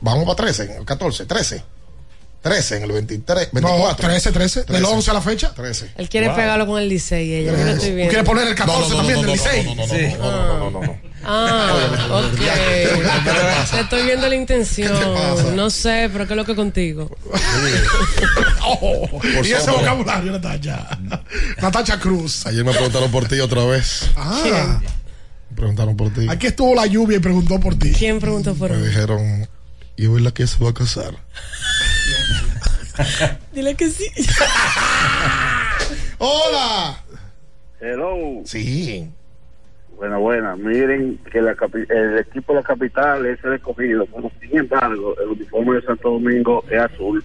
[0.00, 1.62] Vamos para 13, en el 14, 13.
[2.42, 4.08] 13 en el 23, No, 24.
[4.08, 4.60] 13, 13.
[4.60, 4.84] Del 13.
[4.86, 5.52] 11 a la fecha.
[5.54, 5.90] 13.
[5.96, 6.36] Él quiere Wow.
[6.36, 7.52] pegarlo con el Licey, ella.
[7.52, 8.10] Yo lo estoy ¿Tú viendo.
[8.10, 9.64] quieres poner el No, no, 14 no, también no, del no, Licey?
[9.64, 11.10] no, no, no, no, no, no, no, no.
[11.22, 11.76] Ah,
[12.32, 12.40] ok.
[13.26, 13.76] pasa?
[13.76, 14.90] Te estoy viendo la intención.
[14.90, 15.50] ¿Qué te pasa?
[15.54, 17.10] No sé, pero ¿qué es lo que contigo?
[18.64, 20.98] Oh, Por y ese vocabulario, Natacha.
[21.60, 22.46] Natacha Cruz.
[22.46, 24.10] Ayer me preguntaron por ti otra vez.
[24.16, 24.80] Ah,
[25.50, 26.26] Me preguntaron por ti.
[26.28, 27.92] aquí estuvo la lluvia y preguntó por ti.
[27.92, 28.86] ¿Quién preguntó por Me mí?
[28.86, 29.46] dijeron,
[29.96, 31.14] ¿y hoy la que se va a casar?
[33.52, 34.06] Dile que sí.
[36.18, 37.02] ¡Hola!
[37.80, 38.42] Hello.
[38.44, 39.08] Sí.
[39.96, 40.56] Buena, buena.
[40.56, 41.54] Miren que la
[41.90, 44.06] el equipo de la capital es el escogido.
[44.06, 47.24] Bueno, sin embargo, el uniforme de Santo Domingo es azul.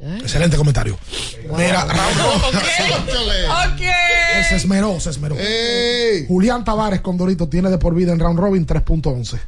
[0.00, 0.98] Excelente comentario.
[1.56, 3.82] Mira, Ok.
[4.48, 5.36] se esmeró, se esmeró.
[6.28, 9.38] Julián Tavares con Dorito tiene de por vida en round robin 3.11.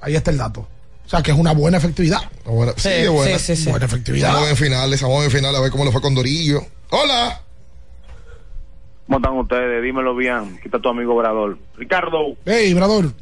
[0.00, 0.66] Ahí está el dato.
[1.06, 2.18] O sea que es una buena efectividad.
[2.44, 3.38] Buena- sí, buena.
[3.70, 4.28] Buena efectividad.
[4.30, 6.60] Estamos en finales, estamos en finales a ver cómo le fue con Dorillo.
[6.90, 7.40] Hola.
[9.06, 9.82] ¿Cómo están ustedes?
[9.84, 10.56] Dímelo bien.
[10.58, 11.58] Aquí está tu amigo Obrador.
[11.76, 13.12] Ricardo, Hey, Brador.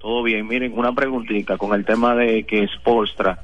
[0.00, 0.46] todo bien.
[0.48, 3.42] Miren, una preguntita con el tema de que Spolstra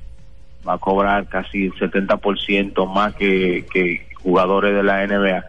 [0.67, 5.45] va a cobrar casi el 70% más que, que jugadores de la NBA.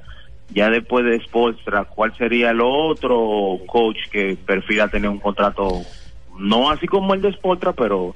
[0.53, 5.81] Ya después de Spolstra, ¿cuál sería el otro coach que prefiera tener un contrato
[6.39, 8.15] no así como el de Spolstra, pero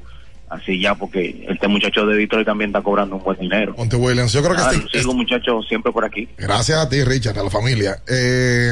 [0.50, 3.76] así ya porque este muchacho de Detroit también está cobrando un buen dinero?
[3.78, 6.28] Monte Williams, yo creo que Ah, Steve- sigo muchacho siempre por aquí.
[6.38, 8.02] Gracias a ti, Richard, a la familia.
[8.08, 8.72] Eh,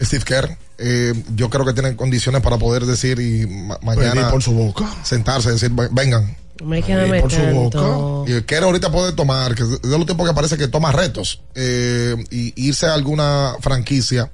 [0.00, 0.48] Steve Kerr,
[0.78, 4.52] eh, yo creo que tiene condiciones para poder decir y ma- mañana Pedir por su
[4.52, 4.84] boca.
[5.04, 6.36] sentarse y decir, "Ven- vengan.
[6.64, 8.30] Me Pedir por su boca.
[8.30, 11.40] Y Kerr ahorita puede tomar, que es de los tiempos que parece que toma retos
[11.54, 14.30] eh, y irse a alguna franquicia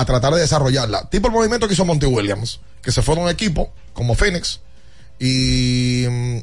[0.00, 1.08] a tratar de desarrollarla.
[1.10, 4.60] Tipo el movimiento que hizo Monty Williams, que se fue a un equipo como Phoenix
[5.18, 6.38] y mm,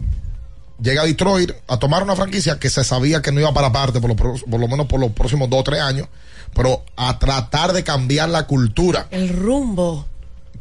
[0.82, 4.00] llega a Detroit a tomar una franquicia que se sabía que no iba para parte
[4.00, 6.08] por lo, por lo menos por los próximos dos o tres años,
[6.54, 10.06] pero a tratar de cambiar la cultura, El rumbo.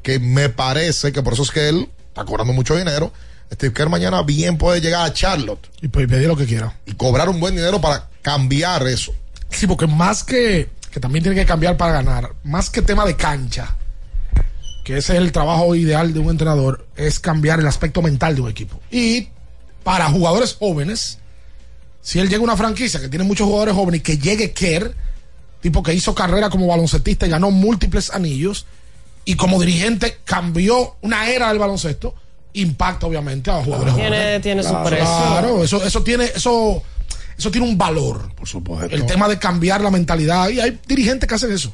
[0.03, 3.13] que me parece que por eso es que él está cobrando mucho dinero.
[3.53, 6.77] Steve Kerr mañana bien puede llegar a Charlotte Y pe- pedir lo que quiera.
[6.87, 9.13] y cobrar un buen dinero para cambiar eso.
[9.51, 13.17] Sí, porque más que, que también tiene que cambiar para ganar, más que tema de
[13.17, 13.77] cancha,
[14.85, 18.41] que ese es el trabajo ideal de un entrenador, es cambiar el aspecto mental de
[18.43, 18.81] un equipo.
[18.91, 19.29] Y
[19.85, 21.19] para jugadores jóvenes,
[22.03, 24.95] si él llega a una franquicia que tiene muchos jugadores jóvenes y que llegue Kerr,
[25.61, 28.67] tipo que hizo carrera como baloncetista y ganó múltiples anillos,
[29.25, 32.15] y como dirigente cambió una era del baloncesto,
[32.55, 34.43] impacta obviamente a los jugadores Tiene- jóvenes.
[34.43, 35.07] tiene su Claro, precio.
[35.07, 36.83] Claro, eso, eso tiene, eso,
[37.41, 38.35] eso tiene un valor.
[38.35, 38.95] Por supuesto.
[38.95, 40.49] El tema de cambiar la mentalidad.
[40.51, 41.73] Y hay dirigentes que hacen eso.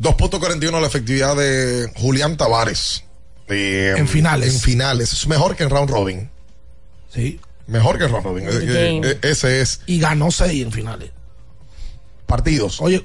[0.00, 3.04] 2.41 la efectividad de Julián Tavares.
[3.48, 4.54] Eh, En finales.
[4.54, 5.12] En finales.
[5.12, 6.30] Es mejor que en round robin.
[7.12, 7.38] Sí.
[7.66, 8.48] Mejor que en round robin.
[8.48, 9.80] Eh, eh, eh, ese es.
[9.86, 11.10] Y ganó seis en finales.
[12.26, 12.80] Partidos.
[12.80, 13.04] Oye,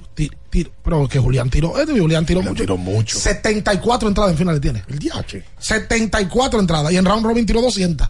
[0.49, 1.77] ti- ti- pero que Julián tiró.
[1.77, 2.61] Este Julián tiró mucho.
[2.63, 3.17] tiró mucho.
[3.17, 4.83] 74 entradas en finales tiene.
[4.87, 5.43] El DH.
[5.57, 6.91] 74 entradas.
[6.91, 8.09] Y en round robin tiró 200.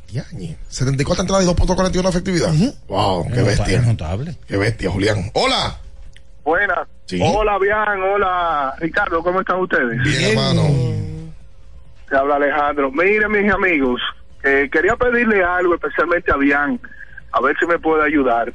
[0.70, 2.54] 74 entradas y 2.41 efectividad.
[2.88, 3.82] Wow, qué bestia.
[3.82, 4.36] notable.
[4.48, 5.30] Qué bestia, Julián.
[5.34, 5.78] Hola.
[6.44, 6.88] Buenas.
[7.06, 7.20] Sí.
[7.22, 8.02] Hola, Bian.
[8.02, 9.22] Hola, Ricardo.
[9.24, 10.02] ¿Cómo están ustedes?
[10.04, 10.64] Bien, hermano.
[12.10, 12.92] Te habla Alejandro.
[12.92, 14.02] Miren, mis amigos,
[14.44, 16.80] eh, quería pedirle algo especialmente a Bian,
[17.34, 18.54] a ver si me puede ayudar.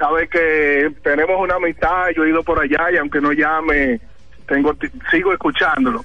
[0.00, 4.00] Sabe que tenemos una amistad, yo he ido por allá y aunque no llame,
[4.48, 6.02] tengo ti- sigo escuchándolo.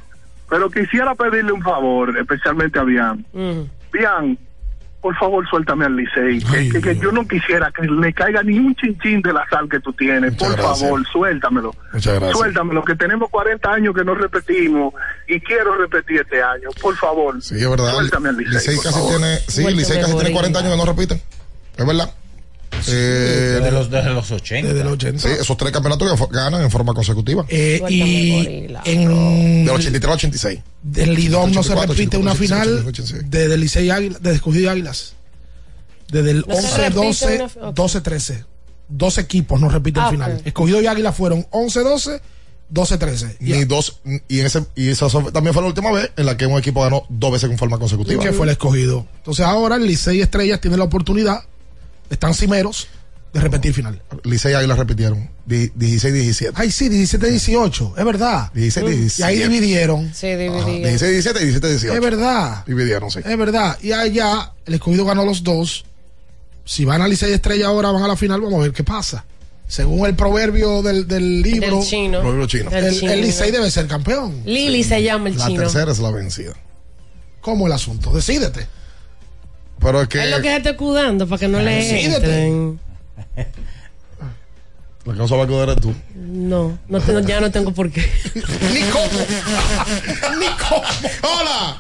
[0.50, 3.26] Pero quisiera pedirle un favor, especialmente a Bian.
[3.94, 4.38] Bian,
[5.02, 6.40] por favor, suéltame al Licey.
[6.44, 9.70] Que, que- que yo no quisiera que le caiga ni un chinchín de la sal
[9.70, 10.34] que tú tienes.
[10.34, 10.80] Muchas por gracias.
[10.82, 11.74] favor, suéltamelo.
[11.94, 12.38] Muchas gracias.
[12.38, 14.94] Suéltamelo, que tenemos 40 años que no repetimos
[15.28, 16.68] y quiero repetir este año.
[16.82, 17.42] Por favor.
[17.42, 17.94] Sí, es verdad.
[17.94, 19.10] Suéltame al Licey, Licey casi favor.
[19.18, 20.34] tiene, sí, Licey casi tiene Borilla.
[20.34, 21.22] 40 años que no repiten.
[21.78, 22.10] Es verdad.
[22.88, 24.68] Eh, Desde los, desde los 80.
[24.70, 25.20] Desde los 80.
[25.20, 27.46] Sí, esos tres campeonatos que ganan en forma consecutiva.
[27.50, 30.60] Eh, y en Del 83 al 86.
[30.84, 33.24] del Lidom no se 84, repite una 85, final 86.
[33.30, 35.14] desde el Licey Águila, desde Escogido y Águilas.
[36.12, 37.76] Desde el No se 11, repite 12, una- ok.
[37.76, 38.46] 12, 13.
[38.88, 40.36] Dos equipos no repiten Ah, final.
[40.40, 40.48] ok.
[40.48, 42.22] Escogido y Águila fueron 11, 12,
[42.70, 43.38] 12, 13.
[43.40, 46.58] Ni dos, y, ese, y esa también fue la última vez en la que un
[46.60, 48.24] equipo ganó dos veces en forma consecutiva.
[48.24, 49.08] que fue el escogido.
[49.18, 51.40] Entonces ahora el Licey Estrellas tiene la oportunidad,
[52.10, 52.88] están cimeros,
[53.34, 54.02] de repetir final.
[54.24, 55.30] Licey y Águila repitieron.
[55.46, 56.52] Di- 16-17.
[56.56, 58.52] Ay, sí, 17-18, es verdad.
[58.54, 59.20] 16-17.
[59.20, 60.14] Y ahí dividieron.
[60.14, 60.82] Sí, dividí.
[60.84, 61.94] 16-17 y 17-18.
[61.96, 62.64] Es verdad.
[62.66, 63.20] Dividieron, sí.
[63.26, 63.78] Es verdad.
[63.82, 65.86] Y allá el escogido ganó los dos.
[66.64, 69.26] Si van a Licey Estrella ahora, van a la final, vamos a ver qué pasa.
[69.68, 72.22] Según el proverbio del, del libro, Del chino.
[72.22, 72.70] Proverbio chino.
[72.70, 73.12] Del el, chino.
[73.12, 74.44] el Licey debe ser campeón.
[74.46, 75.62] Lili se llama el La chino.
[75.64, 76.54] tercera es la vencida.
[77.42, 78.12] ¿Cómo el asunto?
[78.14, 78.66] Decídete.
[79.80, 82.80] Pero es que Es lo que se está escudando para que no le entren.
[85.06, 85.94] la que no sabe acordar eres tú.
[86.16, 88.02] No, no tengo- ya no tengo por qué.
[88.74, 89.06] Ni cómo.
[90.40, 90.84] Ni cómo.
[91.22, 91.78] ¡Hola!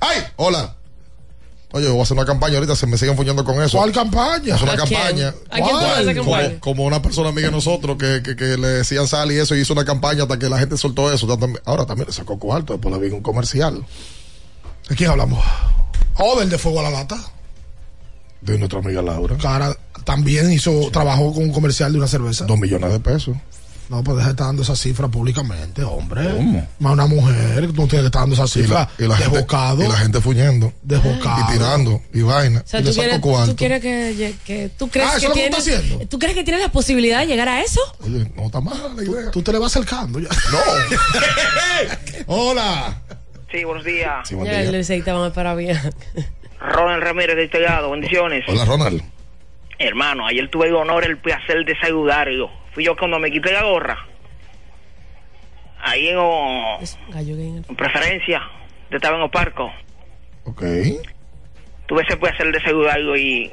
[0.00, 0.18] ¡Ay!
[0.36, 0.76] ¡Hola!
[1.74, 3.78] Oye, voy a hacer una campaña ahorita, se me siguen fuñando con eso.
[3.78, 4.56] ¿Cuál campaña?
[4.56, 4.88] Es una ¿A quién?
[5.00, 5.28] campaña.
[5.48, 9.08] ¿A quién a hacer Como, una persona amiga de nosotros que, que, que le decían
[9.08, 11.26] sal y eso, y hizo una campaña hasta que la gente soltó eso.
[11.64, 13.82] Ahora también le sacó cuarto, después le vi un comercial
[14.88, 15.42] ¿De quién hablamos?
[16.18, 17.16] Oh, del de Fuego a la Lata.
[18.40, 19.36] de nuestra amiga Laura.
[19.38, 22.44] Cara, también hizo, trabajó con un comercial de una cerveza.
[22.44, 23.36] Dos millones de pesos.
[23.88, 26.66] No, pues deja de estar dando esa cifra públicamente, hombre.
[26.78, 28.88] Más una mujer, tú no tienes que estar dando esa Y cifra.
[28.98, 29.84] la, y la gente, desbocado.
[29.84, 30.72] y la gente fuñendo.
[30.82, 31.40] Desbocado.
[31.50, 32.00] Y tirando.
[32.14, 32.62] Y vaina.
[32.64, 33.50] O sea, y tú le saco quieres, cuarto.
[33.50, 36.08] tú quieres que, que tú crees Ah, que ¿eso es lo que tú tienes, estás
[36.08, 37.80] tú crees que tienes la posibilidad de llegar a eso?
[38.00, 39.30] Oye, no está mal la idea.
[39.30, 40.28] Tú te le vas acercando ya.
[40.50, 40.58] No.
[42.26, 43.02] Hola.
[43.52, 44.26] Sí, buenos días.
[44.28, 44.68] Sí, buen Ya día.
[44.70, 45.76] el Licey te van a parar bien.
[46.58, 48.44] Ronald Ramírez de Tellado, bendiciones.
[48.48, 49.02] Hola, Ronald.
[49.78, 52.50] Hermano, ayer tuve el honor, el placer de saludarlo.
[52.72, 53.98] Fui yo cuando me quité la gorra.
[55.82, 58.40] Ahí en, o- en preferencia,
[58.90, 59.70] de estaba en Oparco.
[60.44, 60.62] Ok.
[61.86, 63.50] Tuve ese placer de saludarlo y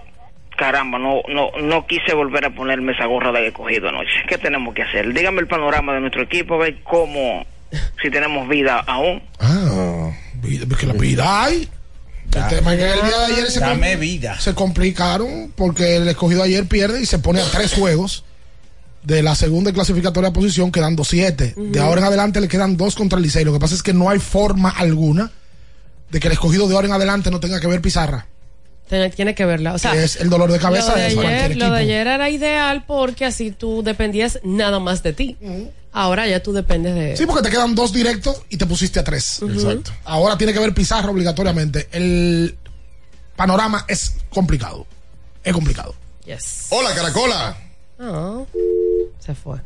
[0.55, 4.11] caramba, no, no, no quise volver a ponerme esa gorra de escogido anoche.
[4.27, 5.11] ¿Qué tenemos que hacer?
[5.13, 7.45] Dígame el panorama de nuestro equipo, a ver cómo,
[8.01, 9.21] si tenemos vida aún.
[9.39, 10.11] Ah.
[10.41, 11.69] Vida- Que la vida hay.
[12.33, 14.39] El tema es que el día de ayer se, Dame vida.
[14.39, 18.23] se complicaron porque el escogido ayer pierde y se pone a tres juegos
[19.03, 21.55] de la segunda y clasificatoria posición, quedando siete.
[21.57, 23.43] De ahora en adelante le quedan dos contra el Licey.
[23.45, 25.31] Lo que pasa es que no hay forma alguna
[26.11, 28.27] de que el escogido de ahora en adelante no tenga que ver pizarra.
[28.89, 29.73] Tiene, tiene que verla.
[29.75, 31.65] O sea, es el dolor de cabeza lo de, ayer, equipo.
[31.65, 35.37] lo de ayer era ideal porque así tú dependías nada más de ti.
[35.91, 37.15] Ahora ya tú dependes de.
[37.15, 39.41] Sí, porque te quedan dos directos y te pusiste a tres.
[39.43, 39.91] Exacto.
[40.05, 41.87] Ahora tiene que ver pizarra obligatoriamente.
[41.91, 42.57] El
[43.35, 44.87] panorama es complicado.
[45.43, 45.93] Es complicado.
[46.25, 46.67] Yes.
[46.69, 47.57] Hola, Caracola.
[47.99, 48.41] Ah,
[49.19, 49.57] se fue.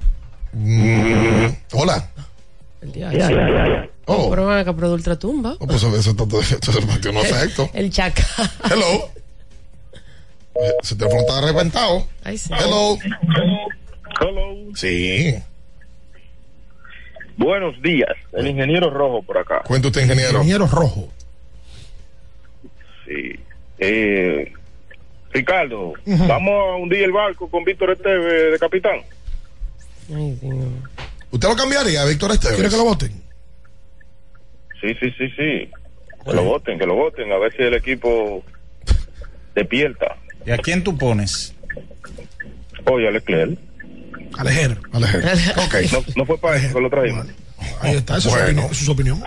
[0.52, 2.10] Mm, Hola.
[2.82, 4.30] El día Oh.
[4.30, 5.56] Pero van acá ultratumba.
[5.60, 6.12] Oh, pues eso, eso,
[6.42, 7.70] eso se metió en efecto.
[7.74, 8.26] El chaca.
[8.70, 9.10] Hello.
[10.82, 12.06] Se te está reventado.
[12.24, 12.50] Ay, sí.
[12.54, 12.98] Hello.
[14.20, 14.76] Hello.
[14.76, 15.36] Sí.
[17.38, 18.12] Buenos días.
[18.34, 19.62] El ingeniero rojo por acá.
[19.66, 20.40] Cuenta usted, ingeniero.
[20.40, 21.10] Ingeniero rojo.
[23.06, 23.40] Sí.
[23.80, 24.54] Eh,
[25.32, 29.02] Ricardo, vamos a hundir el barco con Víctor Esteve de capitán.
[30.14, 30.68] Ay, Dios.
[31.32, 32.56] ¿Usted lo cambiaría, Víctor Esteves?
[32.56, 33.23] ¿Quiere que lo voten?
[34.84, 35.70] Sí, sí, sí, sí.
[36.26, 38.44] Que lo voten, que lo voten, a ver si el equipo
[39.56, 40.18] despierta.
[40.46, 41.54] ¿Y a quién tú pones?
[42.86, 43.60] Oye, Alex Leclerc.
[44.38, 44.78] Alejer.
[44.92, 45.24] Alejer.
[45.58, 45.76] Ok.
[45.94, 47.28] No, no fue para eso lo trajimos.
[47.80, 48.44] Ahí está, esa es su Bueno.
[48.46, 49.24] opinión, es su opinión.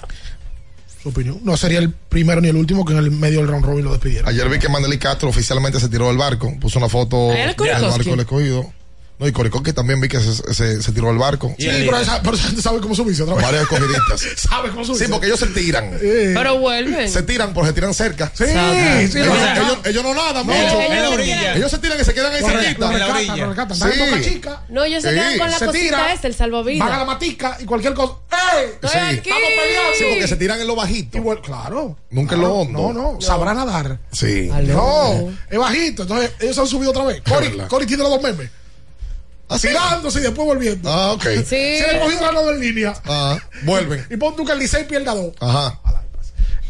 [1.02, 1.40] Su opinión.
[1.42, 3.92] No sería el primero ni el último que en el medio del round robin lo
[3.92, 4.28] despidieron.
[4.28, 6.54] Ayer vi que Maneli Castro oficialmente se tiró del barco.
[6.60, 8.72] Puso una foto ¿Ah, era del barco del escogido.
[9.18, 11.54] No, y Coricoque también vi que se, se, se tiró del barco.
[11.58, 13.44] Sí, pero esa, pero esa gente sabe cómo subirse otra vez.
[13.46, 14.20] Varios escogidistas.
[14.36, 15.06] sabe cómo subirse.
[15.06, 15.90] Sí, porque ellos se tiran.
[16.02, 16.32] Eh.
[16.34, 17.08] Pero vuelven.
[17.10, 18.30] Se tiran porque se tiran cerca.
[18.34, 20.58] Sí, ellos, sí, ellos, ellos- ellos no nadan No, mucho.
[20.80, 21.38] ellos En la se orilla.
[21.38, 21.56] tiran.
[21.56, 22.92] Ellos se tiran y se quedan ahí cerquita.
[22.92, 24.20] en Boca Sí.
[24.22, 24.62] Chica.
[24.68, 25.14] No, ellos se Sí.
[25.14, 26.86] quedan con la Se cosita tira, esa, el salvavidas.
[26.86, 28.14] Van a la matica y cualquier cosa.
[28.30, 28.64] ¡Ey!
[28.74, 28.98] Estoy Sí.
[28.98, 29.16] aquí.
[29.30, 29.90] Estamos peleando.
[29.98, 31.16] Sí, porque se tiran en lo bajito.
[31.16, 31.96] Igual, claro.
[32.10, 32.92] Nunca en lo hondo.
[32.92, 33.98] No, no, sabrá nadar.
[34.12, 34.50] Sí.
[34.66, 36.02] No, es bajito.
[36.02, 37.22] Entonces, ellos se han subido otra vez.
[37.24, 37.66] Verdad.
[37.68, 38.50] Cory tiene los dos memes.
[39.60, 40.90] Tirándose y después volviendo.
[40.92, 41.22] Ah, ok.
[41.44, 41.78] Sí.
[41.78, 42.94] Se le cogió ganado en línea.
[43.04, 44.04] Ah, vuelven.
[44.10, 45.32] Y pon tú que el Licey pierda dos.
[45.40, 45.80] Ajá.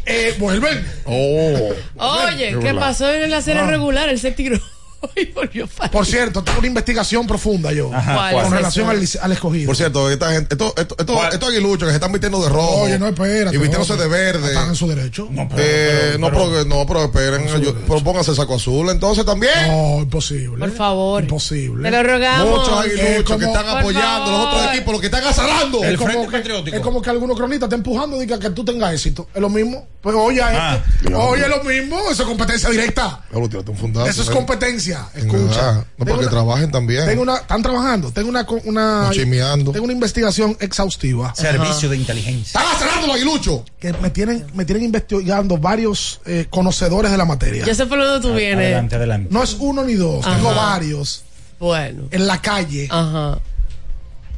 [0.05, 0.87] Eh, vuelven.
[1.05, 1.73] Oh.
[1.97, 3.67] Oye, ¿qué pasó en la serie Ah.
[3.67, 4.07] regular?
[4.09, 4.57] Él se tiró
[5.15, 7.93] y volvió para Por cierto, tengo una investigación profunda yo.
[7.93, 8.43] Ajá, ¿Cuál ¿cuál?
[8.45, 8.89] Con es relación
[9.21, 9.67] al, escogido.
[9.67, 12.81] Por cierto, esta gente, estos esto, esto, estos aguiluchos que se están vistiendo de rojo.
[12.83, 13.55] Oye, no, espérate.
[13.55, 14.47] Y vistiéndose de verde.
[14.47, 15.27] Están en su derecho.
[15.31, 19.67] No, Eh, no, pero, no, pero esperen, yo- pero pónganse el saco azul entonces también.
[19.67, 20.57] No, imposible.
[20.59, 21.23] Por favor.
[21.23, 21.83] Imposible.
[21.89, 22.59] Te lo rogamos.
[22.59, 25.83] Muchos aguiluchos como- que están apoyando los otros equipos, los que están azarando.
[25.83, 26.77] Es El como, Frente que, Patriótico.
[26.77, 29.27] es como que algunos cronistas te empujando y que, que tú tengas éxito.
[29.33, 29.87] Es lo mismo.
[30.01, 31.13] Pues oye, Ah, este.
[31.13, 31.99] oye, es lo mismo.
[32.09, 33.21] Eso es competencia directa.
[33.31, 34.31] Eso es eh.
[34.31, 34.86] competencia.
[35.13, 35.37] En Escucha.
[35.47, 35.73] verdad.
[35.75, 37.05] No, Tengo porque una- trabajen también.
[37.05, 38.11] Tengo una, están trabajando.
[38.11, 42.59] Tengo una, una, No tengo una investigación exhaustiva Servicio de inteligencia.
[42.59, 43.61] Están azarando los aguiluchos.
[43.79, 47.65] que me tienen, me tienen investigando varios eh, conocedores de la materia.
[47.65, 48.65] Ya sé por dónde tú vienes.
[48.65, 49.29] Adelante, adelante.
[49.31, 50.71] No es uno ni dos, tengo Ajá.
[50.73, 51.23] varios
[51.59, 52.03] Bueno.
[52.11, 53.39] en la calle Ajá.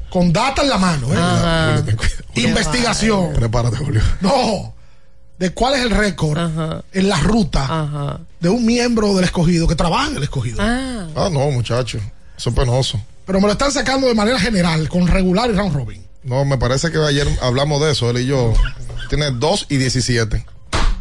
[0.09, 1.13] con data en la mano.
[1.13, 1.17] ¿eh?
[1.17, 1.83] Ajá.
[2.35, 3.33] Investigación.
[3.33, 4.01] Prepárate, Julio.
[4.21, 4.73] No.
[5.39, 6.83] De cuál es el récord Ajá.
[6.91, 8.19] en la ruta Ajá.
[8.39, 10.57] de un miembro del escogido que trabaja en el escogido.
[10.59, 11.07] Ah.
[11.15, 11.97] Ah, no, muchacho.
[12.37, 13.01] Eso es penoso.
[13.25, 16.05] Pero me lo están sacando de manera general, con regular y round robin.
[16.23, 18.53] No, me parece que ayer hablamos de eso, él y yo.
[19.09, 20.45] Tiene 2 y 17.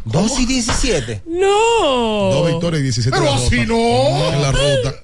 [0.05, 1.23] 2 y 17.
[1.27, 2.29] No.
[2.31, 4.33] Dos victorias y 17 Pero así no.
[4.33, 4.95] En la ruta.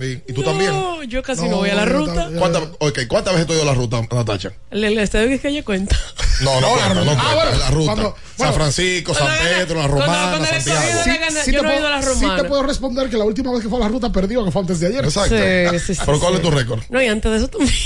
[0.00, 0.22] Sí.
[0.26, 0.72] ¿Y tú también?
[1.06, 2.30] Yo casi no, No, voy a la yo ruta.
[2.38, 4.52] ¿Cuántas okay, ¿cuántas veces has ido a la ruta, Natacha?
[4.70, 5.96] El, el estadio que es que yo cuenta.
[6.40, 7.92] No, no, cuenta, no, Ah, cuenta, bueno, la ruta.
[7.92, 8.54] cuando- San.
[8.54, 10.80] Francisco, San Pedro, la Romana, cuando Santiago.
[11.04, 11.10] Sí.
[11.10, 12.42] gana- Sí yo te no he puedo- ido a la sí romana.
[12.42, 14.62] te puedo responder que la última vez que fue a la ruta perdió, que fue
[14.62, 15.04] antes de ayer.
[15.04, 15.36] Exacto.
[15.36, 16.36] Sí, sí, sí, Pero ¿cuál sí.
[16.38, 16.80] es tu récord?
[16.88, 17.74] No, y antes de eso también.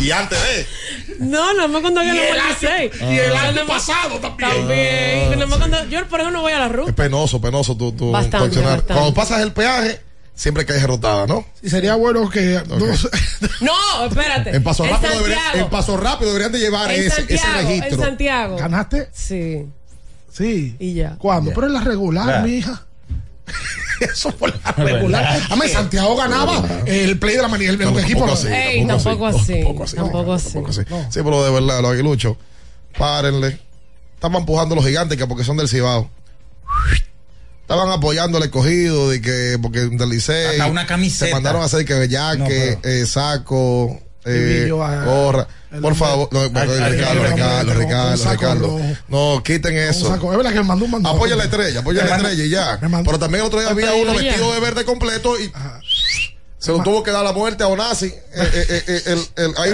[0.00, 0.66] Y antes de.
[1.20, 2.90] No, no me cuando no el voy a año- seis.
[3.00, 4.50] y el año No me- pasado también.
[4.50, 5.48] También.
[5.48, 6.92] Cuando- yo por eso no voy a la Es ruta.
[6.92, 8.70] penoso, penoso tu, tu Bastante, accionar.
[8.78, 8.92] bastante.
[8.94, 10.00] Cuando pasas el peaje,
[10.34, 11.44] siempre cae derrotada, ¿no?
[11.62, 12.60] Y sería bueno que.
[12.68, 12.76] no.
[13.60, 14.54] No, espérate.
[14.56, 17.88] En paso, rápido deberían, en paso rápido deberían de llevar En ese, ese Santiago, registro.
[17.98, 18.56] En Santiago.
[18.56, 19.08] ¿Ganaste?
[19.12, 19.66] Sí.
[20.32, 20.76] Sí.
[20.78, 21.16] Y ya.
[21.18, 21.52] ¿Cuándo?
[21.54, 22.40] Pero en la regular, Ya.
[22.40, 22.86] mija.
[24.00, 25.24] Eso fue la regular.
[25.48, 28.20] Además, Santiago ganaba el play de la manía, el mejor equipo.
[28.26, 28.32] Tampoco no.
[28.32, 29.94] así, Ey, tampoco así.
[29.94, 30.58] Tampoco así.
[31.10, 32.36] Sí, pero de verdad, los aguiluchos,
[32.98, 33.60] párenle.
[34.14, 36.10] Estaban empujando los gigantes que porque son del Cibao.
[37.72, 40.46] Estaban apoyando al escogido de que porque del Licey.
[40.46, 41.26] Hasta una camiseta.
[41.26, 45.48] Se mandaron a hacer que jaque, eh, saco, eh, Brillo a- gorra.
[45.80, 48.80] Por favor, no, Ricardo, Ricardo, Ricardo, Ricardo, saco.
[49.08, 50.06] No, quiten eso.
[50.08, 51.16] saco- Es verdad que me mandó un mandado.
[51.16, 52.78] Apoya la estrella, apoya la estrella y ya.
[52.78, 55.50] Pero también el otro día había Pero uno vestido de verde completo y
[56.58, 58.06] se lo tuvo que dar la muerte a Onasi.
[58.06, 59.72] Eh, eh, eh, eh, el- el- ahí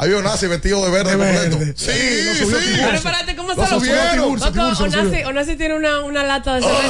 [0.00, 1.58] había, había Onasi vestido de verde De completo.
[1.58, 1.74] verde.
[1.76, 2.52] Sí, Sí.
[2.76, 4.38] Pero espérate, ¿cómo se lo subieron.
[4.38, 6.88] Loco, Onasi, tiene una, una lata de cerveza.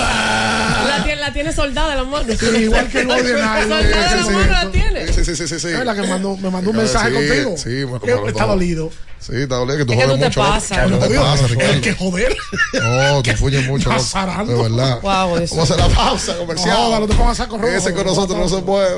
[0.88, 2.26] La, tiene, la tiene soldada la mano.
[2.38, 3.62] Sí, igual que el Golden Eye.
[3.62, 5.12] Soldada la mano la tiene.
[5.12, 5.68] Sí, sí, sí, sí, sí.
[5.68, 7.54] Es verdad que me mandó, me mandó un mensaje Sí, contigo.
[7.56, 8.48] Sí, me Que mandó está todo.
[8.54, 8.90] dolido.
[9.20, 10.40] Sí, está dolido que tú Es que jodes tú te mucho.
[10.40, 10.52] loco.
[10.52, 10.90] pasas.
[10.90, 11.04] No te
[11.42, 11.80] El Ricardo.
[11.82, 12.36] que joder.
[12.72, 13.90] No, tú fuyes mucho.
[13.90, 15.00] De verdad.
[15.02, 15.56] Wow, eso.
[15.56, 16.78] Vamos a hacer la pausa comercial.
[16.90, 17.68] No, no te pongas saco rojo.
[17.68, 18.96] Ese con nosotros no se puede.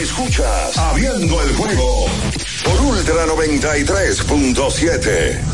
[0.00, 2.06] Escuchas Abriendo el juego
[2.64, 5.53] por Ultra 93.7.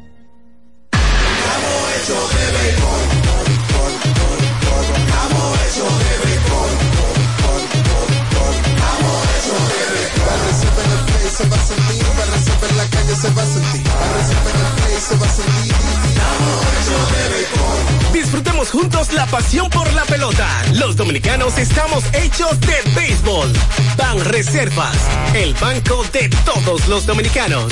[18.13, 20.47] Disfrutemos juntos la pasión por la pelota.
[20.73, 23.51] Los dominicanos estamos hechos de béisbol.
[23.97, 24.97] Ban Reservas,
[25.33, 27.71] el banco de todos los dominicanos.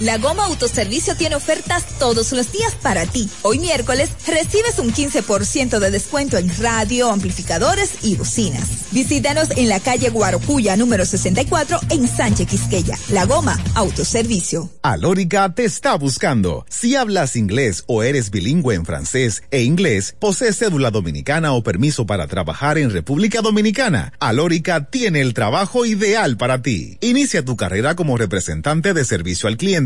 [0.00, 3.30] La Goma Autoservicio tiene ofertas todos los días para ti.
[3.40, 8.92] Hoy miércoles recibes un 15% de descuento en radio, amplificadores y bocinas.
[8.92, 12.98] Visítanos en la calle Guarocuya número 64 en Sánchez Quisqueya.
[13.08, 14.68] La Goma Autoservicio.
[14.82, 16.66] Alórica te está buscando.
[16.68, 22.04] Si hablas inglés o eres bilingüe en francés e inglés, posees cédula dominicana o permiso
[22.04, 26.98] para trabajar en República Dominicana, Alórica tiene el trabajo ideal para ti.
[27.00, 29.85] Inicia tu carrera como representante de servicio al cliente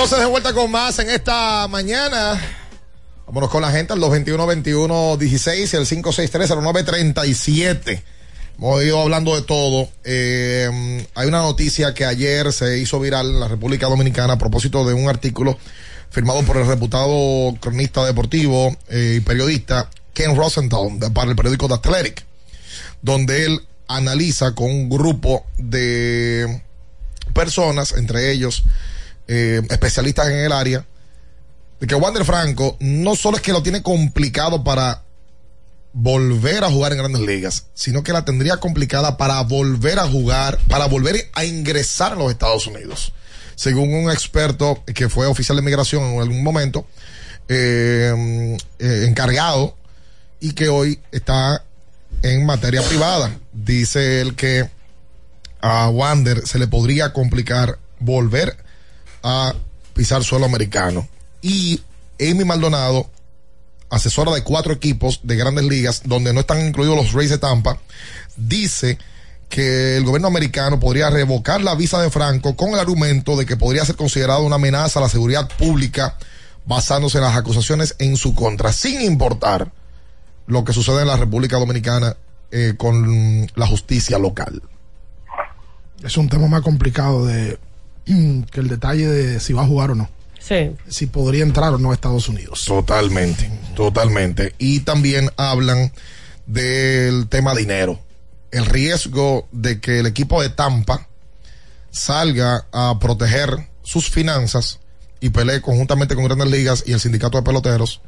[0.00, 2.40] Entonces de vuelta con más en esta mañana.
[3.26, 8.02] Vámonos con la gente al 221-21-16 y el 563-0937.
[8.58, 9.88] Hemos ido hablando de todo.
[10.02, 14.84] Eh, hay una noticia que ayer se hizo viral en la República Dominicana a propósito
[14.84, 15.56] de un artículo
[16.10, 21.74] firmado por el reputado cronista deportivo eh, y periodista Ken Rosenthal para el periódico The
[21.74, 22.24] Athletic,
[23.00, 26.62] donde él analiza con un grupo de
[27.32, 28.64] personas, entre ellos
[29.28, 30.84] eh, especialistas en el área,
[31.78, 35.04] de que Wander Franco no solo es que lo tiene complicado para
[36.00, 40.56] volver a jugar en grandes ligas, sino que la tendría complicada para volver a jugar,
[40.68, 43.12] para volver a ingresar a los Estados Unidos.
[43.56, 46.86] Según un experto que fue oficial de migración en algún momento,
[47.48, 49.74] eh, eh, encargado
[50.38, 51.64] y que hoy está
[52.22, 53.36] en materia privada.
[53.52, 54.70] Dice él que
[55.60, 58.56] a Wander se le podría complicar volver
[59.24, 59.52] a
[59.94, 61.08] pisar suelo americano.
[61.42, 61.82] Y
[62.20, 63.10] Amy Maldonado,
[63.90, 67.78] asesora de cuatro equipos de grandes ligas, donde no están incluidos los Rays de Tampa,
[68.36, 68.98] dice
[69.48, 73.56] que el gobierno americano podría revocar la visa de Franco con el argumento de que
[73.56, 76.16] podría ser considerado una amenaza a la seguridad pública
[76.66, 79.72] basándose en las acusaciones en su contra, sin importar
[80.46, 82.16] lo que sucede en la República Dominicana
[82.50, 84.62] eh, con la justicia local.
[86.02, 87.58] Es un tema más complicado de
[88.04, 90.10] que el detalle de si va a jugar o no.
[90.48, 90.74] Sí.
[90.88, 92.64] Si podría entrar o no a Estados Unidos.
[92.64, 94.54] Totalmente, totalmente.
[94.58, 95.92] Y también hablan
[96.46, 98.00] del tema dinero.
[98.50, 101.06] El riesgo de que el equipo de Tampa
[101.90, 104.78] salga a proteger sus finanzas
[105.20, 108.00] y pelee conjuntamente con Grandes Ligas y el sindicato de peloteros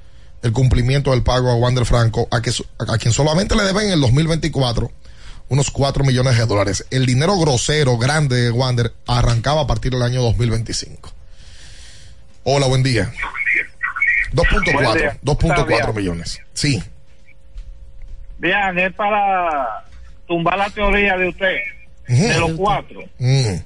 [0.43, 3.93] el cumplimiento del pago a Wander Franco, a, que, a quien solamente le deben en
[3.93, 4.91] el 2024
[5.51, 6.87] unos 4 millones de dólares.
[6.91, 11.13] El dinero grosero, grande de Wander arrancaba a partir del año 2025.
[12.45, 13.11] Hola, buen día.
[14.33, 15.17] Buen 2.4, día.
[15.23, 16.41] 2.4 Está millones.
[16.55, 16.83] Sí.
[18.39, 19.85] Bien, es para
[20.27, 21.57] tumbar la teoría de usted,
[22.09, 23.01] de los cuatro.
[23.19, 23.57] Mm.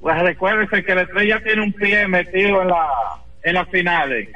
[0.00, 2.86] Pues recuérdese que la estrella tiene un pie metido en la
[3.42, 4.28] en las finales.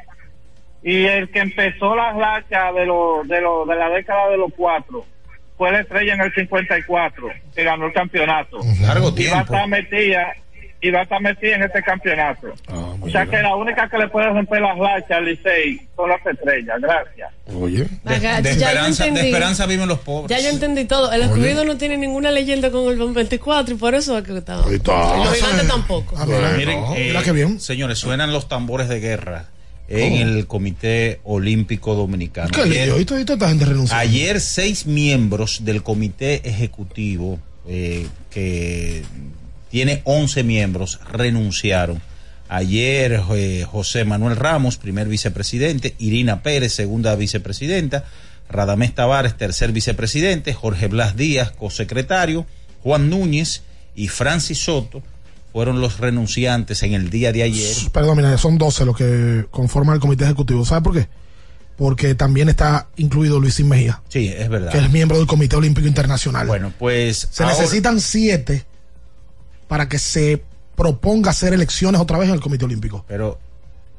[0.82, 4.50] Y el que empezó las rachas de, los de, los de la década de los
[4.56, 5.04] cuatro
[5.58, 8.60] fue la estrella en el 54, que ganó el campeonato.
[8.80, 9.40] Largo Y va a tiempo.
[9.40, 10.32] estar metida,
[10.82, 12.48] y va a estar metida en este campeonato.
[12.68, 16.08] Ah, o sea que la única que le puede romper las rachas al Licey son
[16.08, 16.80] las estrellas.
[16.80, 17.30] Gracias.
[17.54, 17.86] Oye.
[18.04, 20.30] De ya yo esperanza, de esperanza viven los pobres.
[20.30, 21.12] Ya yo entendí todo.
[21.12, 24.62] El escogido no tiene ninguna leyenda con el 24 y por eso es que está.
[24.68, 26.16] Y los gigantes tampoco.
[26.56, 29.46] Miren, eh, señores, suenan los tambores de guerra
[29.88, 30.22] en ¿Cómo?
[30.22, 32.50] el Comité Olímpico Dominicano.
[32.52, 32.98] ¿Qué lío?
[32.98, 33.66] ¿Y toda gente?
[33.90, 39.02] Ayer seis miembros del comité ejecutivo, eh, que
[39.70, 42.00] tiene 11 miembros, renunciaron.
[42.48, 48.04] Ayer eh, José Manuel Ramos, primer vicepresidente, Irina Pérez, segunda vicepresidenta,
[48.48, 52.46] Radamés Tavares, tercer vicepresidente, Jorge Blas Díaz, cosecretario,
[52.82, 53.62] Juan Núñez
[53.94, 55.02] y Francis Soto
[55.52, 57.74] fueron los renunciantes en el día de ayer.
[57.92, 60.64] Perdón, mira, son 12 los que conforman el comité ejecutivo.
[60.64, 61.08] ¿Sabe por qué?
[61.76, 64.70] porque también está incluido Luisín Mejía, Sí, es verdad.
[64.70, 66.46] que es miembro del Comité Olímpico Internacional.
[66.46, 67.26] Bueno, pues.
[67.30, 68.66] Se ahora- necesitan siete
[69.70, 70.42] para que se
[70.74, 73.04] proponga hacer elecciones otra vez en el Comité Olímpico.
[73.06, 73.38] Pero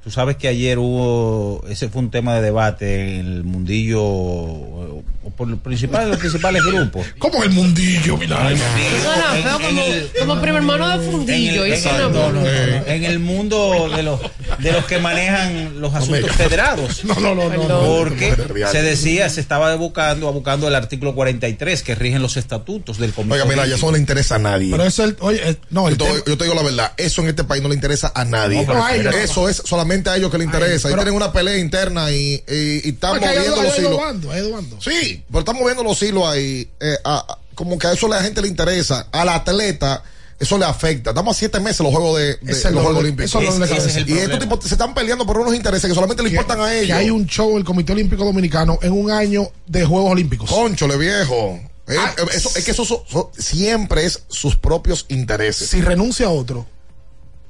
[0.04, 5.04] tú sabes que ayer hubo, ese fue un tema de debate en el mundillo, o
[5.38, 7.06] por los principales, los principales grupos.
[7.20, 8.58] ¿Cómo el mundillo, Milagro?
[9.04, 9.82] Suena feo como,
[10.20, 11.66] como primo hermano de fundillo.
[11.66, 14.20] en, el, no, no, no, no, en el mundo de los
[14.60, 17.04] de los que manejan los asuntos federados.
[17.06, 17.80] No, no, no, no.
[17.98, 18.36] Porque
[18.72, 23.36] se decía, se estaba buscando, buscando el artículo 43 que rigen los estatutos del comité.
[23.36, 24.72] Oiga, mira, ya eso no le interesa a nadie.
[24.72, 27.22] Pero eso, el, oye, el- no, yo, te, tema- yo te digo la verdad, eso
[27.22, 28.66] en este país no le interesa a nadie.
[28.66, 30.88] No, eso es solamente a ellos que le interesa.
[30.88, 34.42] Ahí tienen una pelea interna y, y, y están Porque hay moviendo dos- los hay
[34.46, 34.62] hilos.
[34.82, 35.02] hay.
[35.04, 36.70] Sí, pero están moviendo los hilos ahí.
[36.80, 39.08] eh, a- a- como que a eso a la gente le interesa.
[39.12, 40.04] Al atleta,
[40.40, 41.12] eso le afecta.
[41.12, 43.30] Estamos a siete meses los Juegos de, de- Ese es los lo- Juegos Olímpicos.
[43.30, 45.88] eso es que Ese es el y estos tipos se están peleando por unos intereses
[45.88, 46.98] que solamente le importan a que ellos.
[46.98, 50.50] hay un show el Comité Olímpico Dominicano en un año de Juegos Olímpicos.
[50.50, 51.60] Conchole viejo.
[51.88, 55.70] Eh, Ah, eh, eso- es que eso, so- so- siempre es sus propios intereses.
[55.70, 56.66] Si renuncia a otro,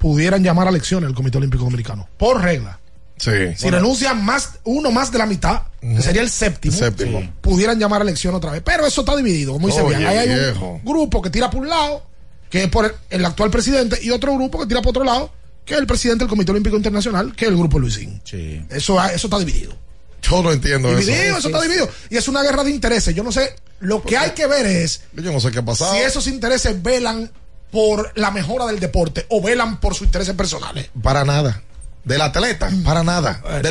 [0.02, 2.10] pudieran llamar a elecciones el Comité Olímpico Dominicano.
[2.18, 2.80] Por regla.
[3.18, 3.30] Sí.
[3.56, 7.22] Si renuncia más, uno más de la mitad, que sería el séptimo, Séptimo.
[7.40, 8.64] pudieran llamar a elección otra vez.
[8.66, 10.04] Pero eso está dividido, como dice bien.
[10.08, 10.72] Ahí hay viejo.
[10.84, 12.04] un grupo que tira por un lado,
[12.50, 15.32] que es por el, el actual presidente, y otro grupo que tira por otro lado,
[15.64, 18.20] que es el presidente del Comité Olímpico Internacional, que es el grupo Luisín.
[18.24, 18.66] Sí.
[18.72, 19.76] Eso, eso está dividido.
[20.24, 21.38] Yo no entiendo Dividido, eso.
[21.38, 21.90] eso está dividido.
[22.10, 23.14] Y es una guerra de intereses.
[23.14, 25.94] Yo no sé, lo que hay que ver es Yo no sé qué ha pasado.
[25.94, 27.30] si esos intereses velan
[27.72, 30.90] por la mejora del deporte o velan por sus intereses personales.
[31.02, 31.62] Para nada.
[32.04, 33.42] Del atleta, para nada.
[33.44, 33.54] Del